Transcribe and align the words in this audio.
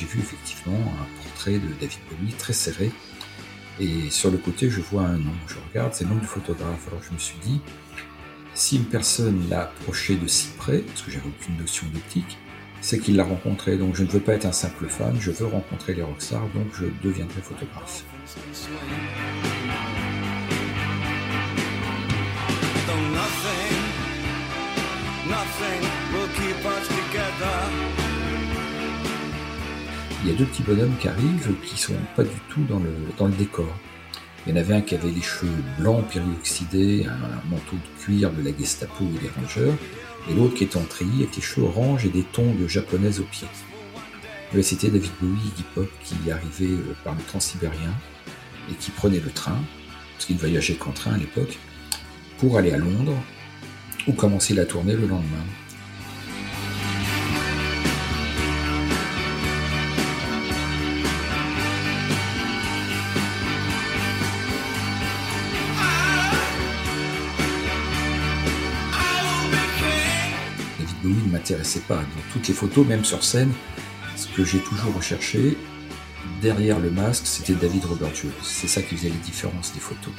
j'ai 0.00 0.06
vu 0.06 0.20
effectivement 0.20 0.78
un 0.78 1.22
portrait 1.22 1.58
de 1.58 1.68
David 1.78 1.98
Bowie 2.10 2.32
très 2.32 2.54
serré. 2.54 2.90
Et 3.78 4.08
sur 4.10 4.30
le 4.30 4.38
côté, 4.38 4.70
je 4.70 4.80
vois 4.80 5.02
un 5.02 5.18
nom. 5.18 5.32
Je 5.46 5.56
regarde, 5.68 5.92
c'est 5.92 6.04
le 6.04 6.10
nom 6.10 6.16
du 6.16 6.26
photographe. 6.26 6.88
Alors 6.88 7.02
je 7.02 7.12
me 7.12 7.18
suis 7.18 7.38
dit, 7.42 7.60
si 8.54 8.76
une 8.76 8.84
personne 8.84 9.46
l'a 9.50 9.62
approché 9.62 10.16
de 10.16 10.26
si 10.26 10.48
près, 10.56 10.78
parce 10.78 11.02
que 11.02 11.10
j'avais 11.10 11.28
aucune 11.28 11.58
notion 11.58 11.86
d'optique, 11.92 12.38
c'est 12.80 12.98
qu'il 12.98 13.16
l'a 13.16 13.24
rencontré. 13.24 13.76
Donc 13.76 13.94
je 13.94 14.04
ne 14.04 14.08
veux 14.08 14.20
pas 14.20 14.34
être 14.34 14.46
un 14.46 14.52
simple 14.52 14.88
fan, 14.88 15.16
je 15.20 15.30
veux 15.30 15.46
rencontrer 15.46 15.94
les 15.94 16.02
rockstars, 16.02 16.48
donc 16.54 16.68
je 16.78 16.86
deviendrai 17.02 17.42
photographe. 17.42 18.04
Il 30.22 30.30
y 30.30 30.32
a 30.32 30.36
deux 30.36 30.44
petits 30.44 30.62
bonhommes 30.62 30.96
qui 31.00 31.08
arrivent 31.08 31.54
qui 31.64 31.78
sont 31.78 31.94
pas 32.14 32.24
du 32.24 32.36
tout 32.50 32.62
dans 32.68 32.78
le, 32.78 33.32
décor. 33.32 33.72
Il 34.46 34.50
y 34.50 34.52
en 34.52 34.60
avait 34.60 34.74
un 34.74 34.80
qui 34.82 34.94
avait 34.94 35.10
les 35.10 35.22
cheveux 35.22 35.50
blancs 35.78 36.04
périoxydés, 36.12 37.06
un 37.06 37.48
manteau 37.48 37.76
de 37.76 38.02
cuir 38.02 38.30
de 38.30 38.42
la 38.42 38.56
Gestapo 38.56 39.04
ou 39.04 39.18
des 39.18 39.30
Rangers, 39.30 39.72
et 40.28 40.34
l'autre 40.34 40.54
qui 40.54 40.64
était 40.64 40.76
en 40.76 40.84
treillis 40.84 41.22
avec 41.22 41.36
les 41.36 41.42
cheveux 41.42 41.66
orange 41.66 42.04
et 42.04 42.10
des 42.10 42.22
tongs 42.22 42.54
japonaises 42.66 43.20
aux 43.20 43.24
pieds. 43.24 43.48
C'était 44.62 44.88
David 44.88 45.10
Bowie, 45.20 45.38
Iggy 45.38 45.64
Pop, 45.74 45.88
qui 46.04 46.30
arrivait 46.30 46.74
euh, 46.74 46.94
par 47.04 47.14
le 47.14 47.22
transsibérien 47.22 47.94
et 48.70 48.74
qui 48.74 48.90
prenait 48.90 49.20
le 49.20 49.30
train, 49.30 49.58
parce 50.14 50.26
qu'il 50.26 50.36
ne 50.36 50.40
voyageait 50.40 50.74
qu'en 50.74 50.90
train 50.90 51.12
à 51.12 51.16
l'époque, 51.16 51.58
pour 52.38 52.58
aller 52.58 52.72
à 52.72 52.76
Londres, 52.76 53.16
ou 54.06 54.12
commencer 54.12 54.54
la 54.54 54.66
tournée 54.66 54.94
le 54.94 55.06
lendemain. 55.06 55.44
Pas. 71.86 71.96
Dans 71.96 72.32
toutes 72.32 72.48
les 72.48 72.54
photos, 72.54 72.86
même 72.86 73.04
sur 73.04 73.24
scène, 73.24 73.52
ce 74.16 74.26
que 74.28 74.44
j'ai 74.44 74.58
toujours 74.58 74.94
recherché, 74.94 75.56
derrière 76.40 76.78
le 76.78 76.90
masque, 76.90 77.26
c'était 77.26 77.54
David 77.54 77.84
Robert 77.84 78.14
Jones. 78.14 78.32
C'est 78.42 78.68
ça 78.68 78.82
qui 78.82 78.96
faisait 78.96 79.08
les 79.08 79.16
différences 79.16 79.72
des 79.72 79.80
photos. 79.80 80.12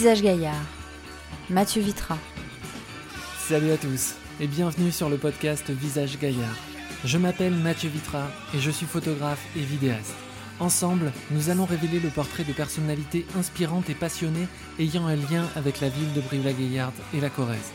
Visage 0.00 0.22
Gaillard, 0.22 0.64
Mathieu 1.50 1.82
Vitra. 1.82 2.16
Salut 3.38 3.70
à 3.70 3.76
tous 3.76 4.14
et 4.40 4.46
bienvenue 4.46 4.92
sur 4.92 5.10
le 5.10 5.18
podcast 5.18 5.68
Visage 5.68 6.18
Gaillard. 6.18 6.56
Je 7.04 7.18
m'appelle 7.18 7.52
Mathieu 7.52 7.90
Vitra 7.90 8.28
et 8.54 8.60
je 8.60 8.70
suis 8.70 8.86
photographe 8.86 9.44
et 9.58 9.60
vidéaste. 9.60 10.14
Ensemble, 10.58 11.12
nous 11.30 11.50
allons 11.50 11.66
révéler 11.66 12.00
le 12.00 12.08
portrait 12.08 12.44
de 12.44 12.54
personnalités 12.54 13.26
inspirantes 13.38 13.90
et 13.90 13.94
passionnées 13.94 14.48
ayant 14.78 15.06
un 15.06 15.16
lien 15.16 15.46
avec 15.54 15.82
la 15.82 15.90
ville 15.90 16.14
de 16.14 16.22
Brive-la-Gaillarde 16.22 16.94
et 17.12 17.20
la 17.20 17.28
Corrèze. 17.28 17.72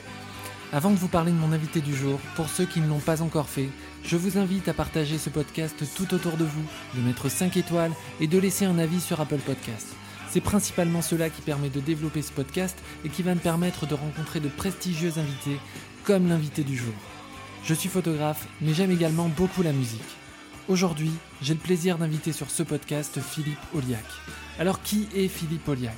Avant 0.74 0.90
de 0.90 0.97
vous 0.97 1.09
parler 1.09 1.31
de 1.31 1.38
mon 1.38 1.52
invité 1.52 1.80
du 1.80 1.96
jour, 1.96 2.19
pour 2.35 2.50
ceux 2.50 2.66
qui 2.66 2.81
ne 2.81 2.88
l'ont 2.88 2.97
pas 2.97 3.22
encore 3.22 3.50
fait, 3.50 3.69
je 4.03 4.18
vous 4.18 4.40
invite 4.40 4.68
à 4.68 4.74
partager 4.74 5.19
ce 5.19 5.30
podcast 5.30 5.75
tout 5.96 6.12
autour 6.16 6.38
de 6.38 6.46
vous, 6.46 6.66
de 6.96 7.02
mettre 7.02 7.30
5 7.30 7.56
étoiles 7.56 7.94
et 8.19 8.25
de 8.25 8.40
laisser 8.40 8.66
un 8.66 8.80
avis 8.80 9.00
sur 9.00 9.22
Apple 9.22 9.38
Podcasts. 9.46 9.94
C'est 10.35 10.41
principalement 10.41 11.01
cela 11.01 11.29
qui 11.29 11.41
permet 11.41 11.69
de 11.69 11.79
développer 11.79 12.22
ce 12.22 12.34
podcast 12.34 12.78
et 13.06 13.09
qui 13.09 13.23
va 13.23 13.34
me 13.35 13.40
permettre 13.40 13.88
de 13.88 13.94
rencontrer 13.94 14.41
de 14.41 14.50
prestigieux 14.50 15.13
invités 15.18 15.57
comme 16.03 16.28
l'invité 16.28 16.66
du 16.66 16.75
jour. 16.75 16.94
Je 17.63 17.73
suis 17.73 17.88
photographe, 17.88 18.46
mais 18.59 18.73
j'aime 18.73 18.91
également 18.91 19.29
beaucoup 19.29 19.63
la 19.63 19.72
musique. 19.72 20.01
Aujourd'hui, 20.68 21.12
j'ai 21.41 21.53
le 21.53 21.59
plaisir 21.62 21.97
d'inviter 21.97 22.34
sur 22.34 22.50
ce 22.50 22.63
podcast 22.63 23.22
Philippe 23.22 23.57
Oliac. 23.73 24.03
Alors 24.59 24.81
qui 24.81 25.07
est 25.16 25.29
Philippe 25.29 25.69
Oliac 25.69 25.96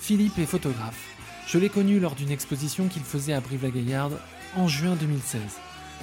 Philippe 0.00 0.40
est 0.40 0.46
photographe. 0.46 1.06
Je 1.46 1.58
l'ai 1.58 1.68
connu 1.68 2.00
lors 2.00 2.16
d'une 2.16 2.32
exposition 2.32 2.88
qu'il 2.88 3.02
faisait 3.02 3.34
à 3.34 3.40
Brive-la-Gaillarde 3.40 4.18
en 4.56 4.66
juin 4.66 4.96
2016. 4.96 5.40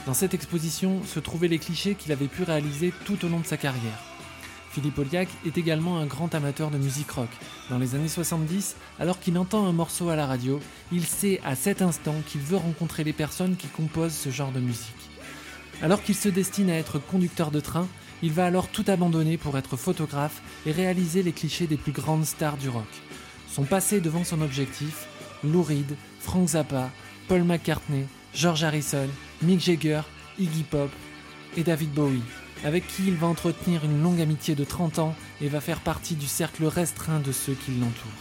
Dans 0.06 0.14
cette 0.14 0.34
exposition 0.34 1.04
se 1.04 1.20
trouvaient 1.20 1.50
les 1.50 1.60
clichés 1.60 1.96
qu'il 1.96 2.14
avait 2.14 2.28
pu 2.28 2.44
réaliser 2.44 2.94
tout 3.04 3.26
au 3.26 3.28
long 3.28 3.42
de 3.42 3.46
sa 3.46 3.58
carrière. 3.58 4.11
Philippe 4.72 5.00
Oliac 5.00 5.28
est 5.46 5.58
également 5.58 5.98
un 5.98 6.06
grand 6.06 6.34
amateur 6.34 6.72
de 6.72 6.78
musique 6.78 7.12
rock. 7.12 7.30
Dans 7.70 7.78
les 7.78 7.94
années 7.94 8.08
70, 8.08 8.78
alors 9.00 9.20
qu'il 9.20 9.38
entend 9.38 9.66
un 9.68 9.74
morceau 9.74 10.08
à 10.08 10.16
la 10.16 10.26
radio, 10.26 10.62
il 10.94 11.06
sait 11.06 11.42
à 11.44 11.56
cet 11.56 11.82
instant 11.82 12.16
qu'il 12.26 12.40
veut 12.40 12.58
rencontrer 12.58 13.04
les 13.04 13.12
personnes 13.12 13.58
qui 13.58 13.68
composent 13.68 14.14
ce 14.14 14.30
genre 14.30 14.54
de 14.54 14.62
musique. 14.62 14.86
Alors 15.82 16.02
qu'il 16.02 16.16
se 16.16 16.30
destine 16.30 16.70
à 16.70 16.78
être 16.78 17.00
conducteur 17.00 17.52
de 17.52 17.60
train, 17.60 17.88
il 18.24 18.32
va 18.32 18.46
alors 18.46 18.70
tout 18.70 18.86
abandonner 18.88 19.38
pour 19.38 19.58
être 19.58 19.76
photographe 19.76 20.42
et 20.66 20.72
réaliser 20.72 21.22
les 21.22 21.34
clichés 21.34 21.68
des 21.68 21.78
plus 21.78 21.92
grandes 21.92 22.26
stars 22.26 22.58
du 22.58 22.70
rock. 22.70 22.88
Son 23.50 23.64
passé 23.64 24.00
devant 24.00 24.24
son 24.24 24.42
objectif, 24.42 25.08
Lou 25.44 25.64
Reed, 25.64 25.98
Frank 26.20 26.48
Zappa, 26.48 26.92
Paul 27.28 27.44
McCartney, 27.44 28.06
George 28.34 28.64
Harrison, 28.64 29.10
Mick 29.42 29.60
Jagger, 29.60 30.02
Iggy 30.40 30.64
Pop 30.64 30.92
et 31.58 31.64
David 31.64 31.92
Bowie 31.92 32.22
avec 32.64 32.88
qui 32.88 33.08
il 33.08 33.16
va 33.16 33.28
entretenir 33.28 33.84
une 33.86 34.02
longue 34.02 34.22
amitié 34.22 34.56
de 34.56 34.64
30 34.64 35.00
ans 35.00 35.16
et 35.42 35.48
va 35.48 35.62
faire 35.62 35.80
partie 35.80 36.16
du 36.16 36.28
cercle 36.28 36.66
restreint 36.66 37.20
de 37.20 37.32
ceux 37.32 37.54
qui 37.54 37.72
l'entourent. 37.72 38.12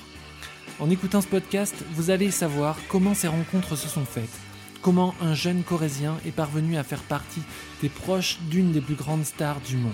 En 0.78 0.88
écoutant 0.88 1.20
ce 1.20 1.26
podcast, 1.26 1.74
vous 1.92 2.10
allez 2.10 2.30
savoir 2.30 2.78
comment 2.88 3.14
ces 3.14 3.28
rencontres 3.28 3.76
se 3.76 3.88
sont 3.88 4.06
faites, 4.06 4.38
comment 4.80 5.14
un 5.20 5.34
jeune 5.34 5.62
corésien 5.62 6.16
est 6.26 6.30
parvenu 6.30 6.76
à 6.76 6.84
faire 6.84 7.02
partie 7.02 7.42
des 7.82 7.90
proches 7.90 8.38
d'une 8.48 8.72
des 8.72 8.80
plus 8.80 8.94
grandes 8.94 9.24
stars 9.24 9.60
du 9.60 9.76
monde. 9.76 9.92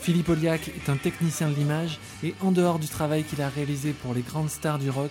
Philippe 0.00 0.28
Oliac 0.28 0.68
est 0.68 0.88
un 0.88 0.96
technicien 0.96 1.50
de 1.50 1.54
l'image 1.54 1.98
et 2.22 2.34
en 2.40 2.52
dehors 2.52 2.78
du 2.78 2.86
travail 2.86 3.24
qu'il 3.24 3.42
a 3.42 3.48
réalisé 3.48 3.92
pour 3.92 4.14
les 4.14 4.22
grandes 4.22 4.50
stars 4.50 4.78
du 4.78 4.88
rock, 4.88 5.10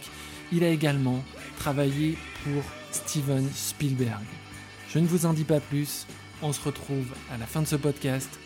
il 0.52 0.64
a 0.64 0.70
également 0.70 1.24
travaillé 1.60 2.18
pour 2.44 2.64
Steven 2.92 3.48
Spielberg. 3.54 4.24
Je 4.90 5.00
ne 5.00 5.08
vous 5.08 5.26
en 5.26 5.34
dis 5.34 5.44
pas 5.44 5.60
plus, 5.60 6.08
on 6.42 6.54
se 6.54 6.62
retrouve 6.62 7.08
à 7.32 7.38
la 7.38 7.46
fin 7.46 7.62
de 7.62 7.68
ce 7.68 7.76
podcast 7.76 8.40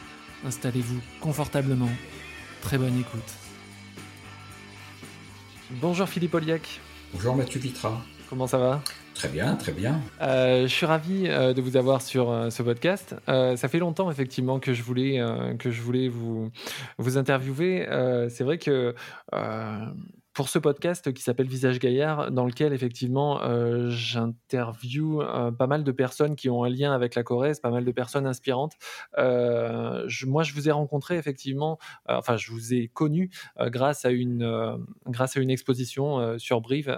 Installez-vous 0.46 1.02
confortablement. 1.20 1.90
Très 2.62 2.78
bonne 2.78 2.98
écoute. 3.00 3.34
Bonjour 5.72 6.08
Philippe 6.08 6.34
Oliac. 6.34 6.80
Bonjour 7.14 7.36
Mathieu 7.36 7.60
Vitra. 7.60 8.02
Comment 8.30 8.48
ça 8.48 8.58
va? 8.58 8.82
Très 9.16 9.28
bien, 9.28 9.56
très 9.56 9.74
bien. 9.74 10.00
Euh, 10.22 10.64
je 10.64 10.74
suis 10.74 10.86
ravi 10.86 11.26
euh, 11.28 11.54
de 11.54 11.62
vous 11.62 11.76
avoir 11.76 12.02
sur 12.02 12.32
euh, 12.32 12.50
ce 12.50 12.64
podcast. 12.64 13.16
ça 13.28 13.68
fait 13.68 13.80
longtemps 13.80 14.10
effectivement 14.10 14.60
que 14.60 14.74
je 14.74 14.82
voulais 14.82 15.22
que 15.60 15.72
je 15.72 15.82
voulais 15.82 16.08
vous 16.08 16.52
vous 16.98 17.18
interviewer. 17.18 17.86
C'est 18.30 18.44
vrai 18.44 18.58
que 18.58 18.96
pour 20.40 20.48
ce 20.48 20.58
podcast 20.58 21.12
qui 21.12 21.22
s'appelle 21.22 21.50
Visage 21.50 21.80
Gaillard, 21.80 22.32
dans 22.32 22.46
lequel 22.46 22.72
effectivement 22.72 23.44
euh, 23.44 23.90
j'interviewe 23.90 25.20
euh, 25.20 25.52
pas 25.52 25.68
mal 25.68 25.84
de 25.84 25.92
personnes 25.92 26.38
qui 26.38 26.50
ont 26.50 26.64
un 26.64 26.70
lien 26.70 26.94
avec 26.94 27.16
la 27.16 27.24
Corrèze, 27.24 27.60
pas 27.60 27.72
mal 27.72 27.84
de 27.84 27.92
personnes 27.92 28.26
inspirantes. 28.26 28.72
Euh, 29.18 30.08
moi, 30.26 30.44
je 30.44 30.54
vous 30.54 30.70
ai 30.70 30.72
rencontré 30.72 31.18
effectivement, 31.18 31.78
enfin, 32.08 32.38
je 32.38 32.54
vous 32.54 32.74
ai 32.74 32.88
connu 32.88 33.32
grâce 33.60 34.06
à 34.06 34.12
une 34.12 34.80
grâce 35.08 35.36
à 35.36 35.42
une 35.42 35.50
exposition 35.50 36.40
sur 36.40 36.62
Brive 36.62 36.98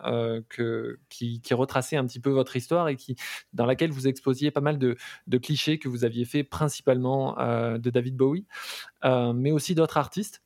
qui, 1.09 1.41
qui, 1.41 1.53
retraçait 1.55 1.97
un 1.97 2.05
petit 2.05 2.19
peu 2.19 2.29
votre 2.29 2.55
histoire 2.55 2.89
et 2.89 2.95
qui 2.95 3.15
dans 3.53 3.65
laquelle 3.65 3.89
vous 3.89 4.07
exposiez 4.07 4.51
pas 4.51 4.61
mal 4.61 4.77
de 4.77 5.37
clichés 5.39 5.79
que 5.79 5.89
vous 5.89 6.05
aviez 6.05 6.25
fait 6.25 6.43
principalement 6.43 7.35
de 7.39 7.89
David 7.89 8.17
Bowie, 8.17 8.45
mais 9.03 9.51
aussi 9.51 9.73
d'autres 9.73 9.97
artistes. 9.97 10.43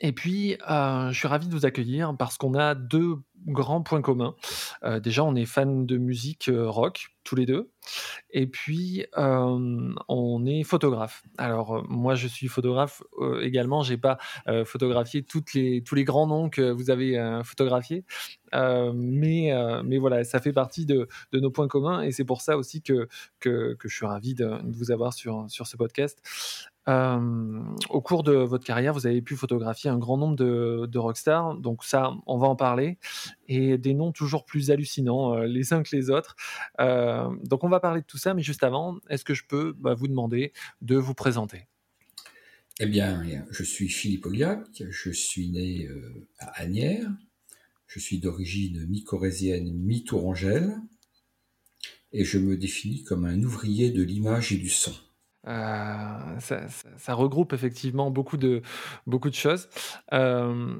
Et 0.00 0.12
puis, 0.12 0.56
euh, 0.70 1.10
je 1.10 1.18
suis 1.18 1.28
ravi 1.28 1.46
de 1.46 1.52
vous 1.52 1.66
accueillir 1.66 2.14
parce 2.18 2.38
qu'on 2.38 2.54
a 2.54 2.74
deux 2.74 3.16
grands 3.46 3.82
points 3.82 4.00
communs. 4.00 4.34
Euh, 4.82 4.98
déjà, 4.98 5.24
on 5.24 5.34
est 5.34 5.44
fan 5.44 5.84
de 5.84 5.98
musique 5.98 6.48
euh, 6.48 6.68
rock, 6.68 7.08
tous 7.22 7.36
les 7.36 7.44
deux. 7.44 7.70
Et 8.30 8.46
puis, 8.46 9.04
on 9.16 10.46
est 10.46 10.62
photographe. 10.62 11.22
Alors, 11.36 11.84
moi, 11.88 12.14
je 12.14 12.28
suis 12.28 12.48
photographe 12.48 13.02
également. 13.42 13.82
J'ai 13.82 13.96
pas 13.96 14.18
photographié 14.64 15.22
toutes 15.22 15.54
les, 15.54 15.82
tous 15.82 15.94
les 15.94 16.04
grands 16.04 16.26
noms 16.26 16.48
que 16.48 16.70
vous 16.70 16.90
avez 16.90 17.40
photographiés. 17.44 18.04
mais, 18.52 19.52
mais 19.84 19.98
voilà, 19.98 20.24
ça 20.24 20.40
fait 20.40 20.52
partie 20.52 20.86
de, 20.86 21.08
de, 21.32 21.40
nos 21.40 21.50
points 21.50 21.68
communs. 21.68 22.02
Et 22.02 22.12
c'est 22.12 22.24
pour 22.24 22.42
ça 22.42 22.56
aussi 22.56 22.82
que, 22.82 23.08
que, 23.38 23.74
que 23.74 23.88
je 23.88 23.94
suis 23.94 24.06
ravi 24.06 24.34
de, 24.34 24.62
de 24.62 24.76
vous 24.76 24.90
avoir 24.90 25.12
sur, 25.12 25.46
sur 25.48 25.66
ce 25.66 25.76
podcast. 25.76 26.22
Au 27.90 28.00
cours 28.00 28.22
de 28.22 28.32
votre 28.32 28.64
carrière, 28.64 28.92
vous 28.92 29.06
avez 29.06 29.22
pu 29.22 29.36
photographier 29.36 29.90
un 29.90 29.98
grand 29.98 30.16
nombre 30.16 30.36
de, 30.36 30.98
rockstars, 30.98 31.56
donc 31.56 31.84
ça, 31.84 32.12
on 32.26 32.38
va 32.38 32.46
en 32.48 32.56
parler, 32.56 32.98
et 33.48 33.78
des 33.78 33.94
noms 33.94 34.12
toujours 34.12 34.44
plus 34.44 34.70
hallucinants 34.70 35.38
les 35.40 35.72
uns 35.72 35.82
que 35.82 35.94
les 35.94 36.10
autres. 36.10 36.36
donc 36.78 37.64
on 37.64 37.68
va 37.68 37.80
parler 37.80 38.00
de 38.00 38.06
tout 38.06 38.18
ça, 38.18 38.34
mais 38.34 38.42
juste 38.42 38.64
avant, 38.64 38.98
est-ce 39.08 39.24
que 39.24 39.34
je 39.34 39.44
peux 39.48 39.74
bah, 39.78 39.94
vous 39.94 40.08
demander 40.08 40.52
de 40.82 40.96
vous 40.96 41.14
présenter? 41.14 41.66
Eh 42.80 42.86
bien, 42.86 43.22
je 43.50 43.62
suis 43.62 43.88
Philippe 43.88 44.26
Oliac, 44.26 44.82
je 44.88 45.10
suis 45.10 45.50
né 45.50 45.88
à 46.38 46.62
Agnières, 46.62 47.10
je 47.90 47.98
suis 47.98 48.20
d'origine 48.20 48.86
mi-corésienne, 48.86 49.72
mi-tourangelle, 49.74 50.76
et 52.12 52.24
je 52.24 52.38
me 52.38 52.56
définis 52.56 53.02
comme 53.02 53.24
un 53.24 53.42
ouvrier 53.42 53.90
de 53.90 54.02
l'image 54.02 54.52
et 54.52 54.56
du 54.56 54.68
son. 54.68 54.94
Euh, 55.46 56.38
ça, 56.38 57.14
regroupe 57.14 57.52
effectivement 57.52 58.10
beaucoup 58.10 58.36
de, 58.36 58.62
beaucoup 59.06 59.30
de 59.30 59.34
choses. 59.34 59.68
Euh, 60.12 60.78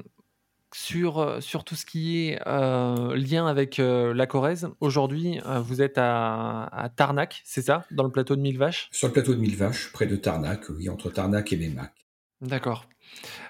sur, 0.73 1.43
sur 1.43 1.65
tout 1.65 1.75
ce 1.75 1.85
qui 1.85 2.29
est 2.29 2.39
euh, 2.47 3.13
lien 3.15 3.45
avec 3.45 3.77
la 3.77 4.25
Corrèze, 4.25 4.69
aujourd'hui, 4.79 5.41
vous 5.63 5.81
êtes 5.81 5.97
à, 5.97 6.63
à 6.63 6.87
Tarnac, 6.87 7.41
c'est 7.43 7.61
ça, 7.61 7.85
dans 7.91 8.05
le 8.05 8.11
plateau 8.11 8.37
de 8.37 8.41
Mille 8.41 8.57
Vaches? 8.57 8.87
Sur 8.91 9.07
le 9.07 9.13
plateau 9.13 9.33
de 9.33 9.39
Mille 9.39 9.57
Vaches, 9.57 9.91
près 9.91 10.07
de 10.07 10.15
Tarnac, 10.15 10.69
oui, 10.69 10.87
entre 10.87 11.09
Tarnac 11.09 11.51
et 11.51 11.57
Mémac. 11.57 11.91
D'accord. 12.39 12.85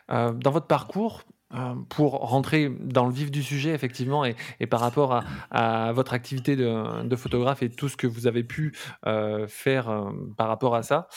dans 0.09 0.51
votre 0.51 0.65
parcours, 0.65 1.23
euh, 1.53 1.73
pour 1.89 2.13
rentrer 2.13 2.69
dans 2.79 3.05
le 3.05 3.11
vif 3.11 3.29
du 3.29 3.43
sujet, 3.43 3.71
effectivement, 3.71 4.23
et, 4.23 4.35
par 4.69 4.79
rapport 4.79 5.21
à, 5.49 5.91
votre 5.91 6.13
activité 6.13 6.55
de, 6.55 7.15
photographe 7.15 7.61
et 7.61 7.69
tout 7.69 7.89
ce 7.89 7.97
que 7.97 8.07
vous 8.07 8.25
avez 8.25 8.43
pu 8.43 8.73
euh, 9.05 9.47
faire 9.47 9.89
euh, 9.89 10.09
par 10.37 10.47
rapport 10.47 10.75
à 10.75 10.83
ça, 10.83 11.07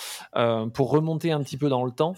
pour 0.74 0.90
remonter 0.90 1.30
un 1.30 1.42
petit 1.42 1.56
peu 1.56 1.68
dans 1.68 1.84
le 1.84 1.92
temps, 1.92 2.14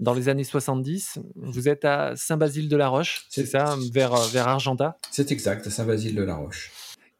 dans 0.00 0.14
les 0.14 0.28
années 0.28 0.44
70, 0.44 1.18
vous 1.36 1.68
êtes 1.68 1.84
à 1.84 2.16
Saint-Basile-de-la-Roche, 2.16 3.26
c'est 3.28 3.46
ça, 3.46 3.76
vers, 3.92 4.14
vers 4.14 4.48
Argenta? 4.48 4.96
C'est 5.10 5.30
exact, 5.32 5.66
à 5.66 5.70
Saint-Basile-de-la-Roche. 5.70 6.72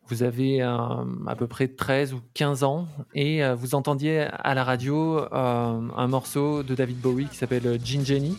Vous 0.09 0.23
avez 0.23 0.62
à 0.62 1.37
peu 1.37 1.47
près 1.47 1.69
13 1.69 2.15
ou 2.15 2.21
15 2.33 2.65
ans 2.65 2.89
et 3.15 3.43
vous 3.53 3.75
entendiez 3.75 4.23
à 4.23 4.55
la 4.55 4.65
radio 4.65 5.21
un 5.31 6.06
morceau 6.06 6.62
de 6.62 6.75
David 6.75 6.99
Bowie 6.99 7.27
qui 7.27 7.37
s'appelle 7.37 7.79
Gin 7.85 8.05
Jenny. 8.05 8.37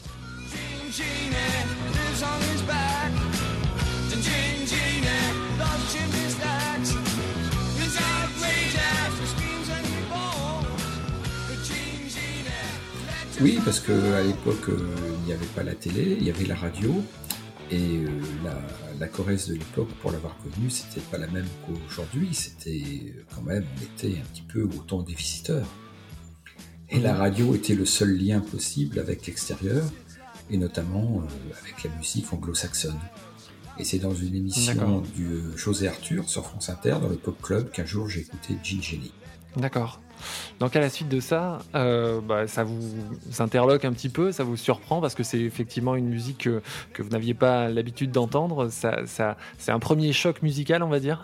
Oui, 13.41 13.57
parce 13.63 13.79
qu'à 13.79 14.21
l'époque, 14.21 14.67
euh, 14.67 14.95
il 15.21 15.25
n'y 15.25 15.31
avait 15.31 15.45
pas 15.55 15.63
la 15.63 15.73
télé, 15.73 16.17
il 16.19 16.25
y 16.25 16.29
avait 16.29 16.43
la 16.43 16.55
radio. 16.55 16.93
Et 17.71 17.99
euh, 17.99 18.07
la, 18.99 19.07
Corrèze 19.07 19.47
de 19.47 19.53
l'époque, 19.53 19.87
pour 20.01 20.11
l'avoir 20.11 20.35
connue, 20.39 20.69
c'était 20.69 20.99
pas 20.99 21.17
la 21.17 21.27
même 21.27 21.47
qu'aujourd'hui. 21.65 22.33
C'était 22.33 23.13
quand 23.33 23.41
même, 23.43 23.63
on 23.77 23.83
était 23.83 24.17
un 24.19 24.25
petit 24.25 24.41
peu 24.41 24.63
autant 24.63 25.03
des 25.03 25.13
visiteurs. 25.13 25.67
Et 26.89 26.99
la 26.99 27.15
radio 27.15 27.55
était 27.55 27.75
le 27.75 27.85
seul 27.85 28.17
lien 28.17 28.41
possible 28.41 28.99
avec 28.99 29.25
l'extérieur, 29.25 29.85
et 30.49 30.57
notamment 30.57 31.21
euh, 31.21 31.53
avec 31.63 31.83
la 31.85 31.95
musique 31.95 32.33
anglo-saxonne. 32.33 32.99
Et 33.77 33.85
c'est 33.85 33.99
dans 33.99 34.15
une 34.15 34.35
émission 34.35 35.01
du 35.15 35.39
José 35.55 35.87
Arthur 35.87 36.27
sur 36.27 36.45
France 36.45 36.67
Inter, 36.67 36.97
dans 37.01 37.07
le 37.07 37.15
Pop 37.15 37.41
Club, 37.41 37.71
qu'un 37.71 37.85
jour 37.85 38.09
j'ai 38.09 38.19
écouté 38.19 38.57
Gin 38.61 38.83
Jenny. 38.83 39.13
D'accord. 39.55 40.01
Donc 40.59 40.75
à 40.75 40.79
la 40.79 40.89
suite 40.89 41.09
de 41.09 41.19
ça, 41.19 41.59
euh, 41.75 42.21
bah, 42.21 42.47
ça 42.47 42.63
vous 42.63 42.81
interloque 43.39 43.85
un 43.85 43.93
petit 43.93 44.09
peu, 44.09 44.31
ça 44.31 44.43
vous 44.43 44.57
surprend 44.57 45.01
parce 45.01 45.15
que 45.15 45.23
c'est 45.23 45.39
effectivement 45.39 45.95
une 45.95 46.09
musique 46.09 46.49
que, 46.93 47.01
vous 47.01 47.09
n'aviez 47.09 47.33
pas 47.33 47.69
l'habitude 47.69 48.11
d'entendre. 48.11 48.69
Ça, 48.69 49.01
c'est 49.57 49.71
un 49.71 49.79
premier 49.79 50.13
choc 50.13 50.41
musical, 50.41 50.83
on 50.83 50.89
va 50.89 50.99
dire? 50.99 51.23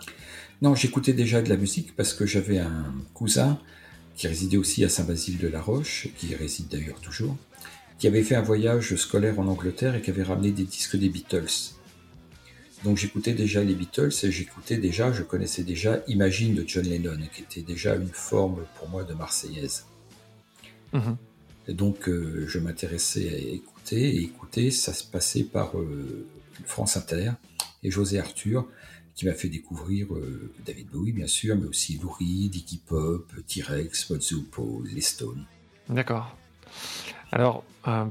Non, 0.62 0.74
j'écoutais 0.74 1.12
déjà 1.12 1.42
de 1.42 1.48
la 1.48 1.56
musique 1.56 1.94
parce 1.96 2.14
que 2.14 2.24
j'avais 2.24 2.58
un 2.58 2.86
cousin 3.12 3.58
qui 4.16 4.26
résidait 4.26 4.56
aussi 4.56 4.84
à 4.84 4.88
Saint-Basile-de-la-Roche, 4.88 6.08
qui 6.16 6.34
réside 6.34 6.68
d'ailleurs 6.68 7.00
toujours, 7.00 7.36
qui 7.98 8.06
avait 8.06 8.22
fait 8.22 8.34
un 8.34 8.42
voyage 8.42 8.96
scolaire 8.96 9.38
en 9.38 9.46
Angleterre 9.46 9.94
et 9.94 10.00
qui 10.00 10.10
avait 10.10 10.22
ramené 10.22 10.52
des 10.52 10.64
disques 10.64 10.96
des 10.96 11.10
Beatles. 11.10 11.75
Donc 12.84 12.98
j'écoutais 12.98 13.32
déjà 13.32 13.62
les 13.64 13.74
Beatles 13.74 14.12
et 14.22 14.30
j'écoutais 14.30 14.76
déjà, 14.76 15.12
je 15.12 15.22
connaissais 15.22 15.62
déjà 15.62 16.02
Imagine 16.08 16.54
de 16.54 16.64
John 16.66 16.84
Lennon, 16.84 17.18
qui 17.34 17.42
était 17.42 17.62
déjà 17.62 17.96
une 17.96 18.08
forme 18.08 18.64
pour 18.78 18.88
moi 18.88 19.04
de 19.04 19.14
Marseillaise. 19.14 19.86
Mhm. 20.92 21.16
Et 21.68 21.74
donc 21.74 22.08
euh, 22.08 22.44
je 22.46 22.58
m'intéressais 22.58 23.34
à 23.34 23.38
écouter, 23.38 24.16
et 24.16 24.22
écouter, 24.22 24.70
ça 24.70 24.92
se 24.92 25.04
passait 25.04 25.44
par 25.44 25.78
euh, 25.78 26.26
France 26.64 26.96
Inter 26.96 27.32
et 27.82 27.90
José 27.90 28.18
Arthur, 28.18 28.66
qui 29.14 29.24
m'a 29.24 29.32
fait 29.32 29.48
découvrir 29.48 30.14
euh, 30.14 30.52
David 30.64 30.88
Bowie 30.88 31.12
bien 31.12 31.26
sûr, 31.26 31.56
mais 31.56 31.66
aussi 31.66 31.98
Lou 31.98 32.10
Reed, 32.10 32.54
Iggy 32.54 32.80
Pop, 32.86 33.32
T-Rex, 33.46 34.10
Mozzupo, 34.10 34.84
les 34.92 35.00
Stones. 35.00 35.46
D'accord. 35.88 36.36
Alors, 37.32 37.64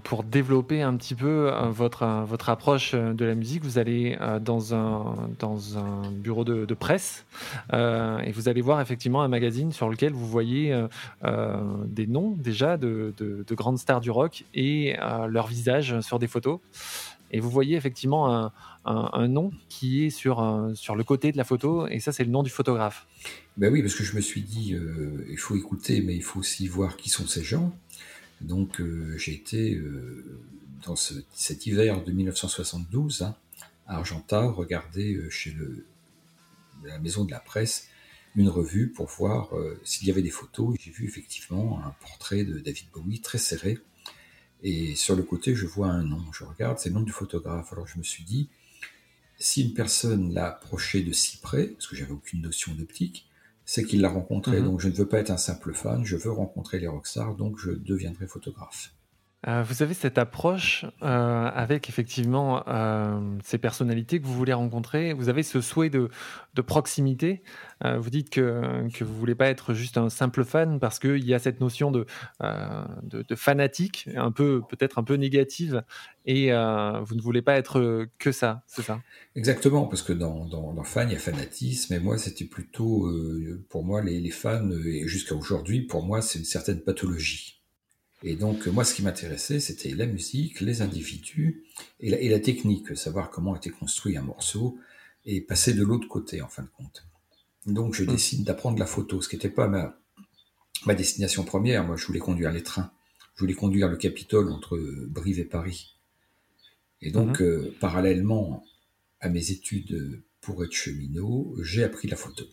pour 0.04 0.24
développer 0.24 0.81
un 0.81 0.95
petit 0.95 1.16
peu 1.16 1.51
euh, 1.51 1.69
votre, 1.69 2.04
euh, 2.04 2.24
votre 2.24 2.50
approche 2.50 2.94
de 2.94 3.25
la 3.25 3.36
musique, 3.36 3.63
vous 3.63 3.77
allez 3.77 4.18
dans, 4.42 4.74
un, 4.74 5.16
dans 5.39 5.77
un 5.77 6.10
bureau 6.12 6.44
de, 6.44 6.74
presse 6.74 7.25
et 7.74 8.31
vous 8.31 8.50
allez 8.50 8.62
voir 8.62 8.81
effectivement 8.81 9.22
un 9.22 9.27
magazine 9.27 9.72
sur 9.72 9.89
lequel 9.89 10.13
vous 10.13 10.27
voyez 10.27 10.77
des 11.86 12.07
noms 12.07 12.36
déjà 12.38 12.77
de, 12.77 13.13
de, 13.18 13.56
grandes 13.56 13.80
stars 13.80 14.01
du 14.01 14.12
rock 14.12 14.44
et 14.54 14.95
leur 15.30 15.48
visage 15.48 16.00
sur 16.01 16.19
des 16.19 16.27
photos. 16.27 16.60
Et 17.31 17.39
vous 17.39 17.50
voyez 17.50 17.75
effectivement 17.75 18.33
un, 18.33 18.51
un, 18.86 19.27
nom 19.27 19.51
qui 19.69 20.06
est 20.06 20.10
sur, 20.10 20.72
sur 20.75 20.95
le 20.95 21.04
côté 21.04 21.31
de 21.31 21.38
la 21.38 21.44
photo, 21.44 21.88
et 21.88 22.00
ça, 22.00 22.12
c'est 22.12 22.24
le 22.24 22.30
nom 22.30 22.44
du 22.44 22.50
photographe. 22.50 23.07
Ben 23.57 23.72
oui, 23.72 23.81
parce 23.81 23.95
que 23.95 24.04
je 24.04 24.16
me 24.16 24.22
suis 24.22 24.42
dit, 24.42 24.75
il 25.30 25.38
faut 25.38 25.56
écouter, 25.56 26.01
mais 26.01 26.16
il 26.16 26.24
faut 26.24 26.39
aussi 26.39 26.68
voir 26.68 26.98
qui 26.98 27.10
sont 27.10 27.25
ces 27.25 27.44
gens. 27.44 27.74
Donc 28.42 28.80
euh, 28.80 29.18
j'ai 29.18 29.34
été 29.34 29.76
euh, 29.76 30.40
dans 30.84 30.96
cet 30.96 31.66
hiver 31.66 32.04
de 32.04 32.12
1972 32.12 33.24
hein, 33.24 33.36
à 33.88 33.98
Argenta 33.98 34.46
regarder 34.46 35.16
euh, 35.16 35.30
chez 35.30 35.56
la 36.84 37.00
maison 37.00 37.26
de 37.26 37.32
la 37.32 37.40
presse 37.40 37.90
une 38.36 38.50
revue 38.50 38.89
pour 38.89 39.08
voir 39.08 39.51
s'il 39.86 40.10
y 40.10 40.12
avait 40.12 40.22
des 40.22 40.30
photos. 40.30 40.75
J'ai 40.77 40.92
vu 40.92 41.06
effectivement 41.06 41.82
un 41.86 41.96
portrait 42.01 42.44
de 42.44 42.60
David 42.60 42.88
Bowie 42.94 43.22
très 43.22 43.38
serré. 43.38 43.80
Et 44.62 44.94
sur 44.96 45.15
le 45.15 45.24
côté, 45.24 45.56
je 45.56 45.65
vois 45.65 45.88
un 45.88 46.04
nom. 46.04 46.22
Je 46.34 46.44
regarde, 46.44 46.77
c'est 46.77 46.89
le 46.89 46.96
nom 46.96 47.01
du 47.01 47.13
photographe. 47.13 47.72
Alors 47.72 47.88
je 47.88 47.98
me 47.98 48.04
suis 48.04 48.25
dit, 48.25 48.50
si 49.38 49.63
une 49.63 49.74
personne 49.74 50.34
l'a 50.34 50.48
approché 50.48 51.01
de 51.01 51.13
si 51.13 51.38
près, 51.38 51.68
parce 51.68 51.88
que 51.88 51.96
j'avais 51.96 52.12
aucune 52.12 52.42
notion 52.42 52.74
d'optique, 52.75 53.25
c'est 53.65 53.84
qu'il 53.84 54.01
l'a 54.01 54.10
rencontré. 54.10 54.60
Mhm. 54.60 54.65
Donc 54.65 54.79
je 54.79 54.88
ne 54.88 54.93
veux 54.93 55.07
pas 55.07 55.19
être 55.19 55.31
un 55.31 55.38
simple 55.38 55.74
fan, 55.74 56.05
je 56.05 56.15
veux 56.15 56.31
rencontrer 56.31 56.79
les 56.79 56.88
rockstars, 56.88 57.36
donc 57.36 57.57
je 57.57 57.72
deviendrai 57.72 58.27
photographe. 58.27 58.95
Euh, 59.48 59.64
vous 59.64 59.84
avez 59.84 59.94
cette 59.94 60.18
approche 60.18 60.86
euh, 61.04 61.50
avec 61.54 61.88
effectivement 61.90 62.64
euh, 62.68 63.20
ces 63.44 63.58
personnalités 63.58 64.20
que 64.20 64.25
vous 64.25 64.34
voulez 64.34 64.54
rencontrer. 64.54 65.14
Vous 65.14 65.30
avez 65.30 65.44
ce 65.44 65.62
souhait 65.62 65.90
de, 65.90 66.10
proximité. 66.66 67.44
vous 67.84 68.10
dites 68.10 68.30
que, 68.30 69.04
vous 69.04 69.16
voulez 69.16 69.36
pas 69.36 69.48
être 69.48 69.74
juste 69.74 69.98
un 69.98 70.10
simple 70.10 70.44
fan 70.44 70.80
parce 70.80 71.00
qu'il 71.00 71.25
y 71.25 71.34
a 71.34 71.40
cette 71.40 71.60
notion 71.60 71.92
de, 71.92 72.06
fanatique, 73.36 74.10
un 74.16 74.32
peu 74.32 74.62
peut-être 74.70 74.98
un 74.98 75.04
peu 75.04 75.16
négative, 75.16 75.84
et 76.25 76.52
vous 76.52 77.16
ne 77.16 77.22
voulez 77.22 77.42
pas 77.42 77.56
être 77.56 78.08
que 78.18 78.32
ça, 78.32 78.64
c'est 78.68 78.84
ça? 78.84 79.02
Exactement, 79.36 79.86
parce 79.86 80.02
que 80.02 80.14
dans, 80.14 80.46
dans, 80.46 80.84
fan, 80.84 81.10
il 81.10 81.14
y 81.14 81.16
a 81.18 81.20
fanatisme, 81.20 81.94
et 81.94 82.00
moi 82.00 82.18
c'était 82.18 82.46
plutôt, 82.46 83.12
pour 83.70 83.84
moi 83.84 84.02
les, 84.02 84.22
les 84.22 84.32
fans, 84.32 84.72
et 84.86 85.08
jusqu'à 85.08 85.36
aujourd'hui, 85.36 85.82
pour 85.82 86.04
moi 86.04 86.22
c'est 86.22 86.40
une 86.40 86.46
certaine 86.46 86.80
pathologie. 86.80 87.54
Et 88.27 88.36
donc, 88.36 88.65
moi, 88.65 88.84
ce 88.84 88.96
qui 88.96 89.03
m'intéressait, 89.03 89.60
c'était 89.60 89.91
la 89.91 90.08
musique, 90.08 90.60
les 90.60 90.82
individus 90.82 91.63
et 92.00 92.27
la, 92.27 92.39
technique, 92.39 92.98
savoir 92.98 93.29
comment 93.29 93.55
été 93.55 93.70
construit 93.70 94.17
un 94.17 94.24
morceau 94.24 94.79
et 95.25 95.41
passer 95.41 95.75
de 95.75 95.84
l'autre 95.84 96.08
côté, 96.08 96.41
en 96.41 96.48
fin 96.48 96.63
de 96.63 96.70
compte. 96.70 97.05
Donc, 97.67 97.94
je 97.94 98.03
hmm. 98.03 98.08
décide 98.08 98.44
d'apprendre 98.44 98.79
la 98.79 98.88
photo, 98.88 99.22
ce 99.22 99.29
qui 99.29 99.36
n'était 99.36 99.51
pas 99.51 99.67
ma, 99.67 99.96
ma 100.88 100.96
destination 100.96 101.44
première. 101.44 101.86
Moi, 101.86 101.98
je 101.98 102.08
voulais 102.08 102.20
conduire 102.20 102.51
les 102.51 102.63
trains. 102.63 102.91
Je 103.36 103.41
voulais 103.41 103.53
conduire 103.53 103.89
le 103.89 103.96
Capitole 103.96 104.51
entre 104.51 104.75
Brive 105.08 105.39
et 105.39 105.46
Paris. 105.46 105.96
Et 107.01 107.12
donc, 107.12 107.39
hmm. 107.39 107.44
euh, 107.44 107.75
parallèlement 107.79 108.65
à 109.20 109.29
mes 109.29 109.51
études 109.51 110.24
pour 110.41 110.63
être 110.63 110.74
cheminot, 110.74 111.55
j'ai 111.62 111.84
appris 111.84 112.08
la 112.08 112.15
photo. 112.15 112.44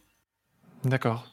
D'accord. 0.85 1.32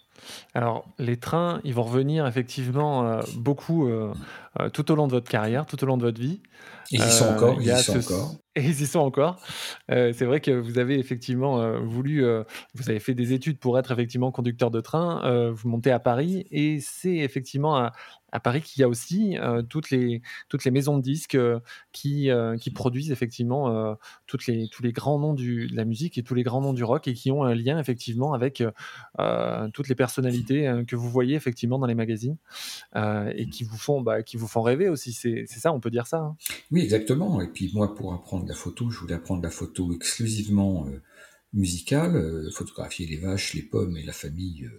Alors, 0.53 0.85
les 0.97 1.17
trains, 1.17 1.61
ils 1.63 1.73
vont 1.73 1.83
revenir 1.83 2.27
effectivement 2.27 3.03
euh, 3.03 3.21
beaucoup 3.35 3.87
euh, 3.87 4.13
euh, 4.59 4.69
tout 4.69 4.91
au 4.91 4.95
long 4.95 5.07
de 5.07 5.11
votre 5.11 5.29
carrière, 5.29 5.65
tout 5.65 5.81
au 5.83 5.87
long 5.87 5.97
de 5.97 6.03
votre 6.03 6.19
vie. 6.19 6.41
ils 6.91 6.99
y 6.99 7.11
sont 7.11 7.25
encore. 7.25 7.57
Ils 7.61 7.67
y 7.67 7.83
sont 7.83 7.97
encore. 7.97 8.35
Et 8.55 8.63
ils 8.63 8.81
y 8.81 8.87
sont 8.87 8.99
encore. 8.99 9.39
c'est 9.87 10.25
vrai 10.25 10.41
que 10.41 10.51
vous 10.51 10.79
avez 10.79 10.97
effectivement 10.97 11.79
voulu, 11.81 12.25
vous 12.73 12.89
avez 12.89 12.99
fait 12.99 13.13
des 13.13 13.31
études 13.31 13.59
pour 13.59 13.77
être 13.77 13.91
effectivement 13.91 14.31
conducteur 14.31 14.71
de 14.71 14.81
train. 14.81 15.51
vous 15.51 15.69
montez 15.69 15.91
à 15.91 15.99
Paris 15.99 16.45
et 16.51 16.79
c'est 16.81 17.17
effectivement 17.17 17.77
à, 17.77 17.93
à 18.31 18.39
Paris 18.39 18.61
qu'il 18.61 18.81
y 18.81 18.83
a 18.83 18.87
aussi 18.87 19.37
euh, 19.37 19.61
toutes, 19.61 19.89
les, 19.89 20.21
toutes 20.49 20.63
les 20.63 20.71
maisons 20.71 20.97
de 20.97 21.01
disques 21.01 21.35
euh, 21.35 21.59
qui, 21.91 22.29
euh, 22.29 22.57
qui 22.57 22.71
produisent 22.71 23.11
effectivement 23.11 23.49
toutes 24.27 24.47
les, 24.47 24.67
tous 24.69 24.83
les 24.83 24.91
grands 24.91 25.19
noms 25.19 25.33
du, 25.33 25.67
de 25.67 25.75
la 25.75 25.85
musique 25.85 26.17
et 26.17 26.23
tous 26.23 26.35
les 26.35 26.43
grands 26.43 26.61
noms 26.61 26.73
du 26.73 26.83
rock 26.83 27.07
et 27.07 27.13
qui 27.13 27.31
ont 27.31 27.43
un 27.43 27.55
lien 27.55 27.79
effectivement 27.79 28.33
avec 28.33 28.63
toutes 29.73 29.87
les 29.87 29.95
personnalités 29.95 30.83
que 30.87 30.95
vous 30.95 31.09
voyez 31.09 31.35
effectivement 31.35 31.79
dans 31.79 31.87
les 31.87 31.95
magazines 31.95 32.37
et 32.95 33.47
qui 33.51 33.63
vous 33.63 33.77
font, 33.77 34.01
bah, 34.01 34.23
qui 34.23 34.37
vous 34.37 34.47
font 34.47 34.61
rêver 34.61 34.89
aussi. 34.89 35.13
C'est 35.13 35.45
ça, 35.47 35.73
on 35.73 35.79
peut 35.79 35.91
dire 35.91 36.07
ça. 36.07 36.17
Hein? 36.17 36.35
Oui, 36.71 36.78
exactement. 36.81 37.41
Et 37.41 37.47
puis 37.47 37.71
moi, 37.73 37.95
pour 37.95 38.13
apprendre 38.13 38.47
la 38.47 38.55
photo, 38.55 38.89
je 38.89 38.99
voulais 38.99 39.15
apprendre 39.15 39.43
la 39.43 39.49
photo 39.49 39.93
exclusivement 39.93 40.87
musicale, 41.53 42.49
photographier 42.53 43.07
les 43.07 43.17
vaches, 43.17 43.53
les 43.53 43.63
pommes 43.63 43.97
et 43.97 44.03
la 44.03 44.13
famille 44.13 44.69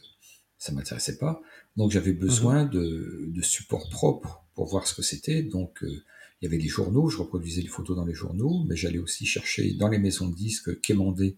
ça 0.60 0.72
m'intéressait 0.72 1.16
pas. 1.16 1.42
Donc 1.76 1.90
j'avais 1.90 2.12
besoin 2.12 2.64
mhm. 2.64 2.70
de, 2.70 3.24
de 3.28 3.42
supports 3.42 3.88
propres 3.88 4.44
pour 4.54 4.66
voir 4.66 4.86
ce 4.86 4.94
que 4.94 5.02
c'était. 5.02 5.42
Donc 5.42 5.82
euh, 5.82 6.04
il 6.40 6.44
y 6.44 6.46
avait 6.46 6.62
les 6.62 6.68
journaux, 6.68 7.08
je 7.08 7.16
reproduisais 7.16 7.62
les 7.62 7.68
photos 7.68 7.96
dans 7.96 8.04
les 8.04 8.14
journaux, 8.14 8.64
mais 8.68 8.76
j'allais 8.76 8.98
aussi 8.98 9.26
chercher 9.26 9.72
dans 9.74 9.88
les 9.88 9.98
maisons 9.98 10.28
de 10.28 10.36
disques 10.36 10.80
quémander 10.80 11.36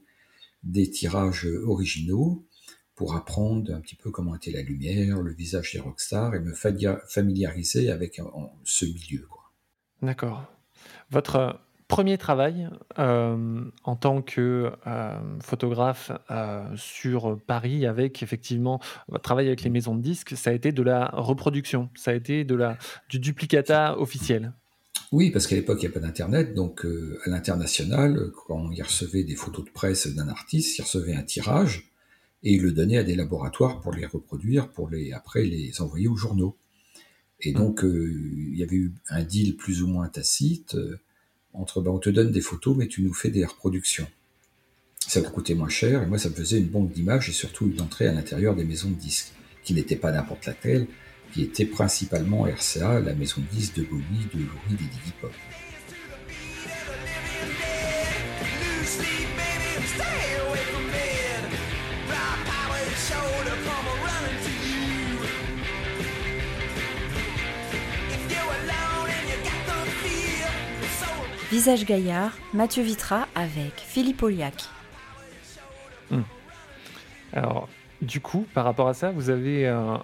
des 0.64 0.90
tirages 0.90 1.49
originaux 1.64 2.45
pour 2.95 3.16
apprendre 3.16 3.73
un 3.73 3.81
petit 3.81 3.97
peu 3.97 4.11
comment 4.11 4.35
était 4.37 4.50
la 4.50 4.62
lumière, 4.62 5.23
le 5.23 5.33
visage 5.33 5.73
des 5.73 5.81
rockstars 5.81 6.35
et 6.35 6.40
me 6.40 6.52
familiariser 6.52 7.90
avec 7.90 8.19
euh, 8.19 8.25
ce 8.64 8.85
milieu. 8.85 9.26
D'accord. 10.02 10.44
Votre 11.11 11.61
premier 11.92 12.16
travail 12.16 12.71
euh, 12.99 13.61
en 13.85 13.97
tant 13.97 14.23
que 14.23 14.73
euh, 14.87 15.18
photographe 15.42 16.11
euh, 16.30 16.64
sur 16.75 17.38
Paris 17.47 17.85
avec 17.85 18.23
effectivement 18.23 18.80
votre 19.09 19.23
travail 19.23 19.47
avec 19.49 19.62
les 19.62 19.68
maisons 19.68 19.94
de 19.94 20.00
disques, 20.00 20.35
ça 20.35 20.49
a 20.49 20.52
été 20.54 20.73
de 20.73 20.82
la 20.82 21.11
reproduction, 21.12 21.90
ça 21.94 22.12
a 22.12 22.14
été 22.14 22.44
de 22.44 22.54
la, 22.54 22.78
du 23.11 23.18
duplicata 23.18 23.99
officiel. 23.99 24.54
Oui, 25.12 25.30
parce 25.30 25.47
qu'à 25.47 25.54
l'époque, 25.54 25.82
il 25.82 25.87
n'y 25.87 25.90
a 25.90 25.92
pas 25.92 26.00
d'Internet. 26.00 26.54
Donc, 26.54 26.87
à 27.26 27.28
l'international, 27.28 28.30
quand 28.47 28.71
il 28.71 28.82
recevait 28.82 29.25
des 29.25 29.37
photos 29.37 29.66
de 29.66 29.71
presse 29.71 30.06
d'un 30.06 30.28
artiste, 30.28 30.78
il 30.78 30.82
recevait 30.82 31.14
un 31.14 31.23
tirage 31.23 31.92
et 32.42 32.54
il 32.54 32.62
le 32.62 32.73
donnait 32.73 32.97
à 32.97 33.04
des 33.04 33.14
laboratoires 33.14 33.82
pour 33.82 33.92
les 33.92 34.06
reproduire, 34.06 34.71
pour 34.71 34.88
les, 34.88 35.12
après 35.12 35.42
les 35.42 35.82
envoyer 35.82 36.09
aux 36.09 36.16
journaux. 36.16 36.56
Et 37.43 37.53
donc, 37.53 37.83
il 37.85 38.57
y 38.57 38.63
avait 38.63 38.77
eu 38.77 38.93
un 39.09 39.23
deal 39.23 39.57
plus 39.57 39.83
ou 39.83 39.89
moins 39.89 40.09
tacite 40.09 40.77
entre 41.53 41.81
ben, 41.81 41.91
on 41.91 41.99
te 41.99 42.11
donne 42.11 42.31
des 42.31 42.41
photos, 42.41 42.77
mais 42.77 42.87
tu 42.87 43.03
nous 43.03 43.13
fais 43.13 43.31
des 43.31 43.45
reproductions. 43.45 44.07
Ça 44.99 45.21
va 45.21 45.31
coûter 45.31 45.55
moins 45.55 45.69
cher, 45.69 46.03
et 46.03 46.07
moi 46.07 46.19
ça 46.19 46.29
me 46.29 46.35
faisait 46.35 46.59
une 46.59 46.69
banque 46.69 46.93
d'images 46.93 47.29
et 47.29 47.33
surtout 47.33 47.67
une 47.67 47.81
entrée 47.81 48.07
à 48.07 48.13
l'intérieur 48.13 48.55
des 48.55 48.65
maisons 48.65 48.91
de 48.91 48.95
disques, 48.95 49.33
qui 49.65 49.75
n'était 49.75 49.97
pas 49.97 50.13
n'importe 50.13 50.47
laquelle, 50.47 50.87
qui 51.33 51.43
était 51.43 51.67
principalement 51.67 52.45
RCA, 52.45 53.01
la 53.01 53.15
maison 53.15 53.41
de 53.41 53.57
disques 53.57 53.77
de 53.77 53.83
Bowie, 53.83 54.03
de 54.33 54.39
Louis, 54.39 54.77
des 54.79 54.85
Iggy 54.85 55.13
Pop. 55.21 55.33
Visage 71.52 71.85
Gaillard, 71.85 72.32
Mathieu 72.54 72.82
Vitra 72.82 73.28
avec 73.35 73.75
Philippe 73.76 74.23
Oliac. 74.23 74.54
Hmm. 76.11 76.23
Alors, 77.35 77.68
du 78.00 78.21
coup, 78.21 78.47
par 78.54 78.64
rapport 78.64 78.88
à 78.88 78.94
ça, 78.94 79.11
vous 79.11 79.28
avez 79.28 79.68
un, 79.68 80.00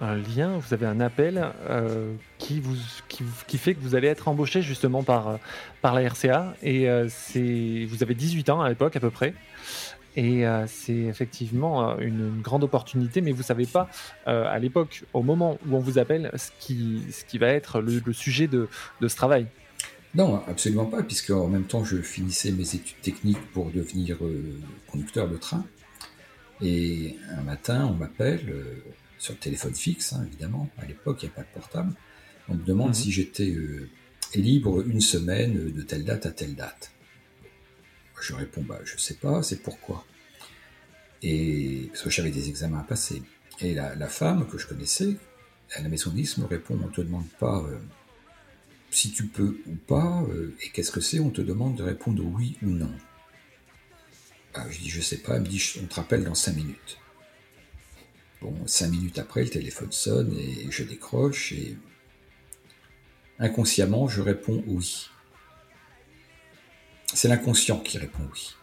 lien, 0.00 0.58
vous 0.58 0.74
avez 0.74 0.86
un 0.86 0.98
appel 0.98 1.46
euh, 1.70 2.12
qui, 2.38 2.58
vous, 2.58 2.74
qui, 3.06 3.56
fait 3.56 3.74
que 3.74 3.80
vous 3.80 3.94
allez 3.94 4.08
être 4.08 4.26
embauché 4.26 4.62
justement 4.62 5.04
par, 5.04 5.38
la 5.84 6.08
RCA. 6.08 6.54
Et 6.60 6.90
euh, 6.90 7.06
vous 7.86 8.02
avez 8.02 8.16
18 8.16 8.50
ans 8.50 8.62
à 8.62 8.68
l'époque 8.68 8.96
à 8.96 9.00
peu 9.00 9.10
près. 9.10 9.34
Et 10.16 10.44
euh, 10.44 10.64
c'est 10.66 10.92
effectivement 10.92 11.96
une, 12.00 12.40
grande 12.42 12.64
opportunité, 12.64 13.20
mais 13.20 13.30
vous 13.30 13.42
ne 13.42 13.44
savez 13.44 13.66
pas 13.66 13.88
à 14.26 14.58
l'époque, 14.58 15.04
au 15.12 15.22
moment 15.22 15.56
où 15.68 15.76
on 15.76 15.80
vous 15.80 15.98
appelle, 15.98 16.32
ce 16.34 16.50
qui, 16.58 17.38
va 17.38 17.46
être 17.46 17.80
le, 17.80 18.12
sujet 18.12 18.48
de 18.48 18.68
ce 19.00 19.14
travail. 19.14 19.46
Non, 20.14 20.42
absolument 20.46 20.84
pas, 20.84 21.02
puisque 21.02 21.30
en 21.30 21.48
même 21.48 21.64
temps, 21.64 21.84
je 21.84 21.96
finissais 22.02 22.52
mes 22.52 22.74
études 22.74 23.00
techniques 23.00 23.40
pour 23.52 23.70
devenir 23.70 24.22
euh, 24.22 24.60
conducteur 24.86 25.28
de 25.28 25.38
train. 25.38 25.64
Et 26.60 27.16
un 27.30 27.42
matin, 27.42 27.86
on 27.86 27.94
m'appelle 27.94 28.50
euh, 28.50 28.84
sur 29.18 29.32
le 29.32 29.38
téléphone 29.38 29.74
fixe, 29.74 30.12
hein, 30.12 30.24
évidemment. 30.26 30.68
À 30.76 30.84
l'époque, 30.84 31.22
il 31.22 31.26
n'y 31.26 31.32
a 31.32 31.34
pas 31.34 31.42
de 31.42 31.54
portable. 31.54 31.94
On 32.48 32.54
me 32.54 32.62
demande 32.62 32.88
mhm. 32.88 32.94
si 32.94 33.10
j'étais 33.10 33.50
euh, 33.50 33.88
libre 34.34 34.86
une 34.86 35.00
semaine 35.00 35.72
de 35.72 35.82
telle 35.82 36.04
date 36.04 36.26
à 36.26 36.30
telle 36.30 36.54
date. 36.54 36.92
Je 38.20 38.34
réponds, 38.34 38.62
bah, 38.62 38.80
je 38.84 38.98
sais 38.98 39.14
pas, 39.14 39.42
c'est 39.42 39.62
pourquoi. 39.62 40.04
Et 41.22 41.88
parce 41.88 42.02
que 42.02 42.10
j'avais 42.10 42.30
des 42.30 42.50
examens 42.50 42.80
à 42.80 42.84
passer. 42.84 43.22
Et 43.60 43.74
la, 43.74 43.94
la, 43.94 44.08
femme 44.08 44.46
que 44.46 44.58
je 44.58 44.66
connaissais 44.66 45.16
à 45.74 45.82
la 45.82 45.88
maison 45.88 46.10
10 46.10 46.38
me 46.38 46.46
répond, 46.46 46.78
on 46.80 46.86
ne 46.86 46.92
te 46.92 47.00
demande 47.00 47.28
pas 47.38 47.64
si 48.92 49.10
tu 49.10 49.26
peux 49.26 49.58
ou 49.66 49.74
pas, 49.74 50.22
euh, 50.28 50.54
et 50.60 50.68
qu'est-ce 50.68 50.92
que 50.92 51.00
c'est 51.00 51.18
On 51.18 51.30
te 51.30 51.40
demande 51.40 51.76
de 51.76 51.82
répondre 51.82 52.22
oui 52.24 52.56
ou 52.62 52.66
non. 52.66 52.92
Ah, 54.54 54.66
je 54.70 54.78
dis 54.78 54.90
je 54.90 55.00
sais 55.00 55.16
pas, 55.18 55.36
elle 55.36 55.42
me 55.42 55.48
dit 55.48 55.62
on 55.82 55.86
te 55.86 55.94
rappelle 55.94 56.24
dans 56.24 56.34
cinq 56.34 56.56
minutes. 56.56 56.98
Bon, 58.42 58.54
cinq 58.66 58.88
minutes 58.88 59.18
après, 59.18 59.44
le 59.44 59.50
téléphone 59.50 59.92
sonne 59.92 60.36
et 60.36 60.70
je 60.70 60.82
décroche 60.82 61.52
et 61.52 61.76
inconsciemment, 63.38 64.08
je 64.08 64.20
réponds 64.20 64.62
oui. 64.66 65.08
C'est 67.14 67.28
l'inconscient 67.28 67.80
qui 67.80 67.98
répond 67.98 68.28
oui. 68.32 68.54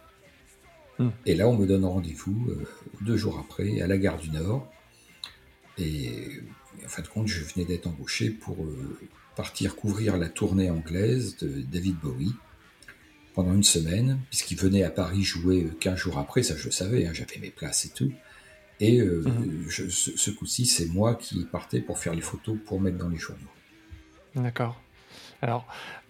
Hmm. 0.98 1.10
Et 1.26 1.34
là, 1.34 1.48
on 1.48 1.56
me 1.56 1.66
donne 1.66 1.84
rendez-vous 1.84 2.50
euh, 2.50 2.68
deux 3.00 3.16
jours 3.16 3.38
après 3.38 3.80
à 3.80 3.86
la 3.86 3.98
gare 3.98 4.18
du 4.18 4.30
Nord. 4.30 4.70
Et 5.78 6.40
en 6.84 6.88
fin 6.88 7.02
de 7.02 7.08
compte, 7.08 7.26
je 7.26 7.42
venais 7.42 7.64
d'être 7.64 7.86
embauché 7.86 8.30
pour 8.30 8.62
euh, 8.64 8.98
partir 9.40 9.74
couvrir 9.74 10.18
la 10.18 10.28
tournée 10.28 10.68
anglaise 10.68 11.38
de 11.38 11.62
David 11.62 11.96
Bowie 11.96 12.34
pendant 13.32 13.54
une 13.54 13.64
semaine, 13.64 14.18
puisqu'il 14.28 14.58
venait 14.58 14.82
à 14.82 14.90
Paris 14.90 15.22
jouer 15.22 15.66
15 15.80 15.96
jours 15.96 16.18
après, 16.18 16.42
ça 16.42 16.54
je 16.58 16.66
le 16.66 16.70
savais, 16.70 17.06
hein, 17.06 17.12
j'avais 17.14 17.38
mes 17.40 17.48
places 17.48 17.86
et 17.86 17.88
tout. 17.88 18.12
Et 18.80 19.00
euh, 19.00 19.24
mhm. 19.26 19.64
ce, 19.70 20.30
coup-ci, 20.30 20.66
c'est 20.66 20.84
moi 20.92 21.14
qui 21.14 21.46
partais 21.46 21.80
pour 21.80 21.98
faire 21.98 22.12
les 22.12 22.20
photos 22.20 22.58
pour 22.66 22.82
mettre 22.82 22.98
dans 22.98 23.08
les 23.08 23.16
journaux. 23.16 23.40
D'accord. 24.34 24.78
Alors, 25.40 25.66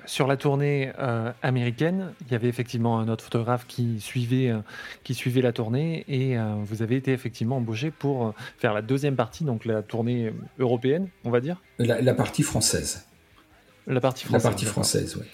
sur 0.06 0.26
la 0.26 0.37
tournée 0.37 0.90
euh, 0.99 1.32
américaine, 1.40 2.12
il 2.26 2.32
y 2.32 2.34
avait 2.34 2.49
effectivement 2.49 2.99
un 2.99 3.08
autre 3.08 3.22
photographe 3.22 3.64
qui 3.68 4.00
suivait, 4.00 4.49
euh, 4.49 4.58
qui 5.04 5.14
suivait 5.14 5.40
la 5.40 5.52
tournée 5.52 6.04
et 6.08 6.37
vous 6.64 6.82
avez 6.82 6.96
été 6.96 7.12
effectivement 7.12 7.58
embauché 7.58 7.92
pour 7.92 8.34
faire 8.58 8.75
la 8.75 8.82
deuxième 8.82 9.14
partie, 9.14 9.44
donc 9.44 9.66
la 9.66 9.82
tournée 9.82 10.32
européenne, 10.58 11.10
on 11.22 11.30
va 11.30 11.40
dire? 11.40 11.62
La 11.78 12.14
partie 12.14 12.42
française. 12.42 13.06
La 13.87 14.00
partie 14.00 14.25
française. 14.25 14.44
La 14.44 14.50
partie 14.50 14.66
française, 14.66 15.16
oui. 15.16 15.26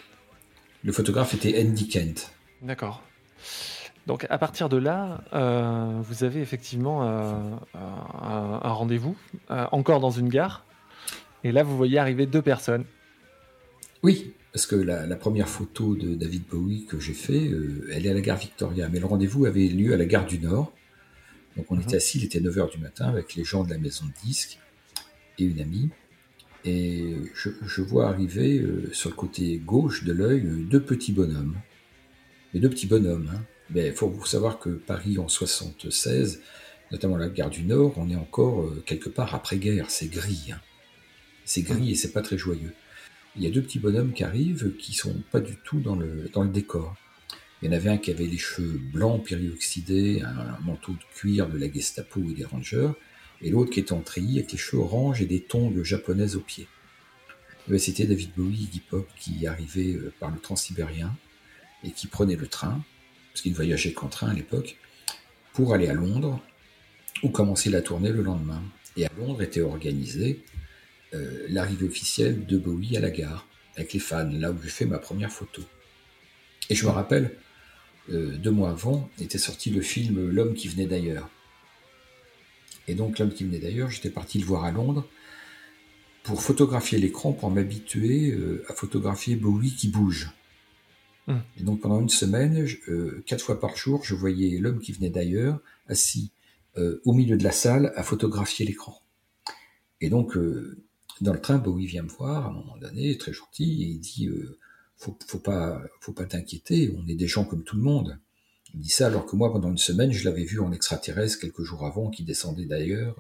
Le 0.84 0.92
photographe 0.92 1.34
était 1.34 1.60
Andy 1.60 1.88
Kent. 1.88 2.32
D'accord. 2.62 3.02
Donc 4.06 4.24
à 4.30 4.38
partir 4.38 4.68
de 4.68 4.76
là, 4.76 5.24
euh, 5.32 6.00
vous 6.00 6.22
avez 6.22 6.40
effectivement 6.40 7.02
euh, 7.02 7.56
un, 7.74 8.72
rendez-vous, 8.72 9.16
euh, 9.50 9.66
encore 9.72 9.98
dans 9.98 10.12
une 10.12 10.28
gare, 10.28 10.64
et 11.42 11.50
là 11.50 11.64
vous 11.64 11.76
voyez 11.76 11.98
arriver 11.98 12.26
deux 12.26 12.42
personnes. 12.42 12.84
Oui, 14.04 14.32
parce 14.52 14.66
que 14.66 14.76
la, 14.76 15.16
première 15.16 15.48
photo 15.48 15.96
de 15.96 16.14
David 16.14 16.44
Bowie 16.48 16.86
que 16.86 17.00
j'ai 17.00 17.14
fait, 17.14 17.50
elle 17.92 18.06
est 18.06 18.10
à 18.10 18.14
la 18.14 18.20
gare 18.20 18.36
Victoria, 18.36 18.88
mais 18.88 19.00
le 19.00 19.06
rendez-vous 19.06 19.44
avait 19.44 19.66
lieu 19.66 19.92
à 19.92 19.96
la 19.96 20.06
gare 20.06 20.26
du 20.26 20.38
Nord. 20.38 20.72
Donc 21.56 21.72
on 21.72 21.74
mhm. 21.74 21.82
était 21.82 21.96
assis, 21.96 22.18
il 22.18 22.24
était 22.24 22.40
9h 22.40 22.70
du 22.70 22.78
matin 22.78 23.08
avec 23.08 23.34
les 23.34 23.42
gens 23.42 23.64
de 23.64 23.70
la 23.70 23.78
maison 23.78 24.04
de 24.04 24.12
disques 24.24 24.58
et 25.38 25.44
une 25.44 25.60
amie. 25.60 25.90
Et 26.66 27.14
je, 27.34 27.80
vois 27.80 28.08
arriver 28.08 28.58
euh, 28.58 28.90
sur 28.92 29.10
le 29.10 29.14
côté 29.14 29.58
gauche 29.64 30.02
de 30.02 30.12
l'œil 30.12 30.44
euh, 30.44 30.64
deux 30.64 30.82
petits 30.82 31.12
bonhommes. 31.12 31.56
Mais 32.52 32.60
deux 32.60 32.68
petits 32.68 32.88
bonhommes. 32.88 33.30
Hein. 33.32 33.40
Mais 33.70 33.88
il 33.88 33.92
faut 33.92 34.12
savoir 34.24 34.58
que 34.58 34.70
Paris 34.70 35.18
en 35.18 35.28
76, 35.28 36.42
notamment 36.90 37.16
la 37.16 37.28
gare 37.28 37.50
du 37.50 37.62
Nord, 37.62 37.94
on 37.96 38.10
est 38.10 38.16
encore 38.16 38.62
euh, 38.62 38.82
quelque 38.84 39.08
part 39.08 39.32
après-guerre. 39.34 39.90
C'est 39.90 40.08
gris. 40.08 40.48
Hein. 40.52 40.60
C'est 41.44 41.62
gris 41.62 41.92
et 41.92 41.94
c'est 41.94 42.12
pas 42.12 42.22
très 42.22 42.36
joyeux. 42.36 42.74
Il 43.36 43.44
y 43.44 43.46
a 43.46 43.50
deux 43.50 43.62
petits 43.62 43.78
bonhommes 43.78 44.12
qui 44.12 44.24
arrivent 44.24 44.74
qui 44.76 44.92
sont 44.92 45.22
pas 45.30 45.40
du 45.40 45.56
tout 45.62 45.78
dans 45.78 45.94
le, 45.94 46.28
dans 46.32 46.42
le 46.42 46.50
décor. 46.50 46.96
Il 47.62 47.66
y 47.66 47.68
en 47.68 47.76
avait 47.76 47.90
un 47.90 47.98
qui 47.98 48.10
avait 48.10 48.26
les 48.26 48.38
cheveux 48.38 48.78
blancs 48.92 49.24
périoxydés, 49.24 50.22
un, 50.22 50.58
manteau 50.64 50.92
de 50.92 51.14
cuir 51.14 51.48
de 51.48 51.58
la 51.58 51.70
Gestapo 51.70 52.20
et 52.30 52.34
des 52.34 52.44
Rangers, 52.44 52.90
et 53.42 53.50
l'autre 53.50 53.70
qui 53.70 53.80
est 53.80 53.92
en 53.92 54.00
treillis 54.00 54.38
avec 54.38 54.52
les 54.52 54.58
cheveux 54.58 54.82
orange 54.82 55.20
et 55.22 55.26
des 55.26 55.40
tongs 55.40 55.72
japonaises 55.82 56.36
aux 56.36 56.40
pieds. 56.40 56.68
ben, 57.68 57.78
c'était 57.78 58.06
David 58.06 58.30
Bowie, 58.36 58.64
Iggy 58.64 58.80
Pop, 58.80 59.08
qui 59.18 59.46
arrivait 59.46 59.94
euh, 59.94 60.12
par 60.18 60.30
le 60.30 60.38
transsibérien 60.38 61.16
et 61.84 61.90
qui 61.90 62.06
prenait 62.06 62.36
le 62.36 62.46
train, 62.46 62.82
parce 63.32 63.42
qu'il 63.42 63.52
ne 63.52 63.56
voyageait 63.56 63.92
qu'en 63.92 64.08
train 64.08 64.28
à 64.28 64.34
l'époque, 64.34 64.76
pour 65.52 65.74
aller 65.74 65.88
à 65.88 65.94
Londres, 65.94 66.40
où 67.22 67.30
commencer 67.30 67.70
la 67.70 67.82
tournée 67.82 68.10
le 68.10 68.22
lendemain. 68.22 68.62
Et 68.96 69.06
à 69.06 69.10
Londres 69.18 69.42
était 69.42 69.60
organisée 69.60 70.42
euh, 71.14 71.46
l'arrivée 71.48 71.86
officielle 71.86 72.46
de 72.46 72.58
Bowie 72.58 72.96
à 72.96 73.00
la 73.00 73.10
gare, 73.10 73.46
avec 73.76 73.92
les 73.92 74.00
fans, 74.00 74.28
là 74.32 74.50
où 74.50 74.56
j'ai 74.62 74.68
fait 74.68 74.86
ma 74.86 74.98
première 74.98 75.30
photo. 75.30 75.62
Et 76.68 76.74
je 76.74 76.84
me 76.84 76.90
rappelle, 76.90 77.36
euh, 78.10 78.36
deux 78.36 78.50
mois 78.50 78.70
avant, 78.70 79.08
était 79.20 79.38
sorti 79.38 79.70
le 79.70 79.80
film 79.80 80.30
L'homme 80.30 80.54
qui 80.54 80.68
venait 80.68 80.86
d'ailleurs. 80.86 81.28
Et 82.88 82.94
donc, 82.94 83.18
L'homme 83.18 83.32
qui 83.32 83.44
venait 83.44 83.58
d'ailleurs, 83.58 83.90
j'étais 83.90 84.10
parti 84.10 84.38
le 84.38 84.44
voir 84.44 84.64
à 84.64 84.70
Londres 84.70 85.06
pour 86.22 86.42
photographier 86.42 86.98
l'écran, 86.98 87.32
pour 87.32 87.50
m'habituer 87.50 88.32
euh, 88.32 88.64
à 88.68 88.74
photographier 88.74 89.36
Bowie 89.36 89.74
qui 89.74 89.88
bouge. 89.88 90.30
Hum. 91.28 91.40
Et 91.58 91.62
donc, 91.62 91.80
pendant 91.80 92.00
une 92.00 92.08
semaine, 92.08 92.66
euh, 92.88 93.22
quatre 93.26 93.42
fois 93.44 93.60
par 93.60 93.76
jour, 93.76 94.04
je 94.04 94.14
voyais 94.14 94.58
l'homme 94.58 94.80
qui 94.80 94.92
venait 94.92 95.10
d'ailleurs, 95.10 95.60
assis 95.88 96.30
au 97.06 97.14
milieu 97.14 97.38
de 97.38 97.42
la 97.42 97.52
salle, 97.52 97.90
à 97.96 98.02
photographier 98.02 98.66
l'écran. 98.66 99.00
Et 100.02 100.10
donc, 100.10 100.36
dans 101.22 101.32
le 101.32 101.40
train, 101.40 101.56
Bowie 101.56 101.86
vient 101.86 102.02
me 102.02 102.10
voir 102.10 102.44
à 102.44 102.48
un 102.50 102.52
moment 102.52 102.76
donné, 102.76 103.16
très 103.16 103.32
gentil, 103.32 103.82
et 103.82 103.86
il 103.86 103.98
dit 103.98 104.28
faut, 104.98 105.16
faut 105.26 105.38
pas, 105.38 105.82
faut 106.00 106.12
pas 106.12 106.26
t'inquiéter, 106.26 106.94
on 106.98 107.08
est 107.08 107.14
des 107.14 107.28
gens 107.28 107.44
comme 107.44 107.64
tout 107.64 107.76
le 107.76 107.82
monde. 107.82 108.18
Il 108.74 108.80
dit 108.80 108.90
ça 108.90 109.06
alors 109.06 109.26
que 109.26 109.36
moi, 109.36 109.52
pendant 109.52 109.70
une 109.70 109.78
semaine, 109.78 110.12
je 110.12 110.24
l'avais 110.24 110.44
vu 110.44 110.60
en 110.60 110.72
extraterrestre 110.72 111.40
quelques 111.40 111.62
jours 111.62 111.86
avant, 111.86 112.10
qui 112.10 112.24
descendait 112.24 112.66
d'ailleurs. 112.66 113.16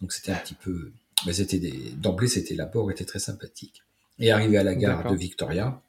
Donc 0.00 0.12
c'était 0.12 0.32
un 0.32 0.36
petit 0.38 0.54
peu, 0.54 0.92
mais 1.26 1.32
c'était 1.32 1.58
des, 1.58 1.92
d'emblée, 1.92 2.28
c'était 2.28 2.54
l'apport 2.54 2.90
était 2.90 3.04
très 3.04 3.18
sympathique. 3.18 3.82
Et 4.18 4.30
arrivé 4.30 4.58
à 4.58 4.64
la 4.64 4.74
gare 4.74 5.10
de 5.10 5.16
Victoria, 5.16 5.82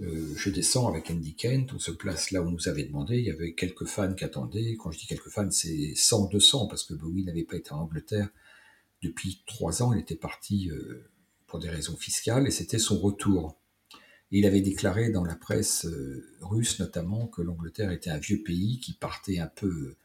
euh, 0.00 0.34
je 0.36 0.50
descends 0.50 0.88
avec 0.88 1.10
Andy 1.10 1.34
Kent, 1.34 1.72
on 1.72 1.78
se 1.78 1.92
place 1.92 2.32
là 2.32 2.42
où 2.42 2.48
on 2.48 2.50
nous 2.50 2.68
avait 2.68 2.82
demandé, 2.82 3.18
il 3.18 3.24
y 3.24 3.30
avait 3.30 3.54
quelques 3.54 3.86
fans 3.86 4.12
qui 4.12 4.24
attendaient. 4.24 4.76
Quand 4.76 4.90
je 4.90 4.98
dis 4.98 5.06
quelques 5.06 5.28
fans, 5.28 5.50
c'est 5.50 5.94
100, 5.94 6.30
200, 6.30 6.66
parce 6.66 6.82
que 6.82 6.94
Bowie 6.94 7.24
n'avait 7.24 7.44
pas 7.44 7.56
été 7.56 7.72
en 7.72 7.80
Angleterre 7.80 8.28
depuis 9.02 9.42
trois 9.46 9.82
ans, 9.82 9.92
il 9.92 10.00
était 10.00 10.16
parti 10.16 10.70
euh, 10.70 11.04
pour 11.46 11.58
des 11.58 11.68
raisons 11.68 11.96
fiscales, 11.96 12.46
et 12.46 12.50
c'était 12.50 12.78
son 12.78 12.98
retour 12.98 13.56
il 14.34 14.46
avait 14.46 14.62
déclaré 14.62 15.10
dans 15.10 15.24
la 15.24 15.36
presse 15.36 15.86
euh, 15.86 16.26
russe 16.40 16.80
notamment 16.80 17.28
que 17.28 17.40
l'Angleterre 17.40 17.92
était 17.92 18.10
un 18.10 18.18
vieux 18.18 18.42
pays 18.42 18.80
qui 18.80 18.92
partait 18.92 19.38
un 19.38 19.46
peu 19.46 19.68
euh, 19.68 19.96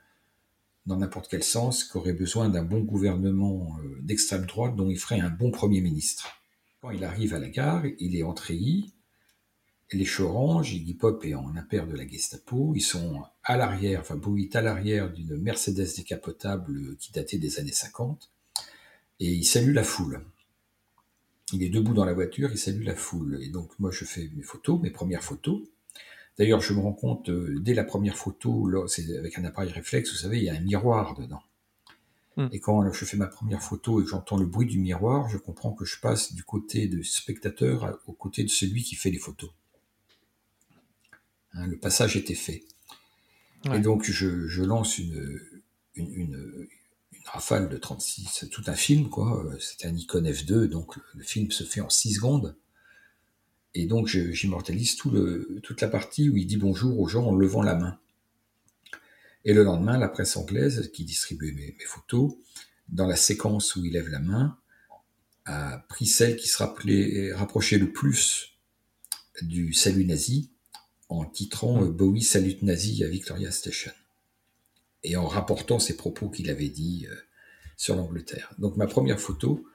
dans 0.85 0.97
n'importe 0.97 1.29
quel 1.31 1.43
sens, 1.43 1.83
qui 1.83 1.97
aurait 1.97 2.13
besoin 2.13 2.47
d'un 2.47 2.63
bon 2.63 2.81
gouvernement 2.81 3.75
euh, 3.79 3.97
d'extrême 4.01 4.45
droite 4.45 4.75
dont 4.75 4.87
il 4.87 4.99
ferait 4.99 5.19
un 5.19 5.31
bon 5.31 5.49
Premier 5.49 5.81
ministre. 5.81 6.27
Quand 6.79 6.91
il 6.91 7.03
arrive 7.03 7.33
à 7.33 7.39
la 7.39 7.49
gare, 7.49 7.83
il 7.97 8.15
est 8.15 8.21
en 8.21 8.35
les 9.91 10.05
Chorange, 10.05 10.73
Iggy 10.73 10.93
Pop 10.93 11.25
est 11.25 11.33
en 11.33 11.55
impair 11.55 11.87
de 11.87 11.95
la 11.95 12.07
Gestapo, 12.07 12.73
ils 12.75 12.81
sont 12.81 13.23
à 13.43 13.57
l'arrière, 13.57 14.01
enfin 14.01 14.15
Bowie 14.15 14.51
à 14.53 14.61
l'arrière 14.61 15.11
d'une 15.11 15.37
Mercedes 15.37 15.95
décapotable 15.97 16.95
qui 16.97 17.11
datait 17.11 17.39
des 17.39 17.59
années 17.59 17.71
50, 17.71 18.29
et 19.19 19.31
il 19.33 19.43
salue 19.43 19.73
la 19.73 19.83
foule. 19.83 20.23
Il 21.53 21.63
est 21.63 21.69
debout 21.69 21.93
dans 21.93 22.05
la 22.05 22.13
voiture, 22.13 22.49
il 22.51 22.57
salue 22.57 22.83
la 22.83 22.95
foule. 22.95 23.39
Et 23.41 23.49
donc 23.49 23.71
moi 23.79 23.91
je 23.91 24.05
fais 24.05 24.29
mes 24.35 24.43
photos, 24.43 24.79
mes 24.81 24.91
premières 24.91 25.23
photos. 25.23 25.61
D'ailleurs, 26.37 26.61
je 26.61 26.73
me 26.73 26.79
rends 26.79 26.93
compte 26.93 27.29
euh, 27.29 27.59
dès 27.59 27.73
la 27.73 27.83
première 27.83 28.15
photo, 28.15 28.87
c'est 28.87 29.17
avec 29.17 29.37
un 29.37 29.43
appareil 29.43 29.71
réflexe, 29.71 30.11
vous 30.11 30.19
savez, 30.19 30.37
il 30.37 30.43
y 30.45 30.49
a 30.49 30.53
un 30.53 30.61
miroir 30.61 31.13
dedans. 31.19 31.41
Hmm. 32.37 32.47
Et 32.53 32.61
quand 32.61 32.89
je 32.93 33.03
fais 33.03 33.17
ma 33.17 33.27
première 33.27 33.61
photo 33.61 33.99
et 33.99 34.05
que 34.05 34.09
j'entends 34.09 34.37
le 34.37 34.45
bruit 34.45 34.65
du 34.65 34.79
miroir, 34.79 35.27
je 35.27 35.37
comprends 35.37 35.73
que 35.73 35.83
je 35.83 35.99
passe 35.99 36.33
du 36.33 36.43
côté 36.43 36.87
du 36.87 37.03
spectateur 37.03 37.99
au 38.07 38.13
côté 38.13 38.43
de 38.43 38.49
celui 38.49 38.83
qui 38.83 38.95
fait 38.95 39.11
les 39.11 39.19
photos. 39.19 39.49
Hein, 41.53 41.67
le 41.67 41.77
passage 41.77 42.15
était 42.15 42.35
fait. 42.35 42.63
Et 43.73 43.79
donc 43.79 44.09
je, 44.09 44.63
lance 44.63 44.97
une, 44.97 45.41
une, 45.95 46.67
rafale 47.31 47.69
de 47.69 47.77
36, 47.77 48.27
c'est 48.31 48.49
tout 48.49 48.63
un 48.67 48.75
film, 48.75 49.09
quoi. 49.09 49.45
C'était 49.59 49.87
un 49.87 49.91
Nikon 49.91 50.23
F2, 50.23 50.65
donc 50.65 50.95
le 51.13 51.23
film 51.23 51.51
se 51.51 51.63
fait 51.63 51.81
en 51.81 51.89
6 51.89 52.15
secondes. 52.15 52.55
Et 53.75 53.85
donc 53.85 54.07
j'immortalise 54.07 54.95
tout 54.95 55.11
toute 55.61 55.81
la 55.81 55.87
partie 55.87 56.27
où 56.29 56.37
il 56.37 56.47
dit 56.47 56.57
bonjour 56.57 56.99
aux 56.99 57.07
gens 57.07 57.25
en 57.25 57.35
levant 57.35 57.61
la 57.61 57.75
main. 57.75 57.99
Et 59.45 59.53
le 59.53 59.63
lendemain, 59.63 59.97
la 59.97 60.09
presse 60.09 60.35
anglaise, 60.37 60.89
qui 60.91 61.05
distribuait 61.05 61.51
mes, 61.51 61.75
photos, 61.85 62.33
dans 62.89 63.07
la 63.07 63.15
séquence 63.15 63.75
où 63.75 63.85
il 63.85 63.93
lève 63.93 64.09
la 64.09 64.19
main, 64.19 64.57
a 65.45 65.85
pris 65.87 66.07
celle 66.07 66.35
qui 66.35 66.47
se 66.47 66.57
rappelait, 66.57 67.31
rapprochait 67.33 67.77
le 67.77 67.91
plus 67.91 68.57
du 69.41 69.73
salut 69.73 70.05
nazi 70.05 70.51
en 71.07 71.25
titrant 71.25 71.81
mmh. 71.81 71.91
Bowie 71.91 72.23
salute 72.23 72.63
nazi 72.63 73.03
à 73.03 73.07
Victoria 73.07 73.51
Station 73.51 73.91
et 75.03 75.15
en 75.15 75.27
rapportant 75.27 75.79
ces 75.79 75.95
propos 75.95 76.29
qu'il 76.29 76.49
avait 76.49 76.69
dit 76.69 77.07
euh, 77.09 77.15
sur 77.77 77.95
l'Angleterre. 77.95 78.53
Donc 78.57 78.77
ma 78.77 78.87
première 78.87 79.19
photo 79.19 79.65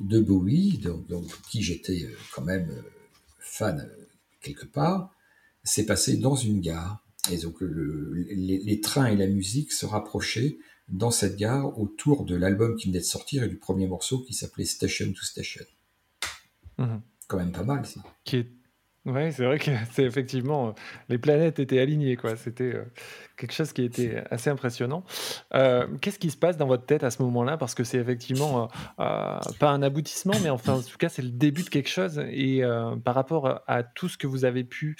de 0.00 0.20
Bowie, 0.20 0.78
donc, 0.78 1.28
qui 1.48 1.62
j'étais 1.62 2.04
euh, 2.04 2.16
quand 2.34 2.42
même 2.42 2.70
euh, 2.70 2.82
fan 3.38 3.88
quelque 4.40 4.66
part, 4.66 5.14
s'est 5.62 5.86
passée 5.86 6.16
dans 6.16 6.36
une 6.36 6.60
gare. 6.60 7.04
Et 7.30 7.38
donc 7.38 7.56
les, 7.62 8.80
trains 8.82 9.06
et 9.06 9.16
la 9.16 9.26
musique 9.26 9.72
se 9.72 9.86
rapprochaient 9.86 10.58
dans 10.88 11.10
cette 11.10 11.36
gare 11.36 11.78
autour 11.78 12.26
de 12.26 12.36
l'album 12.36 12.76
qui 12.76 12.88
venait 12.88 12.98
de 12.98 13.04
sortir 13.04 13.44
et 13.44 13.48
du 13.48 13.56
premier 13.56 13.86
morceau 13.86 14.20
qui 14.20 14.34
s'appelait 14.34 14.66
Station 14.66 15.10
to 15.10 15.22
Station. 15.22 15.64
Mmh. 16.76 16.96
Quand 17.26 17.38
même 17.38 17.52
pas 17.52 17.62
mal 17.62 17.86
ça. 17.86 18.02
Qui 18.24 18.44
oui, 19.06 19.32
c'est 19.34 19.44
vrai 19.44 19.58
que 19.58 19.70
c'est 19.92 20.04
effectivement, 20.04 20.68
euh, 20.68 20.72
les 21.10 21.18
planètes 21.18 21.58
étaient 21.58 21.78
alignées, 21.78 22.16
quoi. 22.16 22.36
C'était 22.36 22.74
euh, 22.74 22.84
quelque 23.36 23.52
chose 23.52 23.72
qui 23.74 23.82
était 23.82 24.24
assez 24.30 24.48
impressionnant. 24.48 25.04
Euh, 25.54 25.86
qu'est-ce 26.00 26.18
qui 26.18 26.30
se 26.30 26.38
passe 26.38 26.56
dans 26.56 26.66
votre 26.66 26.86
tête 26.86 27.04
à 27.04 27.10
ce 27.10 27.22
moment-là? 27.22 27.58
Parce 27.58 27.74
que 27.74 27.84
c'est 27.84 27.98
effectivement 27.98 28.68
pas 28.96 29.70
un 29.70 29.82
aboutissement, 29.82 30.34
mais 30.42 30.50
enfin, 30.50 30.74
en 30.74 30.80
tout 30.80 30.96
cas, 30.96 31.10
c'est 31.10 31.22
le 31.22 31.30
début 31.30 31.64
de 31.64 31.68
quelque 31.68 31.88
chose. 31.88 32.18
Et 32.30 32.62
par 33.04 33.14
rapport 33.14 33.62
à 33.66 33.82
tout 33.82 34.08
ce 34.08 34.16
que 34.16 34.26
vous 34.26 34.44
avez 34.44 34.64
pu 34.64 34.96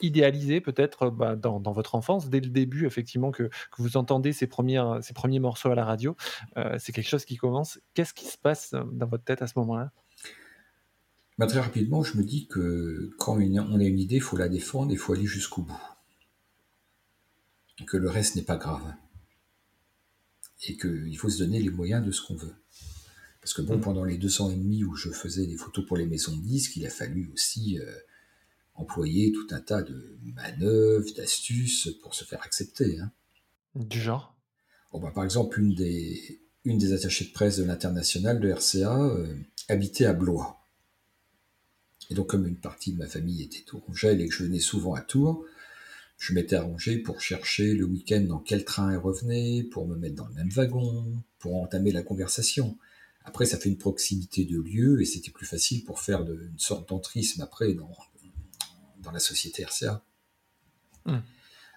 idéaliser, 0.00 0.60
peut-être 0.60 1.10
bah, 1.10 1.36
dans, 1.36 1.60
votre 1.72 1.94
enfance, 1.94 2.28
dès 2.28 2.40
le 2.40 2.50
début, 2.50 2.86
effectivement, 2.86 3.30
que, 3.30 3.44
que 3.44 3.78
vous 3.78 3.96
entendez 3.96 4.32
ces, 4.32 4.46
premières, 4.46 4.98
ces 5.02 5.14
premiers 5.14 5.40
morceaux 5.40 5.70
à 5.70 5.74
la 5.74 5.84
radio, 5.84 6.16
c'est 6.78 6.92
quelque 6.92 7.08
chose 7.08 7.24
qui 7.24 7.36
commence. 7.36 7.80
Qu'est-ce 7.94 8.14
qui 8.14 8.26
se 8.26 8.38
passe 8.38 8.74
dans 8.92 9.06
votre 9.06 9.24
tête 9.24 9.42
à 9.42 9.46
ce 9.46 9.58
moment-là? 9.58 9.90
Bah, 11.38 11.46
très 11.46 11.60
rapidement, 11.60 12.02
je 12.02 12.16
me 12.16 12.22
dis 12.22 12.46
que 12.46 13.10
quand 13.18 13.36
on 13.36 13.80
a 13.80 13.84
une 13.84 13.98
idée, 13.98 14.16
il 14.16 14.22
faut 14.22 14.36
la 14.36 14.48
défendre, 14.48 14.92
il 14.92 14.98
faut 14.98 15.12
aller 15.12 15.26
jusqu'au 15.26 15.62
bout. 15.62 15.80
Que 17.86 17.96
le 17.96 18.08
reste 18.08 18.36
n'est 18.36 18.42
pas 18.42 18.56
grave. 18.56 18.94
Et 20.68 20.76
qu'il 20.76 21.18
faut 21.18 21.28
se 21.28 21.38
donner 21.38 21.60
les 21.60 21.70
moyens 21.70 22.04
de 22.06 22.12
ce 22.12 22.22
qu'on 22.22 22.36
veut. 22.36 22.54
Parce 23.40 23.52
que 23.52 23.62
bon, 23.62 23.76
mm. 23.78 23.80
pendant 23.80 24.04
les 24.04 24.16
deux 24.16 24.40
ans 24.40 24.50
et 24.50 24.56
demi 24.56 24.84
où 24.84 24.94
je 24.94 25.10
faisais 25.10 25.46
des 25.46 25.56
photos 25.56 25.84
pour 25.84 25.96
les 25.96 26.06
maisons 26.06 26.36
de 26.36 26.40
disques, 26.40 26.76
il 26.76 26.86
a 26.86 26.90
fallu 26.90 27.30
aussi 27.34 27.78
euh, 27.78 27.92
employer 28.74 29.32
tout 29.32 29.46
un 29.50 29.60
tas 29.60 29.82
de 29.82 30.18
manœuvres, 30.22 31.12
d'astuces 31.16 31.90
pour 32.00 32.14
se 32.14 32.24
faire 32.24 32.42
accepter. 32.42 33.00
Hein. 33.00 33.12
Du 33.74 34.00
genre? 34.00 34.36
Bah, 34.92 35.10
Par 35.12 35.24
exemple, 35.24 35.60
une 35.60 35.74
des, 35.74 36.40
une 36.64 36.78
des 36.78 36.92
attachées 36.92 37.24
de 37.24 37.32
presse 37.32 37.58
de 37.58 37.64
l'international 37.64 38.40
de 38.40 38.50
RCA 38.50 39.02
euh, 39.02 39.36
habitait 39.68 40.06
à 40.06 40.12
Blois. 40.12 40.63
Et 42.10 42.14
donc, 42.14 42.28
comme 42.28 42.46
une 42.46 42.56
partie 42.56 42.92
de 42.92 42.98
ma 42.98 43.06
famille 43.06 43.42
était 43.42 43.62
tourangelle 43.62 44.20
et 44.20 44.28
que 44.28 44.34
je 44.34 44.44
venais 44.44 44.60
souvent 44.60 44.94
à 44.94 45.00
Tours, 45.00 45.44
je 46.18 46.32
m'étais 46.32 46.56
arrangé 46.56 46.98
pour 46.98 47.20
chercher 47.20 47.74
le 47.74 47.84
week-end 47.84 48.20
dans 48.20 48.38
quel 48.38 48.64
train 48.64 48.90
elle 48.90 48.98
revenait, 48.98 49.64
pour 49.64 49.86
me 49.86 49.96
mettre 49.96 50.14
dans 50.14 50.26
le 50.26 50.34
même 50.34 50.50
wagon, 50.50 51.22
pour 51.38 51.56
entamer 51.56 51.92
la 51.92 52.02
conversation. 52.02 52.78
Après, 53.24 53.46
ça 53.46 53.58
fait 53.58 53.68
une 53.68 53.78
proximité 53.78 54.44
de 54.44 54.60
lieu 54.60 55.00
et 55.00 55.04
c'était 55.04 55.30
plus 55.30 55.46
facile 55.46 55.84
pour 55.84 56.00
faire 56.00 56.22
une 56.22 56.58
sorte 56.58 56.88
d'entrisme 56.88 57.40
après 57.40 57.72
dans, 57.72 57.90
dans 58.98 59.10
la 59.10 59.18
société 59.18 59.64
RCA. 59.64 60.04
Hum. 61.06 61.22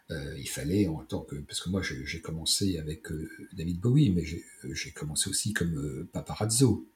Euh, 0.10 0.38
il 0.38 0.48
fallait 0.48 0.88
en 0.88 1.04
tant 1.04 1.22
que 1.22 1.36
parce 1.36 1.60
que 1.60 1.70
moi 1.70 1.82
j'ai 1.82 2.22
commencé 2.22 2.78
avec 2.78 3.12
euh, 3.12 3.30
David 3.52 3.82
Bowie, 3.82 4.10
mais 4.10 4.24
j'ai 4.26 4.92
commencé 4.92 5.30
aussi 5.30 5.54
comme 5.54 5.78
euh, 5.78 6.10
paparazzo. 6.14 6.88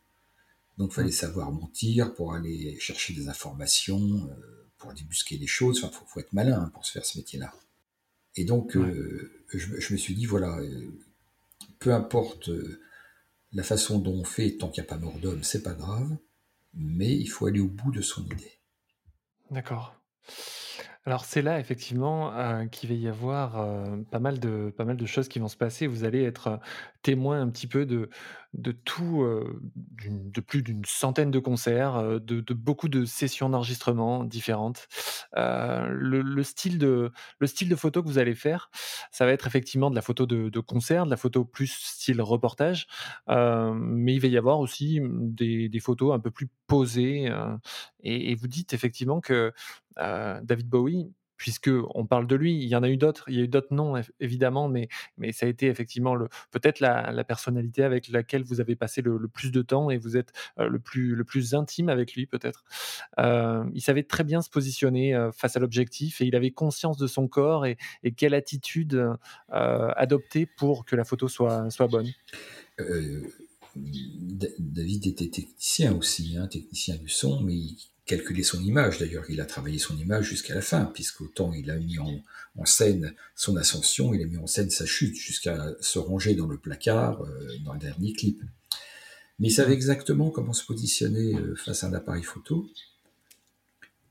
Donc, 0.78 0.92
il 0.92 0.96
fallait 0.96 1.10
mm. 1.10 1.14
savoir 1.14 1.52
mentir 1.52 2.14
pour 2.14 2.34
aller 2.34 2.78
chercher 2.80 3.14
des 3.14 3.28
informations, 3.28 4.02
euh, 4.02 4.70
pour 4.78 4.94
débusquer 4.94 5.38
des 5.38 5.48
choses. 5.48 5.84
Enfin, 5.84 5.92
faut, 5.92 6.06
faut 6.06 6.20
être 6.20 6.34
malin 6.34 6.62
hein, 6.62 6.72
pour 6.74 6.86
se 6.86 6.92
faire 6.92 7.06
ce 7.06 7.18
métier-là. 7.18 7.54
Et 8.36 8.46
donc, 8.46 8.78
euh, 8.78 9.44
je, 9.54 9.94
me 9.94 9.98
suis 9.98 10.16
dit, 10.16 10.26
voilà, 10.26 10.58
euh, 10.60 10.92
peu 11.80 11.94
importe 11.94 12.50
la 13.52 13.64
façon 13.64 14.00
dont 14.00 14.14
on 14.14 14.24
fait, 14.24 14.58
tant 14.58 14.70
qu'il 14.70 14.82
n'y 14.82 14.88
a 14.88 14.90
pas 14.90 14.98
mort 14.98 15.20
d'homme, 15.20 15.44
c'est 15.44 15.64
pas 15.64 15.74
grave, 15.74 16.18
mais 16.74 17.14
il 17.14 17.28
faut 17.28 17.48
aller 17.48 17.60
au 17.60 17.68
bout 17.68 17.92
de 17.92 18.02
son 18.02 18.24
idée. 18.26 18.60
D'accord. 19.50 19.96
Alors 21.04 21.26
c'est 21.26 21.42
là 21.42 21.60
effectivement, 21.60 22.68
qu'il 22.70 22.90
va 22.90 22.96
y 22.96 23.08
avoir, 23.08 23.68
pas 24.12 24.20
mal 24.20 24.40
de 24.40 24.72
pas 24.78 24.86
mal 24.86 24.96
de 24.96 25.06
choses 25.08 25.28
qui 25.28 25.40
vont 25.40 25.48
se 25.48 25.58
passer. 25.58 25.88
Vous 25.88 26.04
allez 26.04 26.24
être, 26.24 26.60
témoin 27.02 27.42
un 27.42 27.50
petit 27.50 27.68
peu 27.68 27.86
de 27.86 28.10
de 28.54 28.72
tout, 28.72 29.26
de 30.04 30.42
plus 30.42 30.62
d'une 30.62 30.84
centaine 30.86 31.32
de 31.32 31.40
concerts, 31.40 32.20
de 32.20 32.54
beaucoup 32.54 32.90
de 32.90 33.06
sessions 33.06 33.50
d'enregistrement 33.50 34.24
différentes. 34.24 34.88
Le 35.36 36.22
le 36.22 36.44
style 36.44 36.78
de 36.78 37.12
le 37.40 37.48
style 37.48 37.70
de 37.70 37.76
photo 37.76 38.04
que 38.04 38.08
vous 38.08 38.18
allez 38.18 38.36
faire, 38.36 38.70
ça 39.12 39.26
va 39.26 39.32
être 39.32 39.48
effectivement 39.48 39.90
de 39.90 39.96
la 39.96 40.02
photo 40.02 40.26
de 40.26 40.60
concert, 40.60 41.06
de 41.06 41.12
la 41.12 41.18
photo 41.18 41.46
plus 41.46 41.72
style 41.72 42.22
reportage, 42.22 42.88
mais 43.28 44.14
il 44.16 44.20
va 44.20 44.28
y 44.28 44.38
avoir 44.38 44.60
aussi, 44.60 45.00
mmh, 45.00 45.34
des 45.36 45.80
photos 45.80 46.14
un 46.14 46.20
peu 46.20 46.32
plus 46.32 46.50
posées, 46.68 47.32
et 48.04 48.36
vous 48.36 48.48
dites 48.48 48.74
effectivement 48.74 49.22
que 49.22 49.54
David 49.98 50.68
Bowie, 50.68 51.12
puisque 51.42 51.72
on 51.96 52.06
parle 52.06 52.28
de 52.28 52.36
lui, 52.36 52.54
il 52.54 52.68
y 52.68 52.76
en 52.76 52.84
a 52.84 52.90
eu 52.90 52.98
d'autres, 52.98 53.24
il 53.28 53.34
y 53.36 53.40
a 53.40 53.42
eu 53.42 53.48
d'autres 53.48 53.74
noms 53.74 53.98
év 53.98 54.12
évidemment, 54.20 54.70
mais 54.70 54.90
ça 55.32 55.48
a 55.48 55.50
été 55.50 55.66
effectivement 55.66 56.16
peut-être 56.52 56.80
la 56.80 57.24
personnalité 57.24 57.84
avec 57.84 58.10
laquelle 58.10 58.44
vous 58.44 58.62
avez 58.62 58.76
passé 58.76 59.02
le 59.02 59.28
plus 59.28 59.52
de 59.52 59.64
temps 59.64 59.90
et 59.90 59.98
vous 59.98 60.18
êtes, 60.18 60.34
heu, 60.60 60.68
le 60.68 60.78
plus 60.78 61.16
le 61.16 61.24
plus 61.24 61.56
intime 61.56 61.90
avec 61.90 62.14
lui 62.14 62.28
peut-être. 62.28 62.64
Heu, 63.18 63.64
il 63.74 63.82
savait 63.82 64.04
très 64.04 64.24
bien 64.24 64.44
se 64.44 64.52
positionner, 64.52 65.16
heu, 65.16 65.32
face 65.32 65.58
à 65.58 65.60
l'objectif 65.60 66.22
et 66.22 66.26
il 66.26 66.36
avait 66.36 66.52
conscience 66.52 66.98
de 66.98 67.08
son 67.08 67.28
corps 67.28 67.66
et 67.66 67.78
quelle 68.16 68.36
attitude, 68.36 69.04
adopter 69.50 70.46
pour 70.46 70.86
que 70.86 70.96
la 70.96 71.06
photo 71.06 71.28
soit 71.28 71.70
bonne. 71.90 72.12
Euh, 72.80 73.28
David 74.60 75.08
était 75.08 75.30
technicien 75.30 75.96
aussi, 75.96 76.38
hein, 76.38 76.46
technicien 76.46 76.98
du 76.98 77.10
son, 77.10 77.42
mais 77.42 77.56
il 77.56 77.91
calculait 78.06 78.44
son 78.44 78.62
image. 78.64 79.00
D'ailleurs, 79.00 79.26
il 79.30 79.42
a 79.42 79.46
travaillé 79.46 79.80
son 79.80 79.98
image 79.98 80.26
jusqu'à 80.26 80.56
la 80.56 80.62
fin, 80.62 80.86
puisqu'autant 80.86 81.54
il 81.54 81.70
a 81.70 81.78
mis 81.78 81.98
en, 82.00 82.66
scène 82.66 83.14
son 83.36 83.56
ascension, 83.56 84.14
il 84.14 84.22
a 84.22 84.26
mis 84.26 84.38
en 84.38 84.48
scène 84.48 84.70
sa 84.70 84.86
chute, 84.86 85.16
jusqu'à 85.16 85.74
se 85.80 86.00
ranger 86.00 86.36
dans 86.36 86.48
le 86.48 86.58
placard 86.58 87.22
euh, 87.24 87.48
dans 87.64 87.74
le 87.74 87.80
dernier 87.80 88.14
clip. 88.14 88.42
Mais 89.40 89.48
il 89.48 89.52
savait 89.52 89.74
exactement 89.74 90.30
comment 90.30 90.54
se 90.54 90.66
positionner 90.66 91.36
euh, 91.36 91.56
face 91.56 91.84
à 91.84 91.88
un 91.88 91.94
appareil 91.94 92.24
photo, 92.24 92.68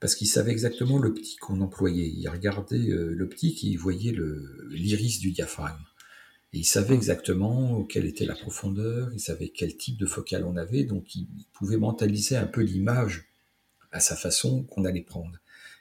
parce 0.01 0.15
qu'il 0.15 0.27
savait 0.27 0.53
exactement 0.53 0.99
l'optique 0.99 1.39
qu'on 1.41 1.61
employait. 1.61 2.09
Il 2.09 2.29
regardait 2.29 2.89
euh, 2.89 3.13
l'optique 3.15 3.65
et 3.65 3.69
il 3.69 3.79
voyait 3.79 4.15
l'iris 4.71 5.19
du 5.19 5.31
diaphragme. 5.31 5.85
Et 6.53 6.61
il 6.61 6.65
savait 6.65 6.95
exactement 6.95 7.85
quelle 7.85 8.07
était 8.07 8.25
la 8.25 8.35
profondeur, 8.35 9.13
il 9.13 9.21
savait 9.21 9.51
quel 9.51 9.77
type 9.77 9.99
de 9.99 10.07
focale 10.07 10.45
on 10.45 10.57
avait, 10.57 10.83
donc 10.83 11.15
il 11.15 11.29
pouvait 11.53 11.77
mentaliser 11.77 12.37
un 12.37 12.47
peu 12.47 12.63
l'image 12.63 13.30
à 13.93 14.01
sa 14.01 14.17
façon 14.17 14.65
qu'on 14.65 14.85
allait 14.85 15.03
prendre. 15.03 15.39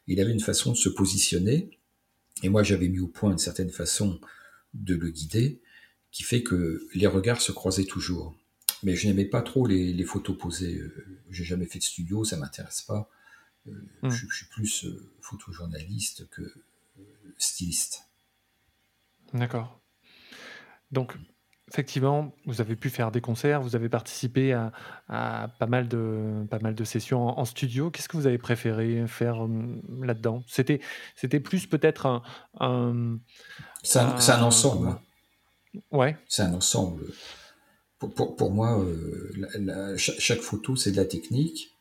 Il 0.08 0.20
avait 0.20 0.32
une 0.32 0.40
façon 0.40 0.72
de 0.72 0.78
se 0.78 0.90
positionner, 0.90 1.78
et 2.44 2.50
moi 2.50 2.64
j'avais 2.64 2.88
mis 2.88 3.00
au 3.00 3.08
point 3.08 3.32
une 3.32 3.38
certaine 3.38 3.70
façon 3.70 4.20
de 4.74 4.96
le 4.96 5.10
guider, 5.10 5.62
qui 6.12 6.24
fait 6.24 6.42
que 6.42 6.88
les 6.96 7.08
regards 7.08 7.42
se 7.42 7.52
croisaient 7.52 7.86
toujours. 7.86 8.36
Mais 8.82 8.96
je 8.96 9.08
n'aimais 9.08 9.26
pas 9.26 9.42
trop 9.42 9.68
les, 9.68 10.04
photos 10.04 10.38
posées. 10.38 10.78
Euh, 10.78 11.20
j'ai 11.30 11.44
jamais 11.44 11.66
fait 11.66 11.80
de 11.80 11.84
studio, 11.84 12.24
ça 12.24 12.38
m'intéresse 12.38 12.82
pas. 12.82 13.10
Euh, 13.68 13.72
hmm. 14.02 14.10
je, 14.10 14.26
suis 14.34 14.46
plus 14.48 14.86
euh, 14.86 15.12
photojournaliste 15.22 16.30
que 16.30 16.54
styliste. 17.38 18.06
D'accord. 19.34 19.82
Donc, 20.92 21.16
effectivement, 21.72 22.34
vous 22.46 22.62
avez 22.62 22.76
pu 22.76 22.90
faire 22.90 23.12
des 23.12 23.22
concerts, 23.22 23.62
vous 23.62 23.76
avez 23.76 23.90
participé 23.90 24.54
à, 24.54 24.72
pas, 25.08 25.68
mal 25.68 25.88
de, 25.88 26.46
pas 26.50 26.60
mal 26.60 26.76
de 26.76 26.84
sessions 26.84 27.40
en, 27.40 27.46
studio. 27.46 27.92
Qu'est-ce 27.92 28.10
que 28.10 28.18
vous 28.18 28.28
avez 28.28 28.38
préféré 28.38 29.06
faire 29.08 29.42
hum, 29.42 29.82
là-dedans? 30.02 30.44
C'était 30.48 30.82
c'était 31.16 31.40
plus 31.40 31.68
peut-être 31.68 32.22
un. 32.60 33.20
c'est 33.84 34.00
un, 34.00 34.42
ensemble. 34.42 34.88
Hein. 34.88 35.02
Ouais. 35.92 36.18
C'est 36.28 36.42
un 36.42 36.54
ensemble. 36.54 37.06
Pour, 38.00 38.36
pour, 38.36 38.52
moi, 38.52 38.80
euh, 38.80 39.98
chaque, 39.98 40.40
photo, 40.40 40.76
c'est 40.76 40.92
de 40.92 40.98
la 40.98 41.06
technique. 41.06 41.72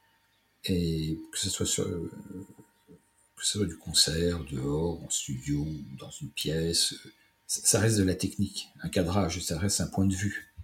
Et 0.64 1.16
que 1.32 1.38
ce 1.38 1.48
soit 1.48 1.66
sur, 1.66 1.84
que 1.84 3.44
ce 3.44 3.58
soit 3.58 3.66
du 3.66 3.76
concert, 3.76 4.40
dehors, 4.50 5.02
en 5.02 5.08
studio, 5.08 5.64
dans 5.98 6.10
une 6.10 6.30
pièce, 6.30 6.94
ça 7.48 7.80
reste 7.80 7.96
de 7.96 8.04
la 8.04 8.14
technique, 8.14 8.68
un 8.82 8.88
cadrage, 8.88 9.40
ça 9.40 9.58
reste 9.58 9.80
un 9.80 9.86
point 9.86 10.04
de 10.04 10.14
vue. 10.14 10.54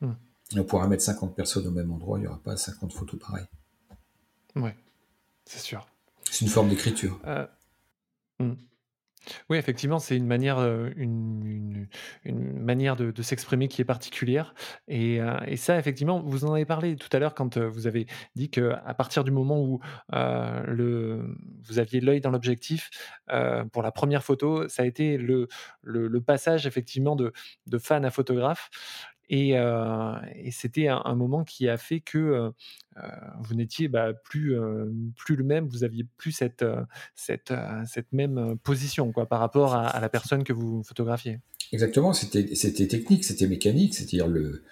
Hmm. 0.00 0.12
On 0.54 0.64
pourra 0.64 0.86
mettre 0.86 1.02
50 1.02 1.34
personnes 1.34 1.66
au 1.66 1.70
même 1.70 1.90
endroit, 1.90 2.18
il 2.18 2.22
n'y 2.22 2.28
aura 2.28 2.42
pas 2.42 2.56
50 2.56 2.92
photos 2.92 3.18
pareilles. 3.18 3.46
Oui, 4.56 4.70
c'est 5.46 5.60
sûr. 5.60 5.86
C'est 6.30 6.42
une 6.44 6.50
forme 6.50 6.68
d'écriture. 6.68 7.18
Euh, 7.24 7.46
hmm. 8.40 8.54
Oui, 9.48 9.58
effectivement, 9.58 9.98
c'est 9.98 10.16
une 10.16 10.26
manière, 10.26 10.58
une, 10.96 11.86
manière 12.24 12.96
de, 12.96 13.22
s'exprimer 13.22 13.68
qui 13.68 13.82
est 13.82 13.84
particulière. 13.84 14.54
Et, 14.88 15.20
ça, 15.56 15.78
effectivement, 15.78 16.20
vous 16.20 16.44
en 16.44 16.54
avez 16.54 16.64
parlé 16.64 16.96
tout 16.96 17.08
à 17.12 17.18
l'heure 17.18 17.34
quand 17.34 17.58
vous 17.58 17.86
avez 17.86 18.06
dit 18.34 18.50
qu'à 18.50 18.94
partir 18.96 19.24
du 19.24 19.30
moment 19.30 19.60
où 19.60 19.80
le, 20.12 21.36
vous 21.64 21.78
aviez 21.78 22.00
l'œil 22.00 22.20
dans 22.20 22.30
l'objectif, 22.30 22.90
pour 23.72 23.82
la 23.82 23.92
première 23.92 24.24
photo, 24.24 24.68
ça 24.68 24.82
a 24.82 24.86
été 24.86 25.18
le, 25.18 25.48
passage 26.26 26.66
effectivement 26.66 27.16
de 27.16 27.32
fan 27.78 28.04
à 28.04 28.10
photographe. 28.10 28.70
Et, 29.32 29.54
c'était 30.50 30.88
un, 30.88 31.14
moment 31.14 31.44
qui 31.44 31.68
a 31.68 31.76
fait 31.76 32.00
que 32.00 32.52
vous 33.40 33.54
n'étiez 33.54 33.86
bah, 33.86 34.12
plus, 34.12 34.56
plus 35.16 35.36
le 35.36 35.44
même, 35.44 35.68
vous 35.68 35.84
aviez 35.84 36.04
plus 36.16 36.32
cette, 36.32 36.64
cette, 37.14 37.54
cette 37.86 38.12
même 38.12 38.56
position 38.64 39.12
quoi, 39.12 39.26
par 39.26 39.38
rapport 39.38 39.74
à, 39.74 40.00
la 40.00 40.08
personne 40.08 40.42
que 40.42 40.52
vous 40.52 40.82
photographiez. 40.82 41.38
Exactement, 41.72 42.12
c'était 42.12 42.88
technique, 42.88 43.24
c'était 43.24 43.46
mécanique, 43.46 43.94
c'est-à-dire 43.94 44.26
le, 44.26 44.64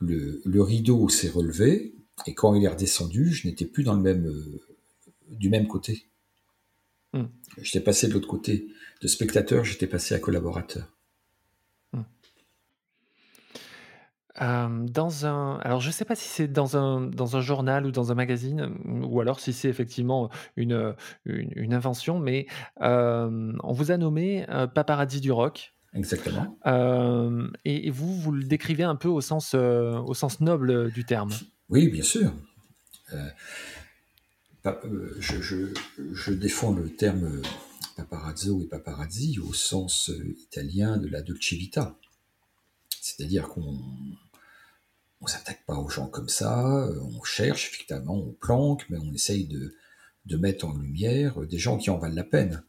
le, 0.00 0.62
rideau 0.62 1.10
s'est 1.10 1.28
relevé 1.28 1.94
et 2.26 2.34
quand 2.34 2.54
il 2.54 2.64
est 2.64 2.68
redescendu, 2.68 3.30
je 3.30 3.46
n'étais 3.46 3.66
plus 3.66 3.84
dans 3.84 3.94
le 3.94 4.00
même, 4.00 4.32
du 5.28 5.50
même 5.50 5.66
côté. 5.66 6.06
Mmh. 7.12 7.24
J'étais 7.60 7.80
passé 7.80 8.08
de 8.08 8.14
l'autre 8.14 8.28
côté. 8.28 8.68
De 9.00 9.06
spectateur, 9.06 9.64
j'étais 9.64 9.86
passé 9.86 10.14
à 10.14 10.18
collaborateur. 10.18 10.97
Dans 14.40 15.26
un 15.26 15.58
alors 15.58 15.80
je 15.80 15.90
sais 15.90 16.04
pas 16.04 16.14
si 16.14 16.28
c'est 16.28 16.48
dans 16.48 16.76
un 16.76 17.00
dans 17.00 17.36
un 17.36 17.40
journal 17.40 17.86
ou 17.86 17.90
dans 17.90 18.12
un 18.12 18.14
magazine, 18.14 18.72
ou 18.84 19.20
alors 19.20 19.40
si 19.40 19.52
c'est 19.52 19.68
effectivement 19.68 20.30
une, 20.56 20.94
une 21.24 21.74
invention, 21.74 22.18
mais 22.18 22.46
on 22.80 23.72
vous 23.72 23.90
a 23.90 23.96
nommé, 23.96 24.46
paparazzi 24.74 25.20
du 25.20 25.32
rock. 25.32 25.74
Exactement. 25.94 26.58
et 27.64 27.90
vous, 27.90 28.14
vous 28.14 28.32
le 28.32 28.44
décrivez 28.44 28.84
un 28.84 28.96
peu 28.96 29.08
au 29.08 29.20
sens, 29.20 29.54
au 29.54 30.14
sens 30.14 30.40
noble, 30.40 30.92
du 30.92 31.04
terme? 31.04 31.32
Oui, 31.70 31.88
bien 31.88 32.02
sûr. 32.02 32.32
Euh, 33.12 33.30
je 35.18 35.72
je 36.12 36.32
défends 36.32 36.72
le 36.72 36.90
terme, 36.90 37.40
paparazzo 37.96 38.62
et 38.62 38.66
paparazzi 38.66 39.38
au 39.38 39.52
sens, 39.52 40.10
italien 40.40 40.98
de 40.98 41.08
la 41.08 41.22
dolce 41.22 41.52
vita. 41.54 41.98
C'est-à-dire 43.00 43.48
qu'on 43.48 43.78
on 45.20 45.26
s'attaque 45.26 45.64
pas 45.66 45.76
aux 45.76 45.88
gens 45.88 46.08
comme 46.08 46.28
ça, 46.28 46.86
euh, 46.86 47.00
on 47.00 47.22
cherche, 47.22 47.68
effectivement, 47.68 48.14
on 48.14 48.32
planque, 48.32 48.86
mais 48.88 48.98
on 48.98 49.12
essaye 49.12 49.46
de, 49.46 49.74
de 50.26 50.36
mettre 50.36 50.66
en 50.66 50.76
lumière 50.76 51.40
des 51.46 51.58
gens 51.58 51.78
qui 51.78 51.90
en 51.90 51.98
valent 51.98 52.14
la 52.14 52.24
peine. 52.24 52.62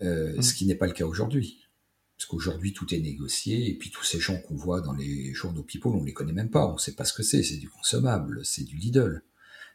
Euh, 0.00 0.36
mm. 0.36 0.42
Ce 0.42 0.54
qui 0.54 0.66
n'est 0.66 0.74
pas 0.74 0.86
le 0.86 0.92
cas 0.92 1.04
aujourd'hui. 1.04 1.68
Parce 2.16 2.26
qu'aujourd'hui, 2.26 2.72
tout 2.72 2.94
est 2.94 3.00
négocié, 3.00 3.68
et 3.68 3.74
puis 3.76 3.90
tous 3.90 4.04
ces 4.04 4.20
gens 4.20 4.38
qu'on 4.40 4.54
voit 4.54 4.80
dans 4.80 4.92
les 4.92 5.32
journaux 5.34 5.62
People, 5.62 5.92
on 5.92 6.04
les 6.04 6.12
connaît 6.12 6.32
même 6.32 6.50
pas, 6.50 6.66
on 6.66 6.78
sait 6.78 6.94
pas 6.94 7.04
ce 7.04 7.12
que 7.12 7.22
c'est, 7.22 7.42
c'est 7.42 7.56
du 7.56 7.68
consommable, 7.68 8.44
c'est 8.44 8.64
du 8.64 8.76
Lidl. 8.76 9.22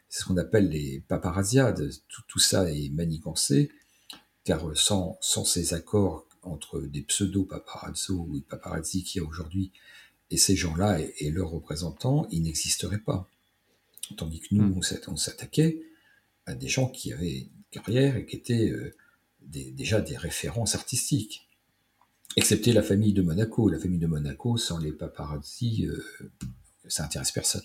C'est 0.08 0.20
ce 0.20 0.24
qu'on 0.24 0.38
appelle 0.38 0.70
les 0.70 1.04
paparazziades. 1.06 1.90
Tout, 2.08 2.22
tout 2.26 2.38
ça 2.38 2.72
est 2.72 2.88
manigancé, 2.90 3.70
car 4.44 4.74
sans, 4.74 5.18
sans 5.20 5.44
ces 5.44 5.74
accords 5.74 6.26
entre 6.42 6.80
des 6.80 7.02
pseudo-paparazzo 7.02 8.14
ou 8.14 8.40
paparazzi 8.48 9.04
qu'il 9.04 9.20
y 9.20 9.24
a 9.24 9.28
aujourd'hui 9.28 9.72
et 10.30 10.36
ces 10.36 10.56
gens-là 10.56 11.00
et, 11.00 11.30
leurs 11.30 11.50
représentants, 11.50 12.26
ils 12.30 12.42
n'existeraient 12.42 12.98
pas. 12.98 13.28
Tandis 14.16 14.40
que 14.40 14.54
nous, 14.54 14.64
hmm. 14.64 14.80
on 15.08 15.16
s'attaquait 15.16 15.82
à 16.46 16.54
des 16.54 16.68
gens 16.68 16.88
qui 16.88 17.12
avaient 17.12 17.38
une 17.38 17.64
carrière 17.70 18.16
et 18.16 18.26
qui 18.26 18.36
étaient 18.36 18.70
euh, 18.70 18.94
déjà 19.42 20.00
des 20.00 20.16
références 20.16 20.74
artistiques. 20.74 21.48
Excepté 22.36 22.72
la 22.72 22.82
famille 22.82 23.12
de 23.12 23.22
Monaco. 23.22 23.68
La 23.68 23.78
famille 23.78 23.98
de 23.98 24.06
Monaco, 24.06 24.56
sans 24.56 24.78
les 24.78 24.92
paparazzi, 24.92 25.86
euh, 25.86 26.30
ça 26.86 27.04
intéresse 27.04 27.32
personne. 27.32 27.64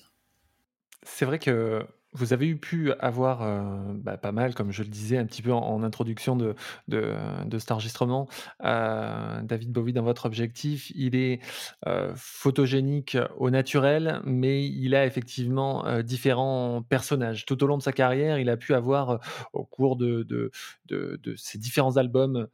C'est 1.06 1.26
vrai 1.26 1.40
que 1.40 1.86
vous 2.14 2.34
avez 2.34 2.54
pu 2.56 2.92
avoir 2.94 3.42
euh, 3.42 3.94
bah, 3.96 4.18
pas 4.18 4.32
mal, 4.32 4.54
comme 4.54 4.72
je 4.72 4.84
le 4.84 4.90
disais 4.90 5.18
un 5.18 5.26
petit 5.26 5.42
peu 5.42 5.52
en, 5.52 5.84
introduction 5.84 6.36
de, 6.36 6.56
de, 6.88 7.58
cet 7.58 7.72
enregistrement, 7.72 8.28
euh, 8.64 9.42
David 9.42 9.72
Bowie 9.72 9.94
dans 9.94 10.04
votre 10.04 10.26
objectif, 10.26 10.92
il 10.96 11.16
est 11.16 11.42
euh, 11.88 12.14
photogénique 12.16 13.18
au 13.38 13.50
naturel, 13.50 14.22
mais 14.26 14.66
il 14.66 14.96
a 14.96 15.06
effectivement 15.06 16.02
différents 16.02 16.84
personnages. 16.84 17.46
Tout 17.46 17.64
au 17.64 17.68
long 17.68 17.78
de 17.78 17.84
sa 17.84 17.92
carrière, 17.92 18.38
il 18.38 18.50
a 18.50 18.58
pu 18.58 18.74
avoir 18.74 19.20
au 19.54 19.66
cours 19.66 19.96
de, 19.96 20.24
de, 20.24 20.52
de 20.88 21.36
ses 21.36 21.58
différents 21.58 21.98
albums 21.98 22.48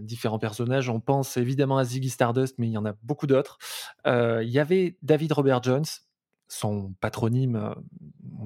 différents 0.00 0.38
personnages. 0.38 0.88
On 0.88 0.98
pense 0.98 1.36
évidemment 1.36 1.76
à 1.76 1.84
Ziggy 1.84 2.08
Stardust, 2.08 2.54
mais 2.58 2.68
il 2.68 2.72
y 2.72 2.78
en 2.78 2.86
a 2.86 2.94
beaucoup 3.02 3.26
d'autres. 3.26 3.58
il 4.06 4.48
y 4.48 4.58
avait 4.58 4.96
David 5.02 5.32
Robert 5.32 5.62
Jones, 5.62 5.84
son 6.48 6.94
patronyme 7.00 7.74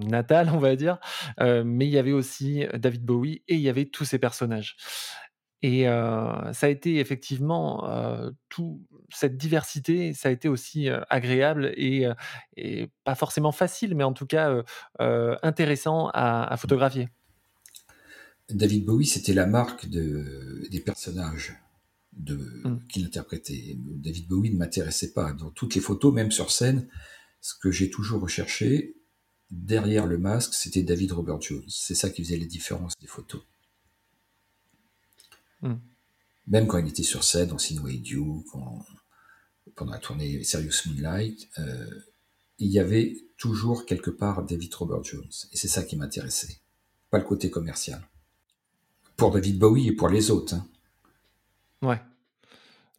natal, 0.04 0.50
on 0.52 0.58
va 0.58 0.76
dire. 0.76 0.98
mais 1.38 1.86
il 1.86 1.90
y 1.90 1.98
avait 1.98 2.12
aussi 2.12 2.64
David 2.74 3.04
Bowie 3.04 3.42
et 3.48 3.54
il 3.54 3.60
y 3.60 3.68
avait 3.68 3.86
tous 3.86 4.04
ces 4.04 4.18
personnages. 4.18 4.76
Et 5.64 5.84
ça 5.84 6.66
a 6.66 6.68
été 6.68 6.98
effectivement 6.98 7.88
tout 8.48 8.84
cette 9.12 9.36
diversité, 9.36 10.12
ça 10.12 10.28
a 10.28 10.32
été 10.32 10.48
aussi 10.48 10.88
agréable 11.08 11.72
et, 11.76 12.06
pas 13.04 13.14
forcément 13.14 13.52
facile, 13.52 13.94
mais 13.94 14.04
en 14.04 14.12
tout 14.12 14.26
cas 14.26 14.62
intéressant 14.98 16.10
à, 16.14 16.56
photographier. 16.56 17.08
David 18.50 18.84
Bowie, 18.84 19.06
c'était 19.06 19.34
la 19.34 19.46
marque 19.46 19.88
de, 19.88 20.66
des 20.70 20.80
personnages 20.80 21.56
de, 22.12 22.34
mmh. 22.34 22.86
qu'il 22.88 23.04
interprétait. 23.04 23.76
David 23.78 24.28
Bowie 24.28 24.50
ne 24.50 24.58
m'intéressait 24.58 25.12
pas. 25.12 25.32
Dans 25.32 25.50
toutes 25.50 25.74
les 25.74 25.80
photos, 25.80 26.12
même 26.12 26.30
sur 26.30 26.50
scène, 26.50 26.88
ce 27.40 27.54
que 27.60 27.70
j'ai 27.70 27.90
toujours 27.90 28.20
recherché, 28.20 28.96
derrière 29.52 30.06
le 30.06 30.18
masque, 30.18 30.54
c'était 30.54 30.82
David 30.82 31.12
Robert 31.12 31.40
Jones. 31.40 31.62
C'est 31.68 31.94
ça 31.94 32.10
qui 32.10 32.24
faisait 32.24 32.38
la 32.38 32.46
différence 32.46 32.94
des 33.00 33.06
photos. 33.06 33.42
Hmm. 35.60 35.76
Même 36.48 36.66
quand 36.66 36.78
il 36.78 36.88
était 36.88 37.02
sur 37.02 37.22
scène 37.22 37.48
dans 37.48 37.58
Sinway 37.58 37.98
Dew, 37.98 38.42
pendant 39.76 39.92
la 39.92 39.98
tournée 39.98 40.42
Serious 40.42 40.86
Moonlight, 40.86 41.48
euh, 41.58 41.86
il 42.58 42.70
y 42.70 42.78
avait 42.78 43.16
toujours 43.36 43.86
quelque 43.86 44.10
part 44.10 44.42
David 44.44 44.74
Robert 44.74 45.04
Jones. 45.04 45.30
Et 45.52 45.56
c'est 45.56 45.68
ça 45.68 45.84
qui 45.84 45.96
m'intéressait, 45.96 46.58
pas 47.10 47.18
le 47.18 47.24
côté 47.24 47.50
commercial. 47.50 48.02
Pour 49.16 49.30
David 49.30 49.58
Bowie 49.58 49.88
et 49.88 49.92
pour 49.92 50.08
les 50.08 50.30
autres. 50.30 50.54
Hein. 50.54 50.66
Ouais. 51.82 52.00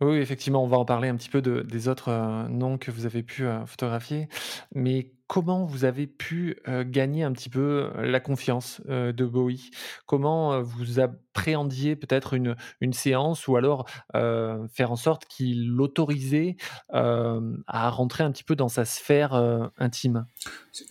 Oui, 0.01 0.17
effectivement, 0.17 0.63
on 0.63 0.67
va 0.67 0.77
en 0.77 0.85
parler 0.85 1.07
un 1.07 1.15
petit 1.15 1.29
peu 1.29 1.41
de, 1.41 1.61
des 1.61 1.87
autres 1.87 2.09
euh, 2.09 2.47
noms 2.47 2.77
que 2.77 2.91
vous 2.91 3.05
avez 3.05 3.23
pu 3.23 3.45
euh, 3.45 3.65
photographier. 3.65 4.27
Mais 4.73 5.11
comment 5.33 5.65
vous 5.65 5.83
avez 5.83 6.05
pu 6.05 6.57
gagner 6.85 7.23
un 7.23 7.33
petit 7.33 7.49
peu 7.49 7.89
la 7.97 8.19
confiance 8.19 8.81
de 8.85 9.25
Bowie? 9.25 9.71
Comment 10.05 10.61
vous 10.61 10.99
appréhendiez 10.99 11.95
peut-être 11.95 12.35
une, 12.35 12.55
séance 12.93 13.47
ou 13.47 13.55
alors 13.55 13.89
faire 14.13 14.91
en 14.91 14.95
sorte 14.95 15.25
qu'il 15.25 15.69
l'autorisait 15.69 16.55
à 16.89 17.89
rentrer 17.89 18.23
un 18.23 18.31
petit 18.31 18.43
peu 18.43 18.55
dans 18.55 18.67
sa 18.67 18.85
sphère 18.85 19.33
intime? 19.79 20.27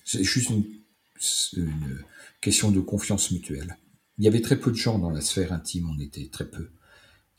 C'est 0.04 0.24
juste 0.24 0.50
une, 0.50 0.64
question 2.40 2.72
de 2.72 2.80
confiance 2.80 3.30
mutuelle. 3.30 3.76
Il 4.18 4.24
y 4.24 4.26
avait 4.26 4.40
très 4.40 4.58
peu 4.58 4.72
de 4.72 4.76
gens 4.76 4.98
dans 4.98 5.10
la 5.10 5.20
sphère 5.20 5.52
intime, 5.52 5.88
on 5.88 6.00
était 6.00 6.28
très 6.32 6.50
peu 6.50 6.68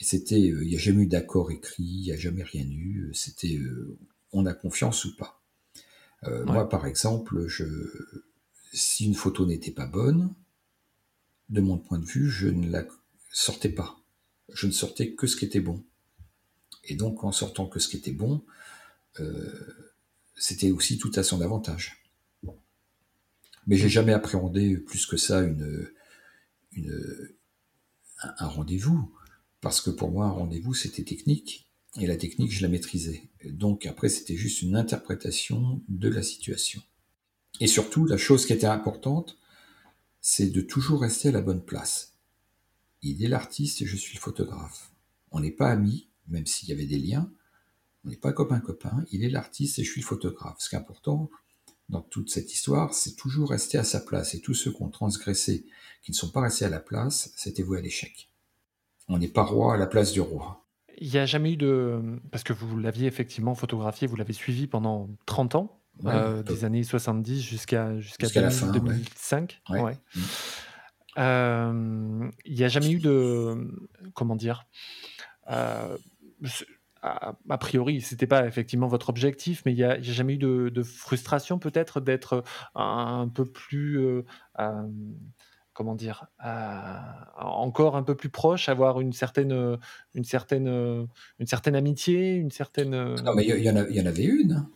c'était, 0.04 0.40
il 0.40 0.68
n'y 0.68 0.76
a 0.76 0.80
jamais 0.80 1.04
eu 1.04 1.08
d'accord 1.08 1.52
écrit, 1.52 1.84
il 1.84 2.04
n'y 2.04 2.12
a 2.12 2.18
jamais 2.18 2.44
rien 2.44 2.66
eu. 2.66 3.10
C'était, 3.14 3.60
on 4.32 4.46
a 4.46 4.54
confiance 4.54 5.06
ou 5.06 5.16
pas. 5.16 5.43
Euh, 6.28 6.46
moi, 6.46 6.70
par 6.70 6.86
exemple, 6.86 7.48
je, 7.48 7.66
si 8.74 9.06
une 9.06 9.16
photo 9.16 9.46
n'était 9.46 9.72
pas 9.72 9.86
bonne, 9.86 10.34
de 11.50 11.62
mon 11.62 11.78
point 11.78 12.00
de 12.00 12.06
vue, 12.06 12.30
je 12.30 12.48
ne 12.48 12.70
la 12.70 12.86
sortais 13.32 13.70
pas. 13.70 14.00
Je 14.54 14.68
ne 14.68 14.72
sortais 14.72 15.14
que 15.14 15.28
ce 15.28 15.36
qui 15.36 15.46
était 15.46 15.60
bon. 15.60 15.84
Et 16.86 16.96
donc, 16.96 17.24
en 17.24 17.32
sortant 17.32 17.68
que 17.68 17.80
ce 17.80 17.88
qui 17.88 17.98
était 17.98 18.12
bon, 18.12 18.44
c'était 20.36 20.72
aussi 20.72 20.98
tout 20.98 21.12
à 21.16 21.24
son 21.24 21.42
avantage. 21.42 22.04
Mais 23.68 23.78
j'ai 23.78 23.90
jamais 23.90 24.14
appréhendé 24.14 24.78
plus 24.78 25.06
que 25.06 25.16
ça 25.16 25.42
une, 25.42 25.90
une 26.74 27.34
un 28.24 28.48
rendez-vous. 28.48 29.14
Parce 29.62 29.80
que 29.80 29.90
pour 29.90 30.12
moi, 30.12 30.26
un 30.26 30.32
rendez-vous, 30.32 30.74
c'était 30.74 31.04
technique. 31.04 31.63
Et 32.00 32.08
la 32.08 32.18
technique, 32.18 32.52
je 32.52 32.64
la 32.64 32.70
maîtrisais. 32.70 33.30
Donc 33.46 33.86
après, 33.86 34.10
c'était 34.10 34.36
juste 34.36 34.62
une 34.62 34.76
interprétation 34.76 35.82
de 35.90 36.10
la 36.10 36.24
situation. 36.24 36.82
Et 37.60 37.68
surtout, 37.68 38.06
la 38.06 38.18
chose 38.18 38.46
qui 38.46 38.54
était 38.54 38.66
importante, 38.66 39.38
c'est 40.22 40.50
de 40.50 40.62
toujours 40.62 41.02
rester 41.02 41.30
à 41.30 41.34
la 41.34 41.42
bonne 41.42 41.64
place. 41.64 42.14
Il 43.04 43.24
est 43.24 43.28
l'artiste 43.28 43.82
et 43.82 43.86
je 43.86 43.96
suis 43.96 44.16
le 44.16 44.22
photographe. 44.22 44.92
On 45.32 45.40
n'est 45.40 45.52
pas 45.52 45.70
amis, 45.70 46.08
même 46.28 46.48
s'il 46.48 46.70
y 46.70 46.72
avait 46.72 46.86
des 46.86 46.98
liens. 46.98 47.32
On 48.04 48.10
n'est 48.10 48.18
pas 48.18 48.34
copain-copain. 48.34 49.06
Il 49.12 49.24
est 49.24 49.30
l'artiste 49.30 49.78
et 49.78 49.84
je 49.84 49.92
suis 49.92 50.02
le 50.02 50.08
photographe. 50.08 50.56
Ce 50.60 50.70
qui 50.70 50.76
est 50.76 50.80
important 50.80 51.30
dans 51.90 52.02
toute 52.02 52.32
cette 52.32 52.52
histoire, 52.54 52.94
c'est 52.94 53.16
toujours 53.16 53.50
rester 53.50 53.78
à 53.78 53.84
sa 53.84 54.00
place. 54.00 54.34
Et 54.34 54.42
tous 54.42 54.54
ceux 54.54 54.72
qui 54.72 54.82
ont 54.82 54.90
transgressé, 54.90 55.66
qui 56.02 56.12
ne 56.12 56.16
sont 56.16 56.32
pas 56.32 56.42
restés 56.42 56.66
à 56.66 56.70
la 56.70 56.80
place, 56.80 57.32
c'était 57.36 57.64
voué 57.64 57.78
à 57.78 57.82
l'échec. 57.82 58.30
On 59.10 59.18
n'est 59.18 59.28
pas 59.28 59.44
roi 59.44 59.76
à 59.76 59.78
la 59.78 59.88
place 59.88 60.14
du 60.14 60.22
roi. 60.22 60.63
Il 61.04 61.12
n'y 61.12 61.18
a 61.18 61.26
jamais 61.26 61.52
eu 61.52 61.58
de... 61.58 62.00
Parce 62.32 62.46
que 62.46 62.54
vous 62.54 62.78
l'aviez 62.80 63.08
effectivement 63.08 63.56
photographié, 63.56 64.08
vous 64.08 64.16
l'avez 64.16 64.32
suivi 64.32 64.68
pendant 64.68 65.10
30 65.26 65.56
ans, 65.56 65.82
euh, 66.06 66.44
des 66.44 66.64
années 66.64 66.82
70 66.82 67.42
jusqu'à 67.42 68.00
jusqu'à 68.00 68.28
2005. 68.30 69.62
Ouais. 69.70 69.98
Mm. 70.16 70.20
Euh, 71.18 72.32
il 72.46 72.56
n'y 72.56 72.64
a 72.64 72.70
jamais 72.70 72.92
eu 72.92 73.00
de... 73.00 73.70
Comment 74.14 74.38
dire 74.38 74.66
euh, 75.50 75.98
a, 77.02 77.58
priori, 77.58 78.00
ce 78.00 78.14
n'était 78.14 78.28
pas 78.28 78.48
effectivement 78.48 78.88
votre 78.88 79.10
objectif, 79.10 79.62
mais 79.66 79.74
il 79.74 79.76
n'y 79.76 79.84
a, 79.84 80.02
jamais 80.02 80.36
eu 80.36 80.38
de, 80.38 80.84
frustration 80.84 81.60
peut-être 81.60 82.00
d'être 82.00 82.46
un, 82.76 83.28
peu 83.28 83.44
plus 83.44 84.24
comment 85.74 85.96
dire, 85.96 86.28
encore 87.36 87.96
un 87.96 88.04
peu 88.04 88.16
plus 88.16 88.30
proche, 88.30 88.70
avoir 88.70 89.02
une 89.02 89.14
certaine, 89.14 89.78
une 90.14 90.24
certaine, 90.24 90.68
une 90.68 91.48
certaine 91.48 91.76
amitié, 91.76 92.36
une 92.36 92.52
certaine. 92.52 92.92
Non, 92.92 93.34
mais 93.36 93.46
il 93.46 93.64
y, 93.64 93.70
en 93.70 93.76
avait 93.76 94.24
une. 94.26 94.68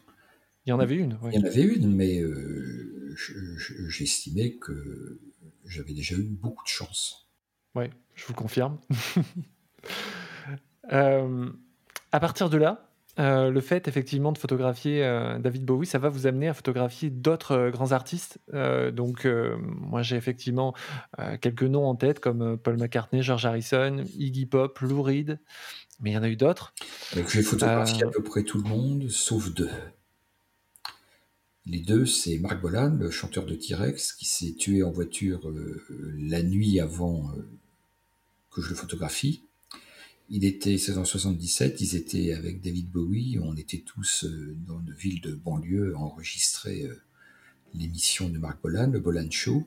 Il 0.66 0.70
y 0.70 0.74
en 0.74 0.80
avait 0.80 0.96
une. 0.96 1.18
Il 1.28 1.36
y 1.36 1.40
en 1.40 1.46
avait 1.46 1.64
une, 1.64 1.96
mais 1.96 2.20
euh, 2.20 3.16
j'estimais 3.88 4.56
que 4.56 5.20
j'avais 5.66 5.94
déjà 5.94 6.16
eu 6.16 6.24
beaucoup 6.24 6.64
de 6.64 6.70
chance. 6.70 7.30
Oui, 7.76 7.86
je 8.16 8.26
vous 8.26 8.34
confirme. 8.34 8.80
Euh, 10.94 11.50
à 12.14 12.20
partir 12.22 12.50
de 12.50 12.56
là, 12.56 12.87
euh, 13.20 13.50
le 13.50 13.62
fait 13.62 13.88
effectivement 13.88 14.32
de 14.32 14.38
photographier 14.38 15.04
euh, 15.04 15.40
David 15.40 15.66
Bowie, 15.66 15.88
ça 15.88 15.98
va 15.98 16.10
vous 16.10 16.28
amener 16.28 16.48
à 16.48 16.54
photographier 16.54 17.10
d'autres 17.10 17.54
euh, 17.54 17.72
grands 17.72 17.92
artistes. 17.92 18.40
donc 18.94 19.28
moi 19.64 20.02
j'ai 20.02 20.16
effectivement 20.16 20.74
quelques 21.42 21.64
noms 21.64 21.86
en 21.86 21.96
tête 21.96 22.20
comme 22.20 22.58
Paul 22.58 22.78
McCartney, 22.78 23.22
George 23.22 23.46
Harrison, 23.46 24.04
Iggy 24.18 24.46
Pop, 24.46 24.78
Lou 24.80 25.02
Reed, 25.02 25.40
mais 26.00 26.12
il 26.12 26.14
y 26.14 26.18
en 26.18 26.24
a 26.24 26.30
eu 26.30 26.36
d'autres. 26.36 26.74
J'ai 27.14 27.42
photographié 27.42 28.04
à 28.04 28.08
peu 28.08 28.24
près 28.24 28.44
tout 28.44 28.62
le 28.62 28.68
monde, 28.68 29.10
sauf 29.10 29.54
deux. 29.54 29.70
Les 31.66 31.80
deux, 31.80 32.06
c'est 32.06 32.38
Marc 32.38 32.62
Bolan, 32.62 32.96
le 33.00 33.12
chanteur 33.12 33.46
de 33.46 33.56
T-Rex, 33.56 34.14
qui 34.14 34.26
s'est 34.26 34.54
tué 34.54 34.84
en 34.84 34.92
voiture 34.92 35.52
la 36.18 36.42
nuit 36.42 36.80
avant 36.80 37.32
que 38.52 38.62
je 38.62 38.70
le 38.70 38.76
photographie. 38.76 39.47
Il 40.30 40.44
était 40.44 40.72
1677, 40.72 41.80
ils 41.80 41.96
étaient 41.96 42.34
avec 42.34 42.62
David 42.62 42.92
Bowie, 42.92 43.40
on 43.42 43.56
était 43.56 43.84
tous 43.86 44.26
euh, 44.26 44.58
dans 44.68 44.80
une 44.82 44.94
ville 44.94 45.22
de 45.22 45.34
banlieue 45.34 45.96
à 45.96 46.00
enregistrer 46.00 46.84
euh, 46.84 47.02
l'émission 47.74 48.28
de 48.28 48.38
Marc 48.38 48.62
Bolan, 48.62 48.88
le 48.92 49.00
Bolan 49.00 49.32
Show. 49.32 49.66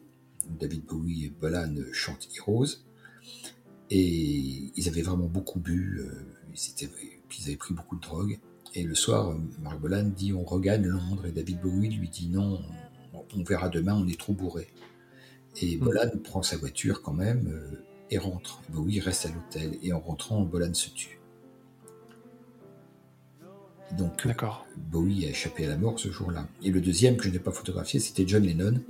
David 0.59 0.85
Bowie 0.85 1.27
et 1.27 1.31
Bolan 1.31 1.75
chantent 1.93 2.29
Heroes. 2.37 2.85
Et 3.89 4.71
ils 4.77 4.89
avaient 4.89 5.03
vraiment 5.03 5.29
beaucoup 5.29 5.61
bu, 5.61 6.01
euh, 6.01 6.13
ils, 6.53 6.89
ils 7.39 7.47
avaient 7.47 7.57
pris 7.57 7.73
beaucoup 7.73 7.97
de 7.97 8.03
drogue. 8.03 8.39
Et 8.75 8.83
le 8.83 8.95
soir, 8.95 9.35
Marc 9.63 9.81
Bolan 9.81 10.05
dit 10.05 10.35
on 10.35 10.45
regagne 10.45 10.85
Londres. 10.85 11.25
Et 11.25 11.33
David 11.33 11.63
Bowie 11.63 11.89
lui 11.89 12.11
dit 12.11 12.29
non, 12.29 12.63
on, 13.15 13.43
verra 13.45 13.71
demain, 13.71 13.95
on 13.95 14.07
est 14.07 14.21
trop 14.21 14.35
bourré. 14.35 14.69
Et 15.63 15.77
hmm. 15.77 15.81
Bolan 15.81 16.11
prend 16.23 16.43
sa 16.43 16.59
voiture 16.59 17.01
quand 17.01 17.15
même 17.15 17.51
et 18.11 18.19
rentre. 18.19 18.61
Bowie 18.69 19.01
reste 19.01 19.27
à 19.27 19.29
l'hôtel 19.31 19.79
et 19.83 19.93
en 19.93 20.01
rentrant, 20.01 20.43
Bolan 20.43 20.75
se 20.75 20.91
tue. 20.91 21.21
Donc 23.97 24.27
Bowie 24.77 25.27
a 25.27 25.31
échappé 25.31 25.65
à 25.65 25.69
la 25.69 25.77
mort 25.77 25.99
ce 25.99 26.11
jour-là. 26.11 26.47
Et 26.63 26.71
le 26.71 26.81
deuxième 26.81 27.17
que 27.17 27.25
je 27.25 27.31
n'ai 27.31 27.39
pas 27.39 27.51
photographié, 27.51 27.99
c'était 27.99 28.27
John 28.27 28.45
Lennon, 28.45 28.81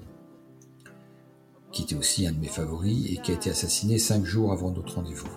qui 1.73 1.83
était 1.83 1.95
aussi 1.95 2.27
un 2.27 2.33
de 2.33 2.39
mes 2.39 2.49
favoris 2.49 3.11
et 3.11 3.17
qui 3.23 3.31
a 3.31 3.35
été 3.35 3.51
assassiné 3.51 3.99
cinq 3.99 4.25
jours 4.25 4.53
avant 4.53 4.71
notre 4.71 4.97
rendez-vous. 4.97 5.31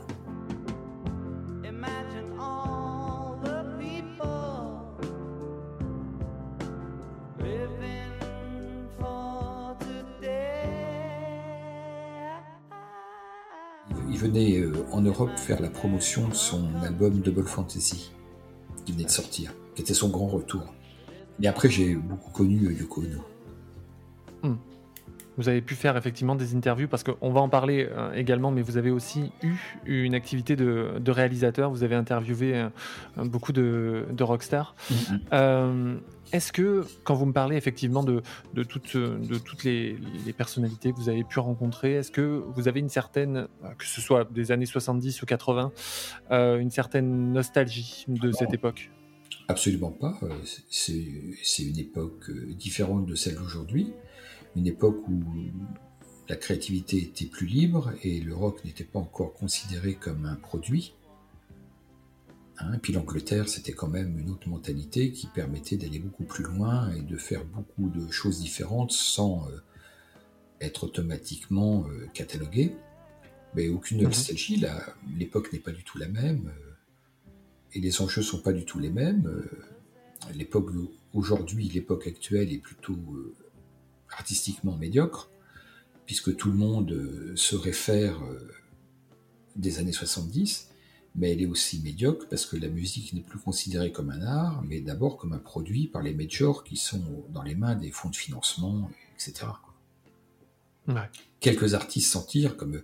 Europe 15.04 15.38
faire 15.38 15.62
la 15.62 15.70
promotion 15.70 16.28
de 16.28 16.34
son 16.34 16.68
album 16.84 17.20
Double 17.20 17.46
Fantasy, 17.46 18.12
qui 18.86 18.92
venait 18.92 19.06
de 19.06 19.10
sortir, 19.10 19.54
qui 19.76 19.82
était 19.82 19.94
son 19.94 20.10
grand 20.10 20.28
retour. 20.28 20.64
Et 21.42 21.48
après, 21.48 21.70
j'ai 21.70 21.96
beaucoup 21.96 22.32
connu 22.32 22.74
Yoko 22.74 23.02
Ono. 23.02 23.22
Hmm. 24.44 24.58
Vous 25.38 25.50
avez 25.50 25.62
pu 25.62 25.76
faire 25.76 25.98
effectivement 25.98 26.36
des 26.36 26.56
interviews 26.56 26.88
parce 26.88 27.04
qu'on 27.04 27.32
va 27.32 27.42
en 27.42 27.50
parler 27.50 27.88
euh, 27.92 28.14
également, 28.14 28.52
mais 28.52 28.62
vous 28.62 28.78
avez 28.78 28.92
aussi 28.92 29.32
eu 29.86 30.04
une 30.04 30.16
activité 30.16 30.56
de, 30.56 31.12
réalisateur. 31.12 31.72
Vous 31.72 31.84
avez 31.84 31.96
interviewé 31.96 32.56
euh, 32.56 32.70
beaucoup 33.18 33.52
de, 33.52 34.06
rockstars. 34.20 34.76
Mm-hmm. 34.92 36.00
Est-ce 36.32 36.52
que, 36.52 36.86
quand 37.04 37.14
vous 37.14 37.28
me 37.28 37.34
parlez 37.34 37.58
effectivement 37.58 38.04
de, 38.04 38.24
toutes, 38.64 38.98
de 38.98 39.38
toutes 39.38 39.64
les, 39.64 39.98
personnalités 40.36 40.92
que 40.92 40.98
vous 40.98 41.10
avez 41.10 41.24
pu 41.24 41.40
rencontrer, 41.40 41.94
est-ce 41.94 42.12
que 42.12 42.44
vous 42.56 42.68
avez 42.68 42.80
une 42.80 42.90
certaine, 42.90 43.48
que 43.78 43.86
ce 43.86 44.02
soit 44.02 44.28
des 44.32 44.52
années 44.52 44.66
70 44.66 45.22
ou 45.22 45.26
80, 45.28 45.72
une 46.32 46.72
certaine 46.72 47.34
nostalgie 47.34 48.06
de 48.08 48.32
cette 48.32 48.52
époque? 48.52 48.90
Absolument 49.48 49.92
pas. 49.92 50.20
C'est 50.70 51.64
une 51.64 51.78
époque 51.78 52.32
différente 52.58 53.06
de 53.06 53.14
celle 53.14 53.36
d'aujourd'hui 53.36 53.94
une 54.56 54.68
époque 54.68 55.08
où 55.08 55.24
la 56.30 56.36
créativité 56.36 56.98
était 56.98 57.26
plus 57.26 57.48
libre 57.48 57.92
et 58.02 58.20
le 58.20 58.34
rock 58.34 58.64
n'était 58.66 58.84
pas 58.84 59.00
encore 59.00 59.34
considéré 59.34 59.96
comme 59.96 60.26
un 60.26 60.36
produit. 60.36 60.94
Hein, 62.60 62.78
puis 62.82 62.94
l'Angleterre, 62.94 63.50
c'était 63.50 63.74
quand 63.74 63.88
même 63.88 64.18
une 64.20 64.30
autre 64.30 64.48
mentalité 64.48 65.12
qui 65.12 65.28
permettait 65.28 65.76
d'aller 65.76 66.00
beaucoup 66.00 66.24
plus 66.24 66.44
loin 66.44 66.92
et 66.94 67.02
de 67.02 67.18
faire 67.18 67.44
beaucoup 67.46 67.90
de 67.90 68.10
choses 68.12 68.40
différentes 68.40 68.92
sans 68.92 69.48
euh, 69.50 69.58
être 70.62 70.86
automatiquement 70.86 71.86
euh, 71.88 72.08
catalogué. 72.14 72.74
Mais 73.56 73.70
aucune 73.70 73.98
mhm. 73.98 74.06
nostalgie, 74.06 74.64
l'époque 75.18 75.52
n'est 75.52 75.60
pas 75.60 75.72
du 75.72 75.84
tout 75.84 75.98
la 75.98 76.08
même 76.08 76.48
euh, 76.48 76.74
et 77.74 77.82
les 77.82 78.02
enjeux 78.02 78.22
sont 78.22 78.40
pas 78.40 78.54
du 78.54 78.66
tout 78.66 78.80
les 78.80 78.92
mêmes. 78.92 79.44
l'époque 80.36 80.70
aujourd'hui, 81.14 81.68
l'époque 81.70 82.06
actuelle 82.06 82.54
est 82.54 82.60
plutôt 82.60 82.98
artistiquement 84.18 84.76
médiocre, 84.78 85.30
puisque 86.06 86.36
tout 86.36 86.50
le 86.50 86.58
monde 86.58 86.92
euh, 86.92 87.36
se 87.36 87.56
réfère 87.56 88.24
euh, 88.24 88.52
des 89.56 89.80
années 89.80 89.94
70, 89.94 90.70
mais 91.16 91.32
elle 91.32 91.42
est 91.42 91.46
aussi 91.46 91.80
médiocre 91.82 92.28
parce 92.30 92.46
que 92.46 92.58
la 92.58 92.70
musique 92.70 93.14
n'est 93.14 93.22
plus 93.22 93.40
considérée 93.40 93.92
comme 93.92 94.10
un 94.10 94.22
art, 94.22 94.64
mais 94.68 94.82
d'abord 94.82 95.18
comme 95.18 95.34
un 95.34 95.40
produit 95.40 95.88
par 95.88 96.02
les 96.02 96.14
majors 96.14 96.64
qui 96.64 96.76
sont 96.76 97.26
dans 97.30 97.44
les 97.44 97.56
mains 97.56 97.76
des 97.76 97.92
fonds 97.92 98.10
de 98.10 98.16
financement, 98.16 98.90
etc. 99.16 99.48
Quelques 101.40 101.76
artistes 101.76 102.12
s'en 102.12 102.24
tirent, 102.24 102.58
comme 102.58 102.82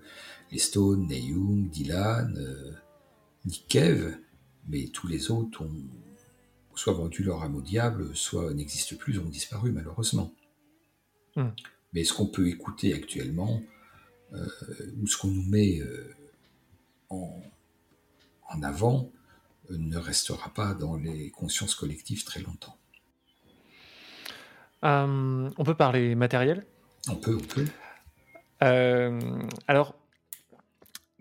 les 0.51 0.59
Stones, 0.59 1.07
Neil 1.07 1.29
Young, 1.29 1.69
Dylan, 1.69 2.37
euh, 2.37 2.71
Nick 3.45 3.65
Cave, 3.67 4.15
mais 4.67 4.87
tous 4.87 5.07
les 5.07 5.31
autres 5.31 5.63
ont 5.63 5.73
soit 6.75 6.93
vendu 6.93 7.23
leur 7.23 7.43
âme 7.43 7.57
au 7.57 7.61
diable, 7.61 8.15
soit 8.15 8.53
n'existent 8.53 8.95
plus, 8.95 9.19
ont 9.19 9.25
disparu 9.25 9.71
malheureusement. 9.71 10.33
Hmm. 11.35 11.49
Mais 11.93 12.03
ce 12.03 12.13
qu'on 12.13 12.27
peut 12.27 12.47
écouter 12.47 12.93
actuellement, 12.93 13.61
euh, 14.33 14.47
ou 15.01 15.07
ce 15.07 15.17
qu'on 15.17 15.29
nous 15.29 15.49
met 15.49 15.79
euh, 15.79 16.15
en, 17.09 18.61
avant, 18.61 19.11
euh, 19.71 19.77
ne 19.77 19.97
restera 19.97 20.53
pas 20.53 20.73
dans 20.73 20.97
les 20.97 21.31
consciences 21.31 21.73
collectives 21.73 22.23
très 22.23 22.41
longtemps. 22.41 22.77
on 24.83 25.63
peut 25.65 25.75
parler 25.75 26.15
matériel? 26.15 26.65
On 27.07 27.15
peut, 27.15 27.35
on 27.35 27.45
peut. 27.45 27.65
alors, 29.67 29.95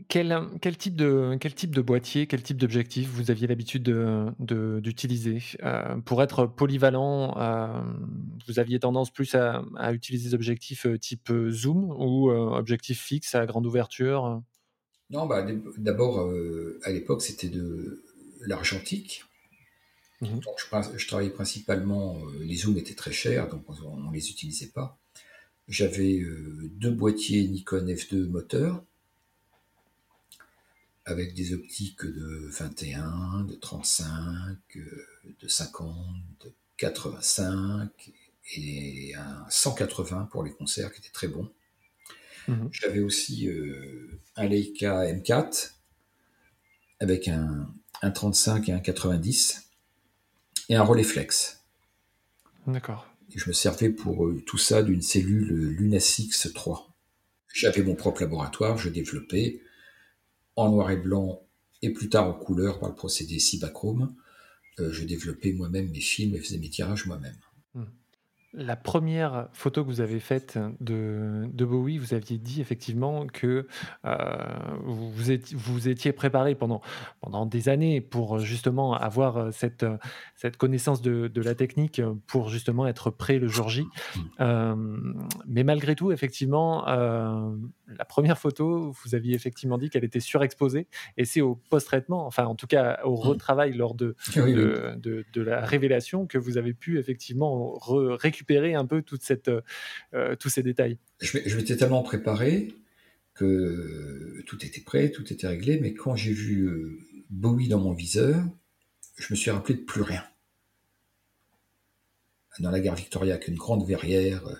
quel, 0.06 0.48
quel, 0.60 0.76
type 0.76 0.94
de, 0.94 1.36
quel 1.40 1.54
type 1.54 1.74
de 1.74 1.82
boîtier, 1.82 2.26
quel 2.28 2.42
type 2.42 2.56
d'objectif 2.56 3.08
vous 3.08 3.30
aviez 3.30 3.48
l'habitude 3.48 3.82
d'utiliser 3.82 5.34
de, 5.34 5.64
euh, 5.64 5.96
Pour 6.04 6.22
être 6.22 6.46
polyvalent, 6.46 7.36
euh, 7.36 7.82
vous 8.46 8.60
aviez 8.60 8.78
tendance 8.78 9.10
plus 9.10 9.34
à, 9.34 9.62
utiliser 9.92 10.28
des 10.30 10.34
objectifs 10.34 10.86
euh, 10.86 10.98
type 10.98 11.32
zoom 11.50 11.90
ou 11.90 12.30
objectifs 12.30 13.00
fixes 13.00 13.34
à 13.34 13.44
grande 13.46 13.66
ouverture? 13.66 14.40
Non, 15.10 15.26
bah, 15.26 15.44
d'abord, 15.78 16.30
à 16.84 16.90
l'époque, 16.90 17.22
c'était 17.22 17.48
de 17.48 18.04
l'argentique. 18.46 19.24
Mmh 20.20 20.40
je, 20.56 20.98
je, 20.98 21.06
travaillais 21.06 21.30
principalement, 21.30 22.18
les 22.40 22.56
zooms 22.56 22.76
étaient 22.76 22.94
très 22.94 23.12
chers, 23.12 23.48
donc 23.48 23.62
on 23.68 23.96
ne 23.96 24.12
les 24.12 24.30
utilisait 24.30 24.70
pas. 24.74 24.98
J'avais 25.68 26.20
deux 26.72 26.90
boîtiers 26.90 27.46
Nikon 27.46 27.86
F2 27.86 28.26
moteur 28.26 28.82
avec 31.08 31.32
des 31.32 31.54
optiques 31.54 32.04
de 32.04 32.50
21, 32.50 33.44
de 33.48 33.54
35, 33.54 34.58
de 35.40 35.48
50, 35.48 35.96
de 36.44 36.52
85 36.76 38.12
et 38.56 39.14
un 39.14 39.46
180 39.48 40.28
pour 40.30 40.44
les 40.44 40.52
concerts 40.52 40.92
qui 40.92 41.00
était 41.00 41.10
très 41.10 41.28
bon. 41.28 41.50
Mhm. 42.46 42.68
J'avais 42.72 43.00
aussi 43.00 43.48
euh, 43.48 44.20
un 44.36 44.46
Leica 44.46 45.04
M4 45.06 45.72
avec 47.00 47.28
un, 47.28 47.72
35 48.14 48.68
et 48.68 48.72
un 48.72 48.78
90 48.78 49.70
et 50.68 50.76
un 50.76 50.82
relais 50.82 51.04
flex. 51.04 51.64
D'accord. 52.66 53.08
Je 53.34 53.48
me 53.48 53.54
servais 53.54 53.88
pour 53.88 54.26
euh, 54.26 54.42
tout 54.46 54.58
ça 54.58 54.82
d'une 54.82 55.02
cellule 55.02 55.70
Lunasix 55.70 56.52
3. 56.54 56.94
J'avais 57.54 57.82
mon 57.82 57.94
propre 57.94 58.20
laboratoire, 58.20 58.76
je 58.76 58.90
développais 58.90 59.62
en 60.58 60.70
noir 60.70 60.90
et 60.90 60.96
blanc 60.96 61.40
et 61.82 61.90
plus 61.90 62.08
tard 62.08 62.28
en 62.28 62.34
couleur 62.34 62.80
par 62.80 62.88
le 62.88 62.94
procédé 62.94 63.38
Cibachrome. 63.38 64.14
Euh, 64.80 64.92
je 64.92 65.04
développais 65.04 65.52
moi-même 65.52 65.90
mes 65.90 66.00
films 66.00 66.34
et 66.34 66.40
faisais 66.40 66.58
mes 66.58 66.68
tirages 66.68 67.06
moi-même. 67.06 67.36
Hmm. 67.74 67.84
La 68.58 68.74
première 68.74 69.46
photo 69.52 69.84
que 69.84 69.88
vous 69.88 70.00
avez 70.00 70.18
faite 70.18 70.58
de, 70.80 71.64
Bowie, 71.64 71.96
vous 71.96 72.12
aviez 72.12 72.38
dit 72.38 72.60
effectivement 72.60 73.24
que 73.28 73.68
euh, 74.04 74.16
vous, 74.82 75.30
étiez, 75.30 75.56
vous 75.56 75.86
étiez 75.86 76.10
préparé 76.10 76.56
pendant, 76.56 76.80
pendant 77.20 77.46
des 77.46 77.68
années 77.68 78.00
pour 78.00 78.40
justement 78.40 78.94
avoir 78.94 79.52
cette, 79.52 79.86
cette 80.34 80.56
connaissance 80.56 81.02
de, 81.02 81.30
la 81.40 81.54
technique 81.54 82.02
pour 82.26 82.48
justement 82.48 82.88
être 82.88 83.10
prêt 83.10 83.38
le 83.38 83.46
jour 83.46 83.68
J. 83.68 83.84
Euh, 84.40 84.74
mais 85.46 85.62
malgré 85.62 85.94
tout, 85.94 86.10
effectivement, 86.10 86.88
euh, 86.88 87.54
la 87.86 88.04
première 88.04 88.38
photo, 88.38 88.90
vous 88.90 89.14
aviez 89.14 89.36
effectivement 89.36 89.78
dit 89.78 89.88
qu'elle 89.88 90.02
était 90.02 90.18
surexposée 90.18 90.88
et 91.16 91.24
c'est 91.24 91.42
au 91.42 91.54
post-traitement, 91.54 92.26
enfin 92.26 92.46
en 92.46 92.56
tout 92.56 92.66
cas 92.66 92.98
au 93.04 93.12
mm. 93.12 93.20
retravail 93.20 93.72
lors 93.74 93.94
de, 93.94 94.16
de, 94.34 95.24
de, 95.32 95.42
la 95.42 95.60
révélation 95.64 96.26
que 96.26 96.38
vous 96.38 96.58
avez 96.58 96.74
pu 96.74 96.98
effectivement 96.98 97.78
récupérer 97.78 98.47
récupérer 98.48 98.74
un 98.74 98.86
peu 98.86 99.02
toute 99.02 99.22
cette, 99.22 99.50
euh, 100.14 100.36
tous 100.36 100.48
ces 100.48 100.62
détails 100.62 100.98
Je, 101.20 101.56
m'étais 101.56 101.76
tellement 101.76 102.02
préparé 102.02 102.74
que 103.34 104.42
tout 104.46 104.64
était 104.64 104.80
prêt, 104.80 105.10
tout 105.10 105.32
était 105.32 105.46
réglé, 105.46 105.78
mais 105.80 105.94
quand 105.94 106.16
j'ai 106.16 106.32
vu 106.32 106.62
euh, 106.62 106.98
Bowie 107.30 107.68
dans 107.68 107.78
mon 107.78 107.92
viseur, 107.92 108.42
je 109.16 109.26
me 109.30 109.36
suis 109.36 109.50
rappelé 109.50 109.78
de 109.78 109.84
plus 109.84 110.02
rien. 110.02 110.24
Dans 112.58 112.70
la 112.70 112.80
gare 112.80 112.96
Victoria, 112.96 113.34
avec 113.34 113.46
une 113.48 113.54
grande 113.54 113.86
verrière, 113.86 114.46
euh, 114.48 114.54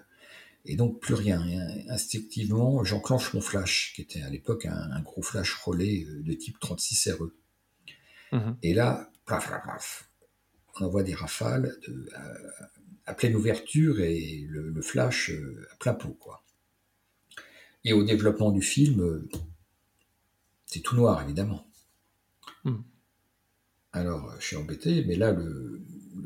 et 0.65 0.77
donc 0.77 1.01
plus 1.01 1.15
rien. 1.15 1.41
instinctivement, 1.89 2.85
j'enclenche 2.85 3.33
mon 3.33 3.41
flash, 3.41 3.93
qui 3.95 4.03
était 4.03 4.23
à 4.23 4.29
l'époque 4.29 4.67
un, 4.67 5.01
gros 5.01 5.23
flash 5.23 5.55
relais 5.55 6.05
de 6.07 6.33
type 6.35 6.61
36 6.61 7.11
RE. 7.13 7.33
Mhm. 8.33 8.57
Et 8.63 8.75
là, 8.75 9.11
plaf, 9.25 9.47
plaf, 9.47 10.11
on 10.75 10.85
envoie 10.85 11.03
des 11.03 11.15
rafales 11.15 11.75
de, 11.87 12.07
à 13.09 13.15
pleine 13.15 13.35
ouverture 13.35 14.01
et 14.01 14.45
le, 14.49 14.83
flash 14.83 15.31
euh, 15.31 15.67
à 15.73 15.77
plein 15.77 15.95
pot. 15.95 16.15
Quoi. 16.21 16.45
Et 17.85 17.95
au 17.95 18.05
développement 18.05 18.53
du 18.53 18.61
film, 18.61 19.01
euh, 19.01 19.29
c'est 20.67 20.81
tout 20.81 20.95
noir, 20.95 21.23
évidemment. 21.23 21.67
Hmm. 22.65 22.83
Alors, 23.93 24.35
je 24.39 24.47
suis 24.47 24.57
embêté, 24.57 25.05
mais 25.07 25.17
là, 25.17 25.33
le, 25.33 25.83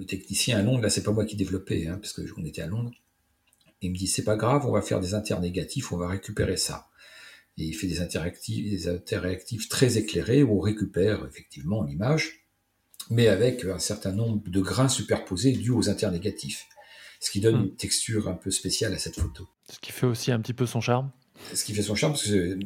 technicien 0.09 0.59
à 0.59 0.63
Londres, 0.63 0.83
là, 0.83 0.91
c'est 0.91 1.05
pas 1.05 1.13
moi 1.13 1.25
qui 1.25 1.37
développais, 1.37 1.87
hein, 1.87 1.99
parce 1.99 2.13
qu'on 2.13 2.45
était 2.45 2.63
à 2.63 2.67
Londres. 2.67 2.91
Il 3.81 3.93
me 3.93 3.97
dit, 3.97 4.09
c'est 4.09 4.25
pas 4.25 4.37
grave, 4.37 4.67
on 4.67 4.73
va 4.73 4.83
faire 4.83 4.99
des 4.99 5.15
internégatifs, 5.15 5.93
on 5.93 5.97
va 5.97 6.09
récupérer 6.09 6.57
ça. 6.57 6.89
Et 7.59 7.67
il 7.67 7.75
fait 7.75 7.87
des 7.87 8.01
interactifs, 8.01 8.69
des 8.69 8.89
interactifs 8.89 9.69
très 9.69 9.99
éclairés 9.99 10.43
où 10.43 10.59
on 10.59 10.61
récupère 10.61 11.25
effectivement 11.27 11.85
l'image, 11.85 12.42
mais 13.13 13.29
avec 13.29 13.65
un 13.65 13.79
certain 13.79 14.13
nombre 14.13 14.43
de 14.49 14.61
grains 14.61 14.89
superposés 14.89 15.53
dus 15.53 15.71
aux 15.71 15.89
internégatifs 15.89 16.67
ce 17.23 17.31
qui 17.31 17.41
donne 17.41 17.57
hmm. 17.57 17.65
une 17.67 17.77
texture 17.77 18.29
un 18.29 18.35
peu 18.35 18.51
spéciale 18.51 18.93
à 18.95 18.99
cette 18.99 19.15
photo. 19.15 19.49
Ce 19.71 19.79
qui 19.79 19.93
fait 19.93 20.07
aussi 20.07 20.33
un 20.33 20.41
petit 20.41 20.55
peu 20.55 20.67
son 20.67 20.81
charme. 20.81 21.13
Ce 21.55 21.65
qui 21.65 21.73
fait 21.73 21.83
son 21.83 21.95
charme, 21.95 22.13
parce 22.13 22.25
que 22.25 22.59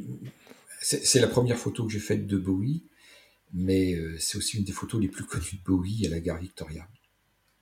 c'est 0.80 1.20
la 1.20 1.26
première 1.26 1.59
photo 1.59 1.84
que 1.84 1.92
j'ai 1.92 1.99
faite 1.99 2.26
de 2.26 2.38
Bowie, 2.38 2.84
mais 3.53 3.94
euh, 3.94 4.16
c'est 4.18 4.38
aussi 4.38 4.57
une 4.57 4.64
des 4.64 4.72
photos 4.72 5.01
les 5.01 5.09
plus 5.09 5.24
connues 5.24 5.59
de 5.59 5.64
Bowie 5.64 6.07
à 6.07 6.11
la 6.11 6.20
gare 6.20 6.38
Victoria. 6.38 6.88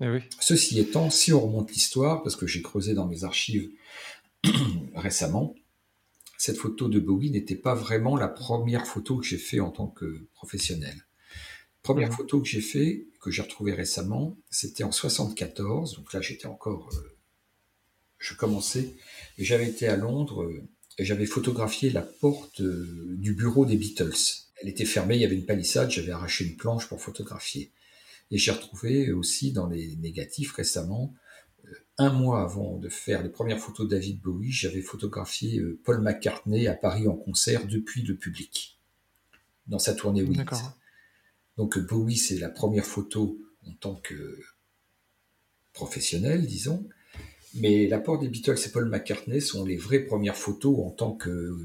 Eh 0.01 0.09
oui. 0.09 0.20
Ceci 0.39 0.78
étant, 0.78 1.11
si 1.11 1.32
on 1.32 1.41
remonte 1.41 1.72
l'histoire, 1.72 2.22
parce 2.22 2.37
que 2.37 2.47
j'ai 2.47 2.62
creusé 2.62 2.95
dans 2.95 3.07
mes 3.07 3.24
archives 3.24 3.70
récemment, 4.95 5.55
cette 6.39 6.59
photo 6.59 6.89
de 6.89 7.01
Bowie 7.01 7.30
n'était 7.30 7.57
pas 7.57 7.74
vraiment 7.74 8.16
la 8.16 8.28
première 8.28 8.87
photo 8.87 9.18
que 9.18 9.26
j'ai 9.26 9.39
fait 9.39 9.61
en 9.61 9.70
tant 9.70 9.89
que 9.89 10.28
professionnel. 10.35 11.07
Première 11.85 12.09
Mhm. 12.09 12.16
photo 12.16 12.41
que 12.41 12.49
j'ai 12.49 12.62
fait, 12.62 13.07
que 13.20 13.30
j'ai 13.30 13.43
retrouvée 13.43 13.74
récemment, 13.74 14.39
c'était 14.49 14.85
en 14.85 14.91
74. 14.91 15.97
Donc 15.97 16.14
là, 16.14 16.22
j'étais 16.22 16.47
encore, 16.47 16.89
euh, 16.95 17.16
je 18.18 18.32
commençais 18.35 18.95
et 19.37 19.45
j'avais 19.45 19.68
été 19.68 19.87
à 19.87 19.97
Londres 19.97 20.45
euh, 20.45 20.66
et 20.97 21.05
j'avais 21.05 21.26
photographié 21.26 21.91
la 21.91 22.01
porte 22.01 22.62
euh, 22.62 23.14
du 23.18 23.35
bureau 23.35 23.66
des 23.66 23.76
Beatles. 23.76 24.16
Elle 24.62 24.70
était 24.70 24.87
fermée, 24.87 25.16
il 25.16 25.20
y 25.20 25.26
avait 25.26 25.35
une 25.37 25.45
palissade, 25.45 25.91
j'avais 25.91 26.12
arraché 26.12 26.47
une 26.47 26.57
planche 26.57 26.89
pour 26.89 27.03
photographier. 27.03 27.70
Et 28.30 28.39
j'ai 28.39 28.53
retrouvé 28.53 29.12
aussi 29.12 29.53
dans 29.53 29.66
les 29.66 29.95
négatifs 29.97 30.53
récemment, 30.53 31.14
un 31.99 32.12
mois 32.14 32.43
avant 32.43 32.78
de 32.78 32.89
faire 32.89 33.22
les 33.22 33.28
premières 33.28 33.61
photos 33.61 33.87
de 33.87 33.91
David 33.91 34.22
Bowie, 34.22 34.51
j'avais 34.53 34.80
photographié 34.80 35.61
Paul 35.85 36.01
McCartney 36.01 36.66
à 36.66 36.74
Paris 36.74 37.07
en 37.09 37.14
concert 37.14 37.66
depuis 37.66 38.03
le 38.03 38.16
public, 38.16 38.80
dans 39.66 39.78
sa 39.78 39.93
tournée 39.95 40.22
Wings. 40.22 40.39
D'accord. 40.39 40.74
Donc 41.57 41.79
Bowie, 41.79 42.17
c'est 42.17 42.39
la 42.39 42.49
première 42.49 42.85
photo 42.85 43.39
en 43.67 43.73
tant 43.75 43.95
que 43.97 44.39
professionnel, 45.73 46.47
disons. 46.47 46.87
Mais 47.55 47.87
l'apport 47.87 48.19
des 48.19 48.29
Beatles 48.29 48.59
et 48.67 48.69
Paul 48.71 48.89
McCartney 48.89 49.41
sont 49.41 49.65
les 49.65 49.77
vraies 49.77 50.01
premières 50.01 50.37
photos 50.37 50.77
en 50.85 50.91
tant 50.91 51.13
que 51.13 51.57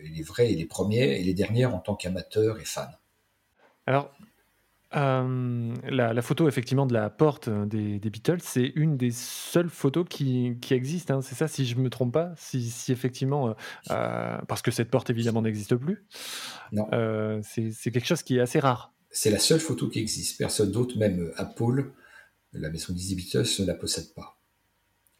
les 0.00 0.22
vraies 0.22 0.52
et 0.52 0.56
les 0.56 0.66
premières 0.66 1.10
et 1.10 1.22
les 1.22 1.32
dernières 1.34 1.74
en 1.74 1.78
tant 1.78 1.94
qu'amateur 1.94 2.60
et 2.60 2.64
fan. 2.64 2.88
Alors, 3.86 4.14
euh, 4.94 5.74
la, 5.88 6.12
la 6.12 6.22
photo 6.22 6.48
effectivement 6.48 6.84
de 6.84 6.92
la 6.92 7.08
porte 7.08 7.48
euh, 7.48 7.64
des, 7.64 7.98
des 7.98 8.10
Beatles, 8.10 8.42
c'est 8.42 8.72
une 8.76 8.98
des 8.98 9.10
seules 9.10 9.70
photos 9.70 10.04
qui, 10.06 10.58
qui 10.60 10.74
existent. 10.74 11.16
hein. 11.16 11.22
C'est 11.22 11.34
ça, 11.34 11.48
si 11.48 11.64
je 11.64 11.76
me 11.76 11.88
trompe 11.88 12.12
pas, 12.12 12.34
si, 12.36 12.68
si 12.68 12.92
effectivement, 12.92 13.48
euh, 13.48 13.52
euh, 13.90 14.38
parce 14.48 14.60
que 14.60 14.70
cette 14.70 14.90
porte 14.90 15.08
évidemment 15.08 15.40
n'existe 15.40 15.76
plus. 15.76 16.04
Non. 16.72 16.86
Euh, 16.92 17.40
c'est 17.42 17.90
quelque 17.90 18.06
chose 18.06 18.22
qui 18.22 18.36
est 18.36 18.40
assez 18.40 18.60
rare. 18.60 18.91
C'est 19.12 19.30
la 19.30 19.38
seule 19.38 19.60
photo 19.60 19.88
qui 19.88 20.00
existe. 20.00 20.38
Personne 20.38 20.72
d'autre, 20.72 20.98
même 20.98 21.32
Apple, 21.36 21.92
la 22.52 22.70
maison 22.70 22.92
Beatles, 22.92 23.46
ne 23.60 23.66
la 23.66 23.74
possède 23.74 24.12
pas. 24.14 24.40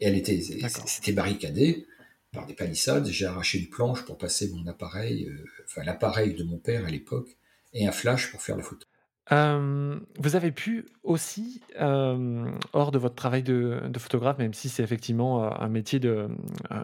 Et 0.01 0.07
elle 0.07 0.16
était, 0.16 0.40
D'accord. 0.61 0.88
c'était 0.88 1.12
barricadé 1.12 1.86
par 2.32 2.47
des 2.47 2.55
palissades. 2.55 3.07
J'ai 3.07 3.26
arraché 3.26 3.59
une 3.59 3.68
planche 3.68 4.05
pour 4.05 4.18
passer 4.18 4.49
mon 4.49 4.66
appareil, 4.66 5.28
euh, 5.28 5.45
enfin 5.66 5.84
l'appareil 5.84 6.34
de 6.34 6.43
mon 6.43 6.59
père 6.59 6.86
à 6.86 6.90
l'époque, 6.90 7.36
et 7.72 7.86
un 7.86 7.93
flash 7.93 8.30
pour 8.32 8.43
faire 8.43 8.57
la 8.57 8.62
photo. 8.62 8.86
Euh, 9.31 10.01
vous 10.18 10.35
avez 10.35 10.51
pu 10.51 10.87
aussi, 11.05 11.61
euh, 11.81 12.51
hors 12.73 12.91
de 12.91 12.99
votre 12.99 13.14
travail 13.14 13.45
de, 13.45 13.81
photographe, 13.97 14.39
même 14.39 14.53
si 14.53 14.68
c'est 14.68 14.83
effectivement 14.83 15.45
euh, 15.45 15.51
un 15.61 15.68
métier 15.68 16.01
de, 16.01 16.29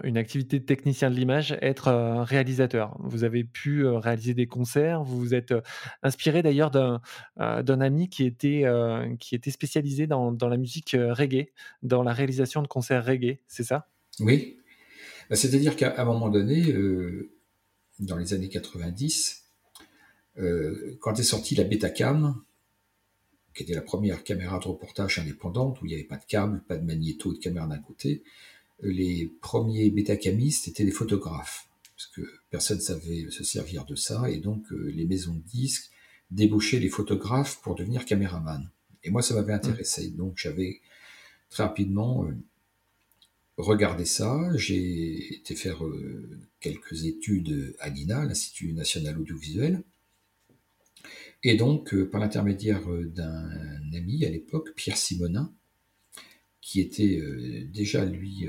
une 0.05 0.17
activité 0.17 0.61
de 0.61 0.65
technicien 0.65 1.11
de 1.11 1.17
l'image, 1.17 1.59
être 1.61 1.91
réalisateur. 2.23 2.97
Vous 3.01 3.25
avez 3.25 3.43
pu 3.43 3.85
réaliser 3.87 4.35
des 4.35 4.47
concerts. 4.47 5.03
Vous 5.03 5.19
vous 5.19 5.35
êtes 5.35 5.53
inspiré 6.03 6.43
d'ailleurs 6.43 6.71
d'un 6.71 7.81
ami 7.81 8.09
qui 8.09 8.25
était 8.25 8.65
qui 9.19 9.35
était 9.35 9.51
spécialisé 9.51 10.07
dans, 10.07 10.37
la 10.41 10.57
musique 10.57 10.97
reggae, 10.97 11.49
dans 11.83 12.03
la 12.03 12.13
réalisation 12.13 12.63
de 12.63 12.69
concerts 12.69 13.05
reggae. 13.05 13.41
C'est 13.49 13.65
ça? 13.65 13.89
Oui. 14.21 14.59
Bah, 15.29 15.37
C'est-à-dire 15.37 15.75
qu'à 15.77 16.01
un 16.01 16.05
moment 16.05 16.29
donné, 16.29 16.73
dans 17.99 18.17
les 18.17 18.33
années 18.33 18.49
90, 18.49 19.43
euh, 19.43 19.48
quand 21.01 21.19
est 21.19 21.25
sortie 21.25 21.55
la 21.57 21.65
Betacam, 21.65 22.43
qui 23.59 23.65
était 23.65 23.75
la 23.75 23.83
première 23.83 24.23
caméra 24.23 24.61
de 24.61 24.69
reportage 24.69 25.19
indépendante, 25.19 25.83
où 25.83 25.87
il 25.87 25.89
n'y 25.89 25.95
avait 25.95 26.05
pas 26.05 26.17
de 26.17 26.25
câble, 26.25 26.63
pas 26.69 26.77
de 26.77 26.85
magnéto 26.85 27.33
de 27.33 27.39
caméra 27.39 27.67
d'un 27.67 27.81
côté, 27.81 28.23
euh, 28.85 28.93
les 28.93 29.33
premiers 29.41 29.91
bétacamistes 29.91 30.69
étaient 30.69 30.85
des 30.85 30.93
photographes, 30.93 31.69
parce 31.97 32.07
que 32.07 32.21
personne 32.51 32.79
ne 32.79 32.83
savait 32.83 33.27
se 33.31 33.43
servir 33.43 33.85
de 33.85 33.97
ça, 33.97 34.31
et 34.31 34.39
donc 34.39 34.71
euh, 34.73 34.93
les 34.95 35.07
maisons 35.07 35.35
de 35.35 35.43
disques 35.51 35.91
débauchaient 36.31 36.79
les 36.79 36.89
photographes 36.89 37.61
pour 37.61 37.75
devenir 37.75 38.05
caméraman. 38.05 38.71
Et 39.03 39.11
moi, 39.11 39.23
ça 39.23 39.35
m'avait 39.35 39.53
intéressé, 39.53 40.11
donc 40.11 40.35
j'avais 40.37 40.81
très 41.51 41.65
rapidement 41.65 42.27
euh, 42.27 42.37
regardé 43.57 44.05
ça, 44.05 44.51
j'ai 44.55 45.35
été 45.35 45.57
faire 45.57 45.85
euh, 45.85 46.39
quelques 46.61 47.07
études 47.07 47.75
à 47.81 47.89
l'INA, 47.89 48.25
l'Institut 48.25 48.73
national 48.73 49.19
audiovisuel, 49.19 49.83
et 51.45 51.57
donc, 51.57 51.95
euh, 51.95 52.09
par 52.09 52.21
l'intermédiaire 52.21 52.91
euh, 52.91 53.07
d'un 53.07 53.49
ami 53.95 54.25
à 54.25 54.31
l'époque, 54.31 54.75
Pierre 54.75 54.97
Simonin, 54.97 55.55
qui 56.61 56.81
était 56.81 57.19
euh, 57.19 57.65
déjà, 57.73 58.05
lui, 58.05 58.47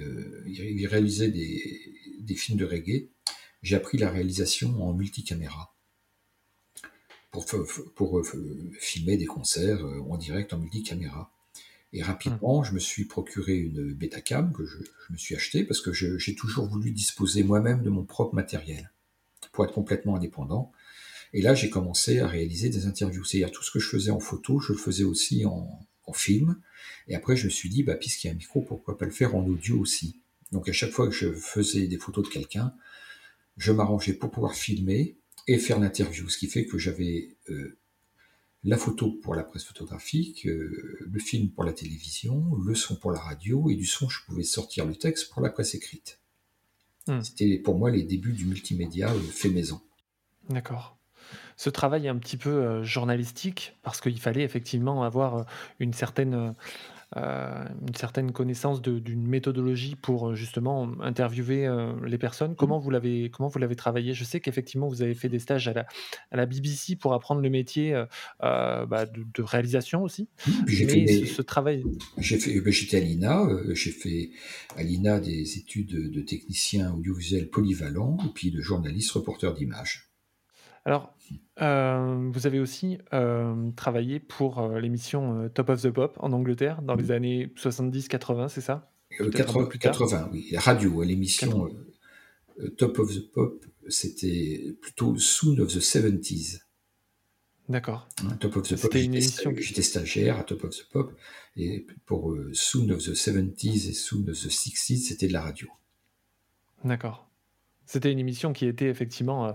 il 0.48 0.88
réalisait 0.88 1.30
des, 1.30 1.62
des 2.20 2.36
films 2.36 2.58
de 2.58 2.66
reggae, 2.66 3.10
j'ai 3.62 3.76
appris 3.76 3.98
la 3.98 4.10
réalisation 4.10 4.82
en 4.84 4.94
multicaméra 4.94 5.76
pour, 7.32 7.46
pour, 7.96 8.22
filmer 8.80 9.18
des 9.18 9.26
concerts 9.26 9.86
en 9.86 10.18
direct 10.18 10.54
en 10.54 10.58
multicaméra. 10.58 11.32
Et 11.94 12.02
rapidement, 12.02 12.64
je 12.64 12.74
me 12.74 12.80
suis 12.80 13.06
procuré 13.06 13.56
une 13.56 13.94
Betacam 13.94 14.52
que 14.54 14.66
je, 14.66 14.78
je 14.78 15.14
me 15.14 15.18
suis 15.18 15.36
acheté 15.36 15.64
parce 15.64 15.82
que 15.82 15.92
j'ai 15.94 16.36
toujours 16.36 16.68
voulu 16.68 16.92
disposer 16.92 17.44
moi-même 17.44 17.84
de 17.84 17.90
mon 17.90 18.04
propre 18.04 18.34
matériel 18.34 18.92
pour 19.52 19.66
être 19.66 19.74
complètement 19.74 20.16
indépendant. 20.16 20.72
Et 21.34 21.42
là, 21.42 21.54
j'ai 21.54 21.70
commencé 21.70 22.20
à 22.20 22.28
réaliser 22.28 22.70
des 22.70 22.86
interviews. 22.86 23.24
C'est-à-dire 23.24 23.52
tout 23.52 23.64
ce 23.64 23.72
que 23.72 23.80
je 23.80 23.88
faisais 23.88 24.12
en 24.12 24.20
photo, 24.20 24.60
je 24.60 24.74
le 24.74 24.80
faisais 24.80 25.04
aussi 25.04 25.46
en, 25.46 25.88
en 26.06 26.14
film. 26.14 26.60
Et 27.08 27.16
après, 27.16 27.36
je 27.36 27.46
me 27.46 27.50
suis 27.50 27.70
dit, 27.70 27.84
bah, 27.84 27.96
puisqu'il 27.96 28.28
y 28.28 28.30
a 28.30 28.34
un 28.34 28.38
micro, 28.38 28.62
pourquoi 28.62 28.98
pas 28.98 29.06
le 29.06 29.12
faire 29.12 29.36
en 29.36 29.46
audio 29.46 29.80
aussi? 29.80 30.20
Donc 30.52 30.68
à 30.68 30.74
chaque 30.74 30.92
fois 30.92 31.08
que 31.08 31.14
je 31.14 31.32
faisais 31.32 31.88
des 31.88 31.98
photos 31.98 32.28
de 32.28 32.30
quelqu'un, 32.30 32.74
je 33.58 33.72
m'arrangeais 33.72 34.14
pour 34.14 34.32
pouvoir 34.32 34.56
filmer 34.56 35.18
et 35.48 35.58
faire 35.58 35.80
l'interview. 35.80 36.30
Ce 36.30 36.38
qui 36.38 36.48
fait 36.48 36.66
que 36.66 36.78
j'avais 36.78 37.38
euh, 37.50 37.78
la 38.64 38.78
photo 38.78 39.12
pour 39.12 39.36
la 39.36 39.44
presse 39.44 39.64
photographique, 39.64 40.48
euh, 40.48 40.98
le 41.02 41.20
film 41.20 41.52
pour 41.52 41.64
la 41.64 41.74
télévision, 41.74 42.56
le 42.56 42.76
son 42.76 42.96
pour 42.96 43.12
la 43.12 43.20
radio, 43.20 43.70
et 43.70 43.76
du 43.76 43.86
son, 43.86 44.10
je 44.10 44.20
pouvais 44.26 44.44
sortir 44.44 44.86
le 44.86 44.96
texte 44.96 45.30
pour 45.32 45.42
la 45.42 45.50
presse 45.50 45.76
écrite. 45.76 46.20
Mmh. 47.08 47.22
C'était 47.22 47.58
pour 47.60 47.78
moi 47.78 47.92
les 47.92 48.04
débuts 48.04 48.34
du 48.34 48.46
multimédia 48.46 49.12
euh, 49.12 49.20
fait 49.20 49.50
maison. 49.50 49.82
D'accord 50.50 50.99
ce 51.60 51.70
travail 51.70 52.08
un 52.08 52.16
petit 52.16 52.38
peu 52.38 52.52
euh, 52.52 52.84
journalistique, 52.86 53.76
parce 53.84 54.00
qu'il 54.00 54.18
fallait 54.18 54.44
effectivement 54.44 55.04
avoir 55.04 55.46
une 55.82 55.92
certaine, 55.92 56.56
euh, 57.18 57.66
une 57.86 57.96
certaine 57.96 58.32
connaissance 58.32 58.82
d'une 58.82 59.28
méthodologie 59.28 59.98
pour 59.98 60.36
justement 60.36 60.90
interviewer 61.02 61.68
euh, 61.68 61.92
les 62.06 62.18
personnes. 62.18 62.56
Comment 62.56 62.80
vous 62.80 62.90
l'avez 62.92 63.30
comment 63.30 63.50
vous 63.50 63.60
l'avez 63.60 63.76
travaillé? 63.76 64.14
Je 64.14 64.24
sais 64.24 64.40
qu'effectivement 64.40 64.88
vous 64.88 65.02
avez 65.02 65.14
fait 65.16 65.28
des 65.28 65.40
stages 65.40 65.68
à 65.68 65.74
la, 65.74 65.86
à 66.32 66.38
la 66.38 66.46
BBC 66.46 66.96
pour 66.96 67.14
apprendre 67.14 67.42
le 67.42 67.50
métier 67.50 67.94
euh, 67.94 68.86
bah, 68.86 69.06
de, 69.06 69.26
de, 69.34 69.44
réalisation 69.44 70.02
aussi. 70.02 70.30
J'ai 70.66 70.86
Mais 70.86 71.08
fait 71.08 71.26
ce, 71.26 71.34
ce, 71.34 71.42
travail. 71.42 71.84
J'ai 72.20 72.40
fait, 72.40 72.62
ben, 72.62 72.72
j'étais 72.72 72.96
à 72.96 73.02
l'INA, 73.02 73.42
euh, 73.42 73.76
j'ai 73.76 73.92
fait 73.92 74.30
à 74.78 74.84
l'INA 74.84 75.20
des 75.20 75.58
études 75.58 75.88
de, 75.88 76.08
de 76.08 76.22
technicien 76.22 76.94
audiovisuel 76.94 77.50
polyvalent 77.50 78.16
et 78.26 78.30
puis 78.34 78.50
de 78.50 78.62
journaliste 78.62 79.12
reporter 79.12 79.54
d'images. 79.54 80.09
Alors, 80.86 81.14
euh, 81.62 82.30
vous 82.32 82.48
avez 82.48 82.60
aussi 82.60 82.98
euh, 83.14 83.72
travaillé 83.76 84.20
pour 84.20 84.60
euh, 84.60 84.80
l'émission 84.80 85.50
Top 85.50 85.70
of 85.70 85.82
the 85.82 85.90
Pop 85.90 86.16
en 86.20 86.32
Angleterre 86.32 86.82
dans 86.82 86.96
les 86.96 87.12
années 87.12 87.54
70-80, 87.58 88.50
c'est 88.50 88.62
ça? 88.62 88.92
80, 89.18 89.68
80, 89.80 90.30
oui. 90.32 90.48
La 90.52 90.60
radio, 90.60 91.04
l'émission 91.04 91.70
Top 92.78 93.00
of 93.00 93.14
the 93.14 93.32
Pop, 93.32 93.66
c'était 93.88 94.76
plutôt 94.82 95.18
Soon 95.18 95.60
of 95.60 95.74
the 95.74 95.82
70s. 95.82 96.62
D'accord. 97.68 98.08
Hein, 98.24 98.36
Top 98.40 98.56
of 98.56 98.68
the 98.68 98.80
Pop, 98.80 98.94
une 98.96 99.16
émission... 99.16 99.54
j'étais 99.58 99.82
stagiaire 99.82 100.40
à 100.40 100.44
Top 100.44 100.64
of 100.64 100.72
the 100.72 100.88
Pop, 100.92 101.14
et 101.58 101.86
pour 102.06 102.36
Soon 102.54 102.90
of 102.92 103.00
the 103.00 103.14
70s 103.14 103.90
et 103.90 103.94
Soon 103.94 104.30
of 104.30 104.40
the 104.40 104.50
60s, 104.50 105.08
c'était 105.08 105.28
de 105.28 105.34
la 105.34 105.42
radio. 105.42 105.68
D'accord. 106.84 107.29
C'était 107.90 108.12
une 108.12 108.20
émission 108.20 108.54
qui 108.54 108.68
était 108.68 108.86
effectivement 108.86 109.48
euh, 109.48 109.52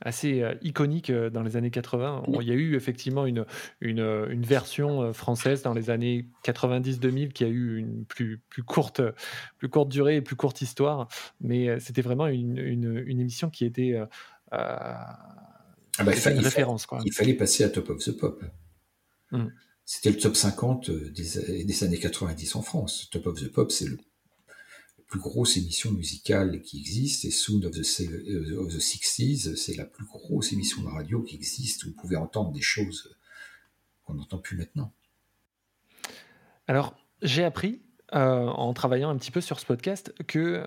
assez 0.00 0.40
euh, 0.40 0.54
iconique 0.62 1.10
euh, 1.10 1.28
dans 1.28 1.42
les 1.42 1.58
années 1.58 1.70
80. 1.70 2.22
Bon, 2.28 2.40
il 2.40 2.48
y 2.48 2.50
a 2.50 2.54
eu 2.54 2.76
effectivement 2.76 3.26
une, 3.26 3.44
une, 3.82 3.98
une, 4.30 4.42
version 4.42 5.12
française 5.12 5.60
dans 5.60 5.74
les 5.74 5.90
années 5.90 6.26
90-2000 6.46 7.32
qui 7.32 7.44
a 7.44 7.48
eu 7.48 7.76
une 7.76 8.06
plus, 8.06 8.40
plus, 8.48 8.62
courte, 8.62 9.02
plus 9.58 9.68
courte 9.68 9.90
durée 9.90 10.16
et 10.16 10.22
plus 10.22 10.34
courte 10.34 10.62
histoire. 10.62 11.08
Mais 11.42 11.78
c'était 11.78 12.00
vraiment 12.00 12.26
une, 12.26 12.56
une, 12.56 13.04
une, 13.06 13.20
émission 13.20 13.50
qui 13.50 13.66
était 13.66 14.00
ah 14.50 15.18
bah, 15.98 16.12
il 16.14 16.32
une 16.32 16.38
référence. 16.38 16.86
Quoi. 16.86 17.00
Il 17.04 17.12
fallait 17.12 17.34
passer 17.34 17.64
à 17.64 17.68
Top 17.68 17.90
of 17.90 18.02
the 18.02 18.12
Pop. 18.12 18.42
Mm. 19.30 19.48
C'était 19.84 20.08
le 20.08 20.16
top 20.16 20.36
50 20.36 20.90
des, 20.90 21.64
des, 21.64 21.84
années 21.84 21.98
90 21.98 22.56
en 22.56 22.62
France. 22.62 23.10
Top 23.12 23.26
of 23.26 23.38
the 23.38 23.52
Pop, 23.52 23.70
c'est 23.70 23.86
le 23.86 23.98
plus 25.06 25.20
grosse 25.20 25.56
émission 25.56 25.90
musicale 25.92 26.60
qui 26.62 26.78
existe, 26.80 27.24
et 27.24 27.30
Sound 27.30 27.64
of 27.64 27.72
the, 27.72 28.00
of 28.58 28.72
the 28.72 28.80
60s, 28.80 29.56
c'est 29.56 29.76
la 29.76 29.84
plus 29.84 30.04
grosse 30.04 30.52
émission 30.52 30.82
de 30.82 30.88
radio 30.88 31.22
qui 31.22 31.36
existe, 31.36 31.84
où 31.84 31.88
vous 31.88 31.94
pouvez 31.94 32.16
entendre 32.16 32.52
des 32.52 32.62
choses 32.62 33.16
qu'on 34.04 34.14
n'entend 34.14 34.38
plus 34.38 34.56
maintenant. 34.56 34.92
Alors, 36.66 36.96
j'ai 37.22 37.44
appris 37.44 37.83
en 38.14 38.72
travaillant 38.72 39.10
un 39.10 39.16
petit 39.16 39.30
peu 39.30 39.40
sur 39.40 39.58
ce 39.58 39.66
podcast 39.66 40.14
que 40.26 40.62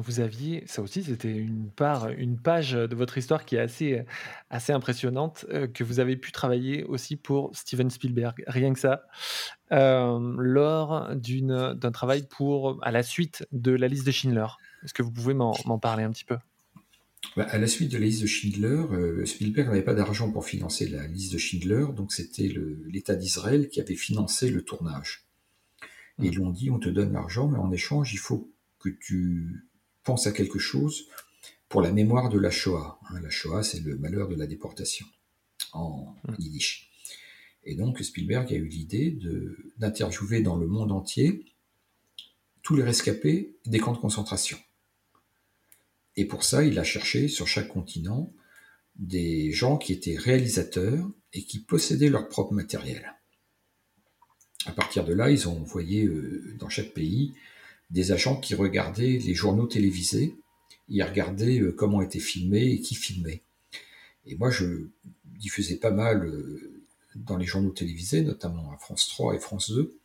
vous 0.00 0.20
aviez, 0.20 0.64
ça 0.66 0.82
aussi 0.82 1.02
c'était 1.02 1.34
une 1.34 1.70
part, 1.70 2.08
une 2.08 2.38
page 2.38 2.72
de 2.72 2.94
votre 2.96 3.18
histoire 3.18 3.44
qui 3.44 3.56
est 3.56 3.60
assez, 3.60 4.04
assez 4.50 4.72
impressionnante, 4.72 5.44
que 5.74 5.84
vous 5.84 6.00
avez 6.00 6.16
pu 6.16 6.32
travailler 6.32 6.84
aussi 6.84 7.16
pour 7.16 7.54
Steven 7.54 7.90
Spielberg, 7.90 8.42
rien 8.46 8.72
que 8.72 8.80
ça, 8.80 9.02
lors 9.70 11.14
d'un 11.14 11.92
travail 11.92 12.26
pour, 12.28 12.78
à 12.82 12.90
la 12.90 13.02
suite 13.02 13.46
de 13.52 13.72
la 13.72 13.88
liste 13.88 14.06
de 14.06 14.12
Schindler. 14.12 14.46
Est-ce 14.84 14.94
que 14.94 15.02
vous 15.02 15.12
pouvez 15.12 15.34
m'en 15.34 15.78
parler 15.78 16.04
un 16.04 16.10
petit 16.10 16.24
peu? 16.24 16.36
Bah, 17.36 17.46
à 17.50 17.58
la 17.58 17.66
suite 17.66 17.92
de 17.92 17.98
la 17.98 18.04
liste 18.04 18.22
de 18.22 18.26
Schindler, 18.26 18.84
euh, 18.92 19.26
Spielberg 19.26 19.68
n'avait 19.68 19.82
pas 19.82 19.94
d'argent 19.94 20.30
pour 20.30 20.46
financer 20.46 20.88
la 20.88 21.06
liste 21.06 21.32
de 21.32 21.38
Schindler, 21.38 21.86
donc 21.94 22.12
c'était 22.12 22.50
l'État 22.86 23.14
d'Israël 23.14 23.68
qui 23.68 23.80
avait 23.80 23.96
financé 23.96 24.48
le 24.48 24.62
tournage. 24.62 25.25
Et 26.22 26.26
ils 26.26 26.32
lui 26.32 26.40
ont 26.40 26.50
dit, 26.50 26.70
on 26.70 26.78
te 26.78 26.88
donne 26.88 27.12
l'argent, 27.12 27.48
mais 27.48 27.58
en 27.58 27.70
échange, 27.70 28.12
il 28.12 28.18
faut 28.18 28.50
que 28.78 28.88
tu 28.88 29.66
penses 30.02 30.26
à 30.26 30.32
quelque 30.32 30.58
chose 30.58 31.08
pour 31.68 31.82
la 31.82 31.92
mémoire 31.92 32.28
de 32.28 32.38
la 32.38 32.50
Shoah. 32.50 32.98
Hein, 33.10 33.20
la 33.20 33.30
Shoah, 33.30 33.62
c'est 33.62 33.80
le 33.80 33.98
malheur 33.98 34.28
de 34.28 34.34
la 34.34 34.46
déportation 34.46 35.06
en 35.72 36.14
yiddish. 36.38 36.90
Et 37.64 37.74
donc 37.74 37.98
Spielberg 37.98 38.52
a 38.52 38.56
eu 38.56 38.66
l'idée 38.66 39.18
d'interviewer 39.78 40.40
dans 40.40 40.56
le 40.56 40.68
monde 40.68 40.92
entier 40.92 41.44
tous 42.62 42.76
les 42.76 42.84
rescapés 42.84 43.56
des 43.66 43.78
camps 43.78 43.92
de 43.92 43.98
concentration. 43.98 44.58
Et 46.16 46.24
pour 46.24 46.44
ça, 46.44 46.64
il 46.64 46.78
a 46.78 46.84
cherché 46.84 47.28
sur 47.28 47.46
chaque 47.46 47.68
continent 47.68 48.32
des 48.94 49.52
gens 49.52 49.76
qui 49.76 49.92
étaient 49.92 50.16
réalisateurs 50.16 51.10
et 51.32 51.44
qui 51.44 51.58
possédaient 51.58 52.08
leur 52.08 52.28
propre 52.28 52.54
matériel. 52.54 53.14
À 54.66 54.72
partir 54.72 55.04
de 55.04 55.14
là, 55.14 55.30
ils 55.30 55.48
ont 55.48 55.60
envoyé 55.60 56.04
euh, 56.04 56.54
dans 56.58 56.68
chaque 56.68 56.92
pays 56.92 57.34
des 57.90 58.10
agents 58.10 58.36
qui 58.36 58.54
regardaient 58.54 59.18
les 59.18 59.34
journaux 59.34 59.66
télévisés, 59.66 60.34
ils 60.88 61.02
regardaient 61.02 61.60
euh, 61.60 61.72
comment 61.72 62.02
était 62.02 62.18
filmé 62.18 62.64
et 62.64 62.80
qui 62.80 62.96
filmait. 62.96 63.42
Et 64.26 64.34
moi, 64.34 64.50
je 64.50 64.88
diffusais 65.24 65.76
pas 65.76 65.92
mal 65.92 66.26
euh, 66.26 66.84
dans 67.14 67.36
les 67.36 67.46
journaux 67.46 67.70
télévisés, 67.70 68.22
notamment 68.22 68.72
à 68.72 68.78
France 68.78 69.06
3 69.08 69.36
et 69.36 69.38
France 69.38 69.70
2, 69.70 69.96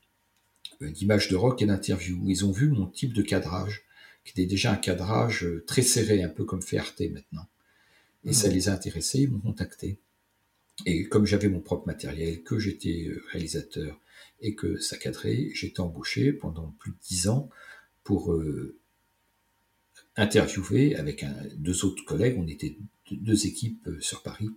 d'images 0.81 1.27
de 1.27 1.35
rock 1.35 1.61
et 1.61 1.65
d'interviews. 1.65 2.23
Ils 2.27 2.45
ont 2.45 2.51
vu 2.51 2.69
mon 2.69 2.85
type 2.85 3.13
de 3.13 3.21
cadrage 3.21 3.81
qui 4.23 4.31
était 4.31 4.45
déjà 4.45 4.71
un 4.71 4.77
cadrage 4.77 5.47
très 5.65 5.81
serré, 5.81 6.23
un 6.23 6.29
peu 6.29 6.45
comme 6.45 6.61
fait 6.61 6.77
Arte 6.77 7.01
maintenant. 7.11 7.47
Et 8.23 8.33
ça 8.33 8.47
mmh. 8.47 8.53
les 8.53 8.69
a 8.69 8.73
intéressés, 8.73 9.21
ils 9.21 9.31
m'ont 9.31 9.39
contacté. 9.39 9.97
Et 10.85 11.05
comme 11.05 11.25
j'avais 11.25 11.49
mon 11.49 11.59
propre 11.59 11.87
matériel, 11.87 12.43
que 12.43 12.59
j'étais 12.59 13.11
réalisateur 13.31 13.99
et 14.41 14.55
que 14.55 14.77
ça 14.79 14.97
cadrait, 14.97 15.49
j'étais 15.53 15.79
embauché 15.79 16.33
pendant 16.33 16.75
plus 16.79 16.91
de 16.91 16.97
dix 17.07 17.27
ans 17.27 17.49
pour 18.03 18.33
euh, 18.33 18.77
interviewer 20.15 20.95
avec 20.95 21.25
deux 21.55 21.85
autres 21.85 22.03
collègues, 22.05 22.37
on 22.37 22.47
était 22.47 22.77
deux 23.11 23.45
équipes 23.45 23.89
sur 23.99 24.23
Paris, 24.23 24.49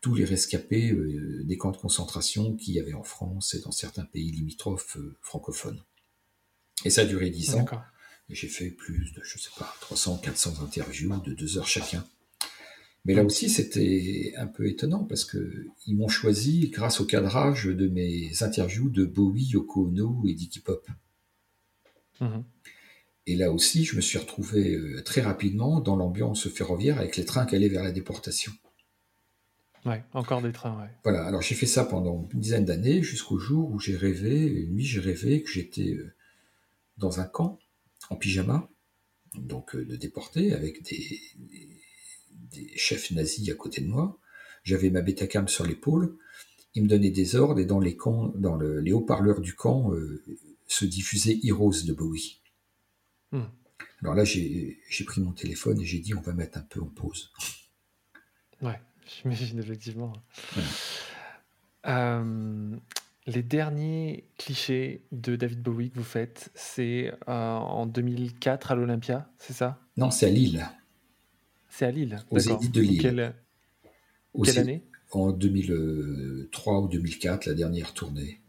tous 0.00 0.14
les 0.14 0.24
rescapés 0.24 0.96
des 1.44 1.56
camps 1.56 1.70
de 1.70 1.76
concentration 1.76 2.56
qu'il 2.56 2.74
y 2.74 2.80
avait 2.80 2.94
en 2.94 3.04
France 3.04 3.54
et 3.54 3.60
dans 3.60 3.72
certains 3.72 4.04
pays 4.04 4.30
limitrophes 4.30 4.98
francophones. 5.20 5.82
Et 6.84 6.90
ça 6.90 7.02
a 7.02 7.04
duré 7.04 7.30
dix 7.30 7.54
ans. 7.54 7.66
Et 8.30 8.34
j'ai 8.34 8.48
fait 8.48 8.70
plus 8.70 9.12
de, 9.12 9.22
je 9.22 9.38
sais 9.38 9.50
pas, 9.58 9.74
300, 9.80 10.18
400 10.18 10.62
interviews 10.62 11.20
de 11.20 11.34
deux 11.34 11.58
heures 11.58 11.68
chacun. 11.68 12.06
Mais 13.04 13.12
là 13.12 13.22
aussi, 13.22 13.50
c'était 13.50 14.32
un 14.38 14.46
peu 14.46 14.66
étonnant 14.66 15.04
parce 15.04 15.24
que 15.24 15.66
ils 15.86 15.94
m'ont 15.94 16.08
choisi 16.08 16.70
grâce 16.70 17.00
au 17.00 17.04
cadrage 17.04 17.66
de 17.66 17.88
mes 17.88 18.30
interviews 18.42 18.88
de 18.88 19.04
Bowie, 19.04 19.44
Yoko 19.44 19.88
Ono 19.88 20.22
et 20.26 20.32
Dicky 20.32 20.60
Pop. 20.60 20.88
Mhm. 22.20 22.44
Et 23.26 23.36
là 23.36 23.52
aussi, 23.52 23.84
je 23.84 23.96
me 23.96 24.00
suis 24.00 24.18
retrouvé 24.18 24.74
euh, 24.74 25.02
très 25.02 25.20
rapidement 25.20 25.80
dans 25.80 25.96
l'ambiance 25.96 26.48
ferroviaire 26.48 26.98
avec 26.98 27.16
les 27.16 27.24
trains 27.24 27.46
qui 27.46 27.56
allaient 27.56 27.68
vers 27.68 27.82
la 27.82 27.92
déportation. 27.92 28.52
Ouais, 29.84 30.02
encore 30.14 30.40
des 30.40 30.52
trains, 30.52 30.78
ouais. 30.80 30.90
Voilà, 31.02 31.26
alors 31.26 31.42
j'ai 31.42 31.54
fait 31.54 31.66
ça 31.66 31.84
pendant 31.84 32.26
une 32.32 32.40
dizaine 32.40 32.64
d'années 32.64 33.02
jusqu'au 33.02 33.38
jour 33.38 33.70
où 33.70 33.78
j'ai 33.78 33.96
rêvé, 33.96 34.46
une 34.46 34.72
nuit 34.72 34.84
j'ai 34.84 35.00
rêvé 35.00 35.42
que 35.42 35.50
j'étais 35.50 35.92
euh, 35.92 36.14
dans 36.96 37.20
un 37.20 37.24
camp 37.24 37.58
en 38.08 38.16
pyjama, 38.16 38.70
donc 39.34 39.74
euh, 39.74 39.84
de 39.84 39.96
déportés, 39.96 40.54
avec 40.54 40.82
des, 40.82 41.20
chefs 42.76 43.10
nazis 43.10 43.48
à 43.50 43.54
côté 43.54 43.80
de 43.80 43.88
moi. 43.88 44.18
J'avais 44.62 44.90
ma 44.90 45.02
bétacam 45.02 45.48
sur 45.48 45.66
l'épaule. 45.66 46.16
Ils 46.74 46.82
me 46.82 46.88
donnaient 46.88 47.10
des 47.10 47.36
ordres 47.36 47.60
et 47.60 47.66
dans 47.66 47.80
les, 47.80 47.96
camps, 47.96 48.32
dans 48.36 48.56
les 48.56 48.92
haut-parleurs 48.92 49.40
du 49.40 49.54
camp 49.54 49.92
euh, 49.92 50.22
se 50.66 50.84
diffusait 50.84 51.38
Heroes 51.44 51.84
de 51.84 51.92
Bowie. 51.92 52.40
Hmm. 53.30 53.44
Alors 54.02 54.14
là, 54.14 54.24
j'ai 54.24 54.78
pris 55.06 55.20
mon 55.20 55.32
téléphone 55.32 55.80
et 55.80 55.84
j'ai 55.84 55.98
dit 55.98 56.14
on 56.14 56.20
va 56.20 56.32
mettre 56.32 56.58
un 56.58 56.62
peu 56.62 56.80
en 56.80 56.86
pause. 56.86 57.32
Ouais, 58.60 58.80
j'imagine 59.06 59.60
effectivement. 59.60 60.12
Euh, 61.86 62.76
les 63.26 63.42
derniers 63.42 64.26
clichés 64.38 65.04
de 65.12 65.36
David 65.36 65.62
Bowie 65.62 65.90
que 65.90 65.96
vous 65.96 66.02
faites, 66.02 66.50
c'est 66.54 67.12
euh, 67.28 67.32
en 67.32 67.86
2004 67.86 68.72
à 68.72 68.74
l'Olympia, 68.74 69.30
c'est 69.38 69.52
ça? 69.52 69.80
Non, 69.96 70.10
c'est 70.10 70.26
à 70.26 70.30
Lille. 70.30 70.66
C'est 71.76 71.86
à 71.86 71.90
Lille. 71.90 72.20
Aux 72.30 72.38
édites 72.38 72.70
de 72.70 72.80
Lille. 72.80 73.34
Quelle, 74.44 74.58
année 74.58 74.84
En 75.10 75.32
2003 75.32 76.80
ou 76.80 76.86
2004, 76.86 77.46
la 77.46 77.54
dernière 77.54 77.92
tournée. 77.94 78.40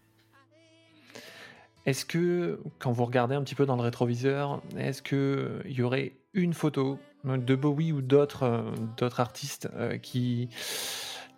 Est-ce 1.88 2.05
que, 2.05 2.59
quand 2.78 2.91
vous 2.91 3.03
regardez 3.03 3.34
un 3.34 3.41
petit 3.41 3.55
peu 3.55 3.65
dans 3.65 3.78
le 3.78 3.82
rétroviseur, 3.82 4.61
est-ce 4.78 5.01
qu'il 5.01 5.71
y 5.71 5.82
aurait 5.82 6.13
une 6.34 6.53
photo 6.53 6.99
de 7.23 7.55
Bowie 7.55 7.91
ou 7.91 8.03
d'autres 8.03 8.43
euh, 8.43 9.09
artistes 9.17 9.69
euh, 9.73 9.97
qui 9.97 10.49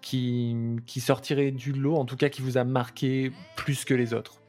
qui, 0.01 0.99
sortirait 0.99 1.51
du 1.51 1.71
lot, 1.71 1.95
en 1.95 2.05
tout 2.05 2.17
cas 2.17 2.27
qui 2.27 2.41
vous 2.41 2.57
a 2.57 2.65
marqué 2.65 3.31
plus 3.55 3.85
que 3.85 3.93
les 3.93 4.13
autres? 4.13 4.41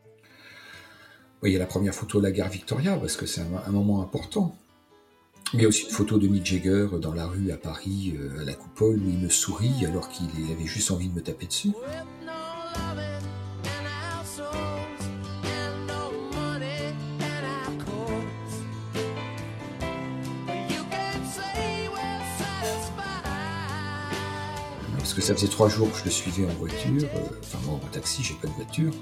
Oui, 1.43 1.51
il 1.51 1.53
y 1.53 1.57
a 1.57 1.61
la 1.61 1.67
première 1.67 1.95
photo 1.95 2.19
de 2.19 2.25
la 2.25 2.33
gare 2.33 2.49
Victoria, 2.49 2.97
parce 2.97 3.17
que 3.17 3.27
c'est 3.27 3.43
un, 3.43 3.71
moment 3.71 4.03
important. 4.03 4.57
Il 5.55 5.63
y 5.63 5.65
a 5.65 5.69
aussi 5.69 5.85
une 5.85 5.91
photo 5.91 6.19
de 6.19 6.29
Mick 6.29 6.45
Jagger 6.45 6.89
dans 7.01 7.15
la 7.15 7.27
rue 7.27 7.51
à 7.51 7.57
Paris, 7.57 8.15
euh, 8.19 8.43
à 8.43 8.45
la 8.45 8.53
coupole, 8.53 8.99
où 8.99 9.09
il 9.09 9.19
me 9.19 9.31
sourit 9.31 9.87
alors 9.87 10.09
qu'il 10.11 10.29
avait 10.53 10.67
juste 10.67 10.91
envie 10.91 11.09
de 11.09 11.15
me 11.15 11.23
taper 11.23 11.47
dessus. 11.47 11.73
ça 25.29 25.35
faisait 25.35 25.49
trois 25.49 25.69
jours 25.69 25.93
que 25.93 25.99
je 25.99 26.05
le 26.05 26.11
suivais 26.11 26.47
en 26.47 26.55
voiture, 26.55 27.03
euh, 27.03 27.21
enfin 27.43 27.59
moi 27.67 27.75
en 27.75 27.87
taxi, 27.89 28.23
j'ai 28.23 28.33
pas 28.33 28.49
de 28.49 28.53
voiture. 28.55 28.93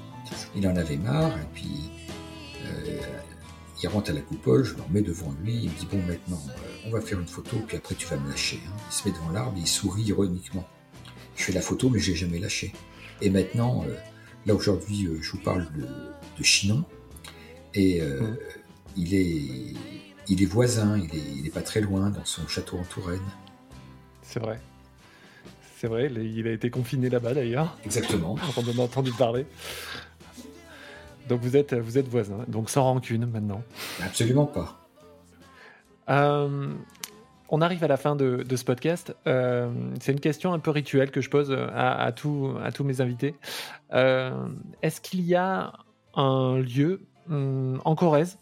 Il 0.57 0.67
en 0.67 0.75
avait 0.75 0.97
marre, 0.97 1.39
et 1.39 1.47
puis 1.55 1.91
il 3.83 3.89
rentre 3.89 4.11
à 4.11 4.15
la 4.15 4.21
coupole, 4.21 4.65
je 4.65 4.75
me 4.75 4.83
remets 4.83 5.03
devant 5.03 5.35
lui, 5.43 5.55
il 5.55 5.71
me 5.71 5.79
dit 5.79 5.87
bon 5.91 6.01
maintenant, 6.07 6.43
euh, 6.49 6.87
on 6.87 6.91
va 6.91 7.01
faire 7.01 7.21
une 7.21 7.27
photo, 7.27 7.57
puis 7.67 7.77
après 7.77 7.95
tu 7.95 8.07
vas 8.07 8.17
me 8.17 8.29
lâcher. 8.29 8.61
Hein. 8.67 8.77
Il 8.91 8.95
se 8.95 9.09
met 9.09 9.15
devant 9.15 9.31
l'arbre, 9.31 9.57
il 9.59 9.67
sourit 9.67 10.03
ironiquement. 10.03 10.67
Je 11.37 11.45
fais 11.45 11.53
la 11.53 11.61
photo, 11.61 11.91
mais 11.91 11.99
je 11.99 12.13
l'ai 12.13 12.17
jamais 12.17 12.39
lâché. 12.39 12.73
Et 13.21 13.31
maintenant, 13.31 13.85
là 14.47 14.55
aujourd'hui, 14.55 15.09
je 15.21 15.31
vous 15.33 15.39
parle 15.39 15.67
de, 15.75 16.43
Chinon, 16.43 16.85
et 17.75 18.03
il 18.97 19.15
est 19.15 19.75
il 20.29 20.43
est 20.43 20.47
voisin, 20.47 20.99
il 20.99 21.15
est, 21.15 21.23
il 21.37 21.47
est 21.47 21.51
pas 21.51 21.63
très 21.63 21.81
loin 21.81 22.11
dans 22.11 22.25
son 22.25 22.47
château 22.49 22.79
en 22.79 22.85
Touraine. 22.85 23.21
C'est 24.23 24.41
vrai. 24.41 24.61
C'est 25.79 25.89
vrai, 25.89 26.11
il 26.11 26.47
a 26.49 26.53
été 26.53 26.71
confiné 26.71 27.11
là-bas 27.11 27.35
d'ailleurs. 27.35 27.77
Exactement. 27.85 28.37
On 28.57 28.61
en 28.61 28.79
a 28.81 28.85
entendu 28.85 29.13
parler. 29.13 29.47
Donc 31.29 31.41
vous 31.41 31.57
êtes, 31.57 31.75
vous 31.75 31.99
êtes 31.99 32.09
voisins, 32.09 32.45
donc 32.49 32.71
sans 32.71 32.85
rancune 32.85 33.27
maintenant. 33.27 33.63
Absolument 34.03 34.47
pas. 34.47 34.87
Euh, 36.09 36.75
on 37.49 37.61
arrive 37.61 37.85
à 37.85 37.89
la 37.89 37.97
fin 37.97 38.17
de, 38.17 38.45
ce 38.49 38.65
podcast. 38.65 39.15
Euh, 39.27 39.71
c'est 40.01 40.13
une 40.13 40.21
question 40.21 40.53
un 40.53 40.59
peu 40.59 40.71
rituelle 40.71 41.11
que 41.11 41.21
je 41.21 41.31
pose 41.31 41.53
à, 41.53 42.03
à 42.03 42.13
tous 42.13 42.85
mes 42.85 43.01
invités. 43.01 43.35
Euh, 43.93 44.49
est-ce 44.83 45.01
qu'il 45.01 45.21
y 45.23 45.35
a 45.35 45.73
un 46.15 46.59
lieu 46.59 47.03
hum, 47.29 47.81
en 47.85 47.95
Corrèze 47.95 48.39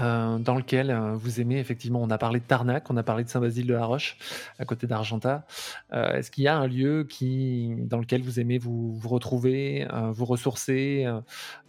euh, 0.00 0.38
dans 0.38 0.54
lequel 0.54 0.90
euh, 0.90 1.14
vous 1.16 1.40
aimez 1.40 1.58
effectivement. 1.58 2.00
On 2.00 2.10
a 2.10 2.18
parlé 2.18 2.38
de 2.38 2.44
Tarnac, 2.44 2.88
on 2.90 2.96
a 2.96 3.02
parlé 3.02 3.24
de 3.24 3.28
Saint-Basile 3.28 3.66
de 3.66 3.74
la 3.74 3.84
Roche, 3.84 4.16
à 4.58 4.64
côté 4.64 4.86
d'Argenta. 4.86 5.46
Euh, 5.92 6.12
est-ce 6.12 6.30
qu'il 6.30 6.44
y 6.44 6.48
a 6.48 6.56
un 6.56 6.68
lieu 6.68 7.04
qui, 7.08 7.74
dans 7.76 7.98
lequel 7.98 8.22
vous 8.22 8.38
aimez 8.38 8.58
vous, 8.58 9.00
retrouver, 9.04 9.88
vous 10.12 10.24
ressourcer, 10.24 11.06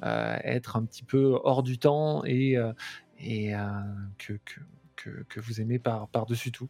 être 0.03 0.75
un 0.75 0.85
petit 0.85 1.03
peu 1.03 1.39
hors 1.43 1.63
du 1.63 1.79
temps 1.79 2.23
et, 2.25 2.57
que, 4.17 5.39
vous 5.39 5.61
aimez 5.61 5.79
par, 5.79 6.07
par-dessus 6.09 6.51
tout? 6.51 6.69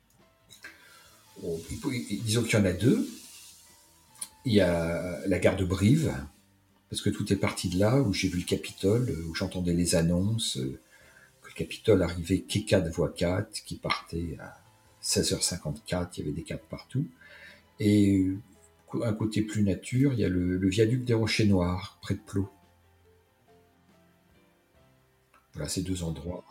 Disons 2.24 2.44
qu'il 2.44 2.58
y 2.58 2.62
en 2.62 2.66
a 2.66 2.74
deux. 2.74 3.08
Il 4.46 4.54
y 4.54 4.62
a 4.62 5.20
la 5.28 5.40
gare 5.40 5.58
de 5.58 5.66
Brive, 5.66 6.16
parce 6.90 7.02
que 7.02 7.10
tout 7.10 7.32
est 7.34 7.38
parti 7.38 7.70
de 7.70 7.78
là, 7.78 8.00
où 8.02 8.14
j'ai 8.14 8.30
vu 8.30 8.40
le 8.40 8.46
Capitole, 8.46 9.14
où 9.30 9.36
j'entendais 9.36 9.74
les 9.74 9.96
annonces, 9.96 10.58
Capitole 11.62 12.02
arrivait 12.02 12.42
quai 12.42 12.66
4 12.66 12.90
voie 12.90 13.10
4, 13.10 13.64
qui 13.64 13.76
partait 13.76 14.36
à 14.40 14.58
16h54, 15.04 16.10
il 16.14 16.20
y 16.20 16.22
avait 16.24 16.32
des 16.32 16.42
cadres 16.42 16.66
partout. 16.70 17.06
Et 17.80 18.32
un 19.04 19.14
côté 19.14 19.44
plus 19.44 19.62
nature, 19.62 20.12
il 20.14 20.20
y 20.20 20.26
a 20.26 20.30
le, 20.30 20.68
viaduc 20.68 21.04
des 21.04 21.14
Rochers 21.14 21.46
Noirs, 21.46 22.00
près 22.02 22.16
de 22.16 22.20
Plot. 22.20 22.50
Voilà 25.54 25.70
ces 25.70 25.84
deux 25.84 26.04
endroits 26.04 26.44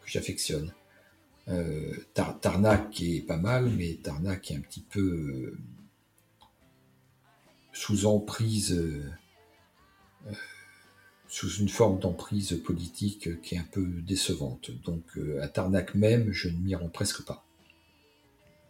que 0.00 0.10
j'affectionne. 0.10 0.72
Euh, 1.46 1.94
Tarnac 2.12 3.00
est 3.00 3.24
pas 3.24 3.36
mal, 3.36 3.70
mais 3.70 4.00
Tarnac 4.02 4.50
est 4.50 4.56
un 4.56 4.60
petit 4.60 4.82
peu 4.82 5.00
euh, 5.00 5.58
sous 7.72 8.04
emprise, 8.04 8.72
euh, 8.72 10.32
sous 11.30 11.48
une 11.60 11.68
forme 11.68 11.98
d'emprise 11.98 12.60
politique 12.64 13.40
qui 13.40 13.54
est 13.54 13.58
un 13.58 13.66
peu 13.70 13.86
décevante. 14.02 14.70
Donc 14.82 15.04
à 15.40 15.48
Tarnac 15.48 15.94
même, 15.94 16.32
je 16.32 16.48
ne 16.48 16.58
m'y 16.58 16.74
rends 16.74 16.88
presque 16.88 17.22
pas. 17.24 17.46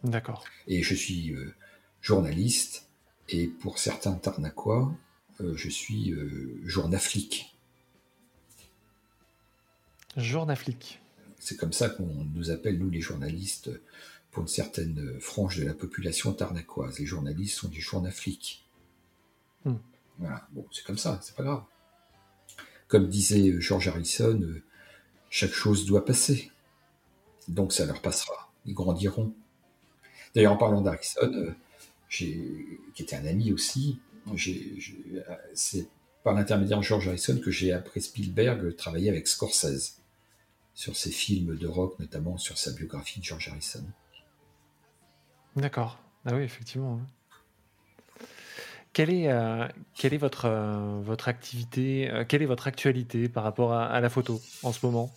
D'accord. 0.04 0.44
Et 0.68 0.82
je 0.82 0.94
suis 0.94 1.34
journaliste, 2.00 2.86
et 3.28 3.46
pour 3.46 3.78
certains 3.78 4.12
Tarnacois, 4.12 4.94
je 5.40 5.68
suis 5.68 6.14
journaflique. 6.64 7.56
Journaflique. 10.16 11.00
C'est 11.38 11.56
comme 11.56 11.72
ça 11.72 11.88
qu'on 11.88 12.24
nous 12.34 12.50
appelle, 12.50 12.78
nous 12.78 12.90
les 12.90 13.00
journalistes, 13.00 13.70
pour 14.30 14.42
une 14.42 14.48
certaine 14.48 15.18
frange 15.20 15.58
de 15.58 15.64
la 15.64 15.74
population 15.74 16.32
tarnacoise. 16.32 16.98
Les 16.98 17.06
journalistes 17.06 17.56
sont 17.56 17.68
des 17.68 17.80
journafliques. 17.80 18.64
Hmm. 19.64 19.76
Voilà, 20.18 20.46
bon, 20.52 20.66
c'est 20.70 20.84
comme 20.84 20.98
ça, 20.98 21.18
c'est 21.22 21.34
pas 21.34 21.42
grave. 21.42 21.64
Comme 22.90 23.08
disait 23.08 23.60
George 23.60 23.86
Harrison, 23.86 24.40
euh, 24.42 24.62
chaque 25.30 25.52
chose 25.52 25.86
doit 25.86 26.04
passer. 26.04 26.50
Donc 27.46 27.72
ça 27.72 27.86
leur 27.86 28.02
passera, 28.02 28.52
ils 28.66 28.74
grandiront. 28.74 29.32
D'ailleurs, 30.34 30.52
en 30.52 30.56
parlant 30.56 30.80
d'Harrison, 30.80 31.20
euh, 31.22 31.54
qui 32.10 32.58
était 32.98 33.16
un 33.16 33.26
ami 33.26 33.52
aussi, 33.52 34.00
c'est 35.54 35.88
par 36.24 36.34
l'intermédiaire 36.34 36.78
de 36.78 36.84
George 36.84 37.08
Harrison 37.08 37.38
que 37.38 37.52
j'ai, 37.52 37.72
après 37.72 38.00
Spielberg, 38.00 38.76
travaillé 38.76 39.08
avec 39.08 39.28
Scorsese 39.28 40.00
sur 40.74 40.96
ses 40.96 41.10
films 41.10 41.56
de 41.56 41.66
rock, 41.68 41.98
notamment 42.00 42.38
sur 42.38 42.58
sa 42.58 42.72
biographie 42.72 43.20
de 43.20 43.24
George 43.24 43.48
Harrison. 43.48 43.84
D'accord. 45.56 45.98
Ah 46.24 46.34
oui, 46.34 46.42
effectivement. 46.42 47.00
Quelle 48.92 49.10
est, 49.10 49.30
euh, 49.30 49.68
quelle 49.94 50.14
est 50.14 50.18
votre, 50.18 50.46
euh, 50.46 51.00
votre 51.02 51.28
activité, 51.28 52.10
euh, 52.10 52.24
quelle 52.26 52.42
est 52.42 52.46
votre 52.46 52.66
actualité 52.66 53.28
par 53.28 53.44
rapport 53.44 53.72
à, 53.72 54.00
la 54.00 54.10
photo 54.10 54.40
en 54.62 54.72
ce 54.72 54.84
moment? 54.84 55.14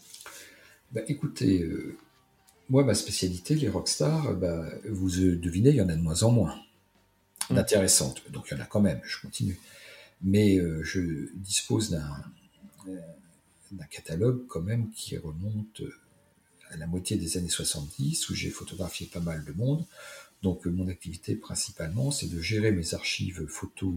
Bah, 0.91 1.01
Écoutez, 1.07 1.67
moi, 2.69 2.83
ma 2.83 2.93
spécialité, 2.93 3.55
les 3.55 3.69
rockstars, 3.69 4.35
bah, 4.35 4.63
vous 4.89 5.09
devinez, 5.09 5.71
il 5.71 5.75
y 5.75 5.81
en 5.81 5.89
a 5.89 5.95
de 5.95 6.01
moins 6.01 6.21
en 6.21 6.31
moins 6.31 6.55
mmh. 7.49 7.55
d'intéressantes. 7.55 8.21
Donc 8.31 8.45
il 8.51 8.57
y 8.57 8.59
en 8.59 8.63
a 8.63 8.67
quand 8.67 8.81
même, 8.81 9.01
je 9.03 9.19
continue. 9.19 9.59
Mais 10.21 10.57
je 10.83 11.31
dispose 11.35 11.89
d'un 11.89 13.85
catalogue 13.89 14.45
quand 14.47 14.61
même 14.61 14.91
qui 14.91 15.17
remonte 15.17 15.81
à 16.69 16.77
la 16.77 16.87
moitié 16.87 17.17
des 17.17 17.37
années 17.37 17.49
70, 17.49 18.29
où 18.29 18.35
j'ai 18.35 18.49
photographié 18.49 19.07
pas 19.07 19.19
mal 19.19 19.43
de 19.43 19.51
monde. 19.51 19.85
Donc 20.43 20.67
euh, 20.67 20.69
mon 20.69 20.87
activité 20.87 21.35
principalement, 21.35 22.11
c'est 22.11 22.27
de 22.27 22.39
gérer 22.39 22.71
mes 22.71 22.93
archives 22.93 23.47
photos, 23.47 23.95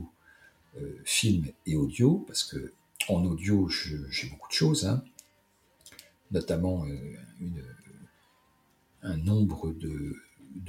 euh, 0.81 0.99
films 1.05 1.49
et 1.67 1.77
audio, 1.77 2.25
parce 2.27 2.45
que 2.45 2.73
en 3.09 3.25
audio, 3.25 3.69
j'ai 3.69 4.29
beaucoup 4.29 4.49
de 4.49 4.55
choses, 4.55 4.87
hein. 4.87 5.05
notamment 6.31 6.87
un 9.03 9.17
nombre 9.19 9.73
de, 9.75 10.17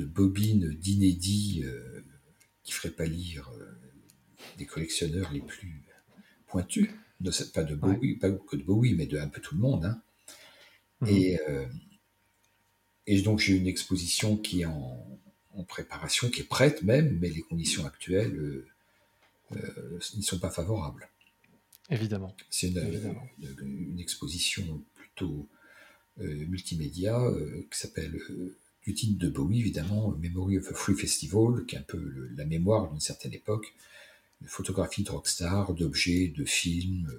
bobines 0.05 0.69
d'inédits 0.73 1.63
qui 2.63 2.73
ferait 2.73 2.91
pas 2.91 3.05
lire 3.05 3.49
des 4.57 4.65
collectionneurs 4.65 5.32
les 5.32 5.39
plus 5.39 5.82
pointus 6.47 6.89
pas 7.53 7.63
de 7.63 7.75
Bowie, 7.75 8.15
pas 8.15 8.32
que 8.32 8.55
de 8.55 8.63
Bowie, 8.63 8.95
mais 8.95 9.05
de 9.05 9.17
un 9.17 9.28
peu 9.28 9.41
tout 9.41 9.55
le 9.55 9.61
monde. 9.61 9.86
Hein. 9.86 10.01
Mhm. 11.01 11.09
Et, 11.09 11.39
euh, 11.47 11.65
et 13.05 13.21
donc 13.21 13.39
j'ai 13.39 13.55
une 13.55 13.67
exposition 13.67 14.38
qui 14.38 14.61
est 14.61 14.65
en, 14.65 15.05
préparation, 15.64 16.30
qui 16.30 16.41
est 16.41 16.45
prête 16.45 16.84
même, 16.84 17.18
mais 17.20 17.30
les 17.30 17.41
conditions 17.41 17.86
actuelles 17.86 18.36
euh, 18.36 18.68
euh 19.53 19.99
ne 20.16 20.22
sont 20.22 20.39
pas 20.39 20.49
favorables. 20.49 21.10
Évidemment. 21.89 22.36
C'est 22.49 22.68
une, 22.68 23.99
exposition 23.99 24.84
plutôt 24.95 25.47
euh, 26.20 26.45
multimédia 26.47 27.18
qui 27.72 27.80
s'appelle 27.80 28.20
du 28.84 28.93
titre 28.93 29.18
de 29.18 29.30
Bowie, 29.30 29.60
évidemment, 29.60 30.12
Memory 30.12 30.58
of 30.58 30.72
a 30.72 30.74
Free 30.74 30.95
Festival, 30.95 31.66
qui 31.66 31.76
est 31.76 31.80
un 31.80 31.84
peu 31.84 32.30
la 32.36 32.45
mémoire 32.45 32.89
d'une 32.89 32.99
certaine 32.99 33.34
époque, 33.34 33.74
de 34.41 34.47
photographies 34.47 35.03
de 35.03 35.12
rockstar, 35.12 35.74
d'objets, 35.74 36.28
de 36.28 36.45
films, 36.45 37.12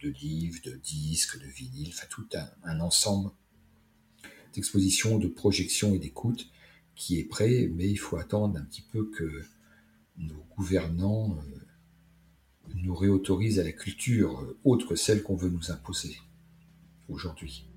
de 0.00 0.10
livres, 0.10 0.60
de 0.64 0.76
disques, 0.76 1.40
de 1.40 1.46
vinyles, 1.46 1.92
enfin 1.94 2.06
tout 2.10 2.26
un, 2.64 2.80
ensemble 2.80 3.30
d'expositions, 4.54 5.18
de 5.18 5.28
projections 5.28 5.94
et 5.94 5.98
d'écoutes 5.98 6.46
qui 6.96 7.20
est 7.20 7.24
prêt, 7.24 7.70
mais 7.72 7.88
il 7.88 7.96
faut 7.96 8.16
attendre 8.16 8.58
un 8.58 8.64
petit 8.64 8.82
peu 8.82 9.08
que 9.10 9.44
nos 10.18 10.44
gouvernants 10.56 11.36
euh, 11.36 12.72
nous 12.74 12.94
réautorisent 12.94 13.60
à 13.60 13.64
la 13.64 13.72
culture 13.72 14.40
euh, 14.40 14.58
autre 14.64 14.88
que 14.88 14.96
celle 14.96 15.22
qu'on 15.22 15.36
veut 15.36 15.50
nous 15.50 15.70
imposer 15.70 16.16
aujourd'hui. 17.08 17.68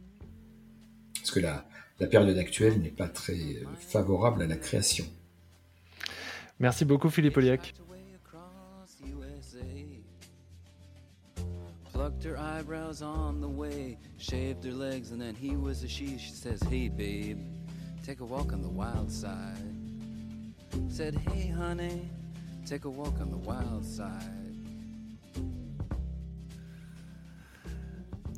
Parce 1.15 1.31
que 1.31 1.41
la, 1.41 1.67
la 1.99 2.07
période 2.07 2.37
actuelle 2.37 2.81
n'est 2.81 2.89
pas 2.89 3.09
très 3.09 3.37
favorable 3.77 4.41
à 4.41 4.47
la 4.47 4.57
création. 4.57 5.05
Merci 6.59 6.85
beaucoup 6.85 7.09
Philippe 7.09 7.37
Oliac. 7.37 7.75
plucked 11.99 12.23
her 12.23 12.37
eyebrows 12.37 13.01
on 13.01 13.41
the 13.41 13.47
way, 13.47 13.97
shaved 14.17 14.63
her 14.63 14.71
legs, 14.71 15.11
and 15.11 15.19
then 15.19 15.35
he 15.35 15.57
was 15.57 15.83
a 15.83 15.87
she. 15.87 16.17
She 16.17 16.31
says, 16.31 16.61
Hey, 16.63 16.87
babe, 16.87 17.37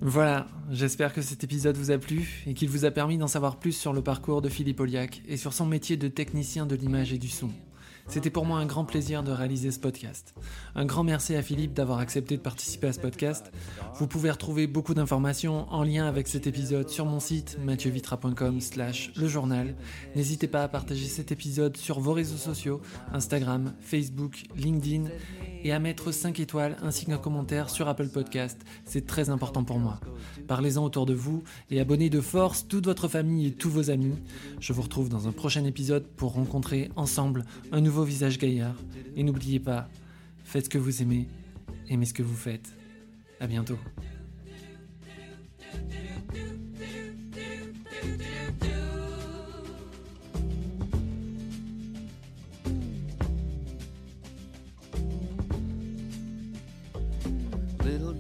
Voilà, 0.02 0.48
j'espère 0.72 1.14
que 1.14 1.22
cet 1.22 1.46
épisode 1.46 1.78
vous 1.78 1.92
a 1.92 1.98
plu 1.98 2.44
et 2.48 2.54
qu'il 2.54 2.68
vous 2.70 2.84
a 2.84 2.92
permis 2.92 3.18
d'en 3.18 3.28
savoir 3.28 3.60
plus 3.60 3.72
sur 3.72 3.94
le 3.94 4.02
parcours 4.02 4.42
de 4.42 4.50
Philippe 4.50 4.82
Oliac 4.82 5.22
et 5.26 5.38
sur 5.38 5.54
son 5.54 5.66
métier 5.66 5.96
de 5.96 6.10
technicien 6.10 6.66
de 6.66 6.76
l'image 6.76 7.14
et 7.14 7.18
du 7.18 7.30
son. 7.30 7.50
C'était 8.12 8.30
pour 8.30 8.46
moi 8.46 8.60
un 8.60 8.66
grand 8.66 8.84
plaisir 8.84 9.24
de 9.24 9.32
réaliser 9.32 9.72
ce 9.72 9.80
podcast. 9.80 10.36
Un 10.76 10.84
grand 10.84 11.06
merci 11.06 11.34
à 11.34 11.42
Philippe 11.42 11.74
d'avoir 11.74 12.00
accepté 12.00 12.36
de 12.36 12.42
participer 12.42 12.88
à 12.88 12.94
ce 12.94 13.00
podcast. 13.00 13.54
Vous 13.96 14.06
pouvez 14.06 14.30
retrouver 14.30 14.68
beaucoup 14.68 14.94
d'informations 14.94 15.66
en 15.72 15.82
lien 15.84 16.06
avec 16.06 16.28
cet 16.28 16.46
épisode 16.46 16.90
sur 16.90 17.06
mon 17.06 17.22
site 17.22 17.58
mathieuvitra.com 17.64 18.60
slash 18.60 19.14
le 19.16 19.30
journal. 19.30 19.76
N'hésitez 20.14 20.50
pas 20.50 20.64
à 20.64 20.68
partager 20.68 21.06
cet 21.06 21.32
épisode 21.32 21.78
sur 21.78 22.02
vos 22.02 22.12
réseaux 22.12 22.36
sociaux, 22.36 22.82
Instagram, 23.14 23.72
Facebook, 23.80 24.44
LinkedIn 24.58 25.06
et 25.64 25.72
à 25.72 25.80
mettre 25.80 26.12
5 26.12 26.38
étoiles 26.42 26.76
ainsi 26.82 27.06
qu'un 27.06 27.18
commentaire 27.18 27.70
sur 27.70 27.88
Apple 27.88 28.10
Podcast. 28.10 28.60
C'est 28.84 29.08
très 29.08 29.30
important 29.30 29.64
pour 29.64 29.80
moi. 29.80 30.02
Parlez-en 30.50 30.84
autour 30.84 31.06
de 31.06 31.14
vous 31.14 31.44
et 31.70 31.80
abonnez 31.80 32.10
de 32.10 32.20
force 32.20 32.68
toute 32.68 32.88
votre 32.88 33.08
famille 33.08 33.48
et 33.48 33.52
tous 33.54 33.70
vos 33.70 33.90
amis. 33.90 34.16
Je 34.60 34.74
vous 34.74 34.82
retrouve 34.82 35.08
dans 35.08 35.30
un 35.30 35.32
prochain 35.32 35.64
épisode 35.64 36.06
pour 36.18 36.34
rencontrer 36.34 36.90
ensemble 36.98 37.46
un 37.72 37.80
nouveau 37.80 38.01
visage 38.06 38.38
gaillard. 38.38 38.76
Et 39.16 39.24
n'oubliez 39.24 39.60
pas, 39.60 39.90
faites 40.44 40.66
ce 40.66 40.70
que 40.70 40.78
vous 40.78 41.02
aimez, 41.02 41.28
aimez 41.90 42.06
ce 42.06 42.14
que 42.14 42.24
vous 42.24 42.36
faites. 42.36 42.72
À 43.40 43.48
bientôt. 43.48 43.78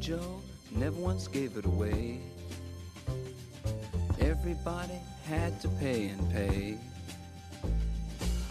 Joe 0.01 0.41
never 0.71 0.99
once 0.99 1.27
gave 1.27 1.57
it 1.57 1.65
away. 1.65 2.19
Everybody 4.19 4.99
had 5.29 5.61
to 5.61 5.67
pay 5.79 6.09
and 6.09 6.32
pay. 6.32 6.79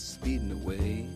speeding 0.00 0.52
away. 0.52 1.06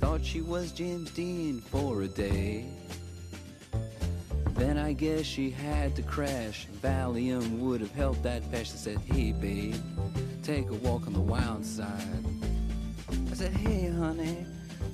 Thought 0.00 0.24
she 0.24 0.40
was 0.40 0.72
James 0.72 1.10
Dean 1.10 1.60
for 1.60 2.02
a 2.02 2.08
day. 2.08 2.66
Then 4.54 4.78
I 4.78 4.92
guess 4.92 5.24
she 5.24 5.50
had 5.50 5.96
to 5.96 6.02
crash. 6.02 6.66
Valium 6.82 7.58
would 7.58 7.80
have 7.80 7.92
helped 7.92 8.22
that. 8.24 8.42
I 8.52 8.62
said, 8.62 8.98
Hey, 8.98 9.32
babe, 9.32 9.74
take 10.42 10.68
a 10.70 10.74
walk 10.74 11.06
on 11.06 11.12
the 11.12 11.20
wild 11.20 11.64
side. 11.64 12.24
I 13.30 13.34
said, 13.34 13.52
Hey, 13.52 13.88
honey, 13.88 14.46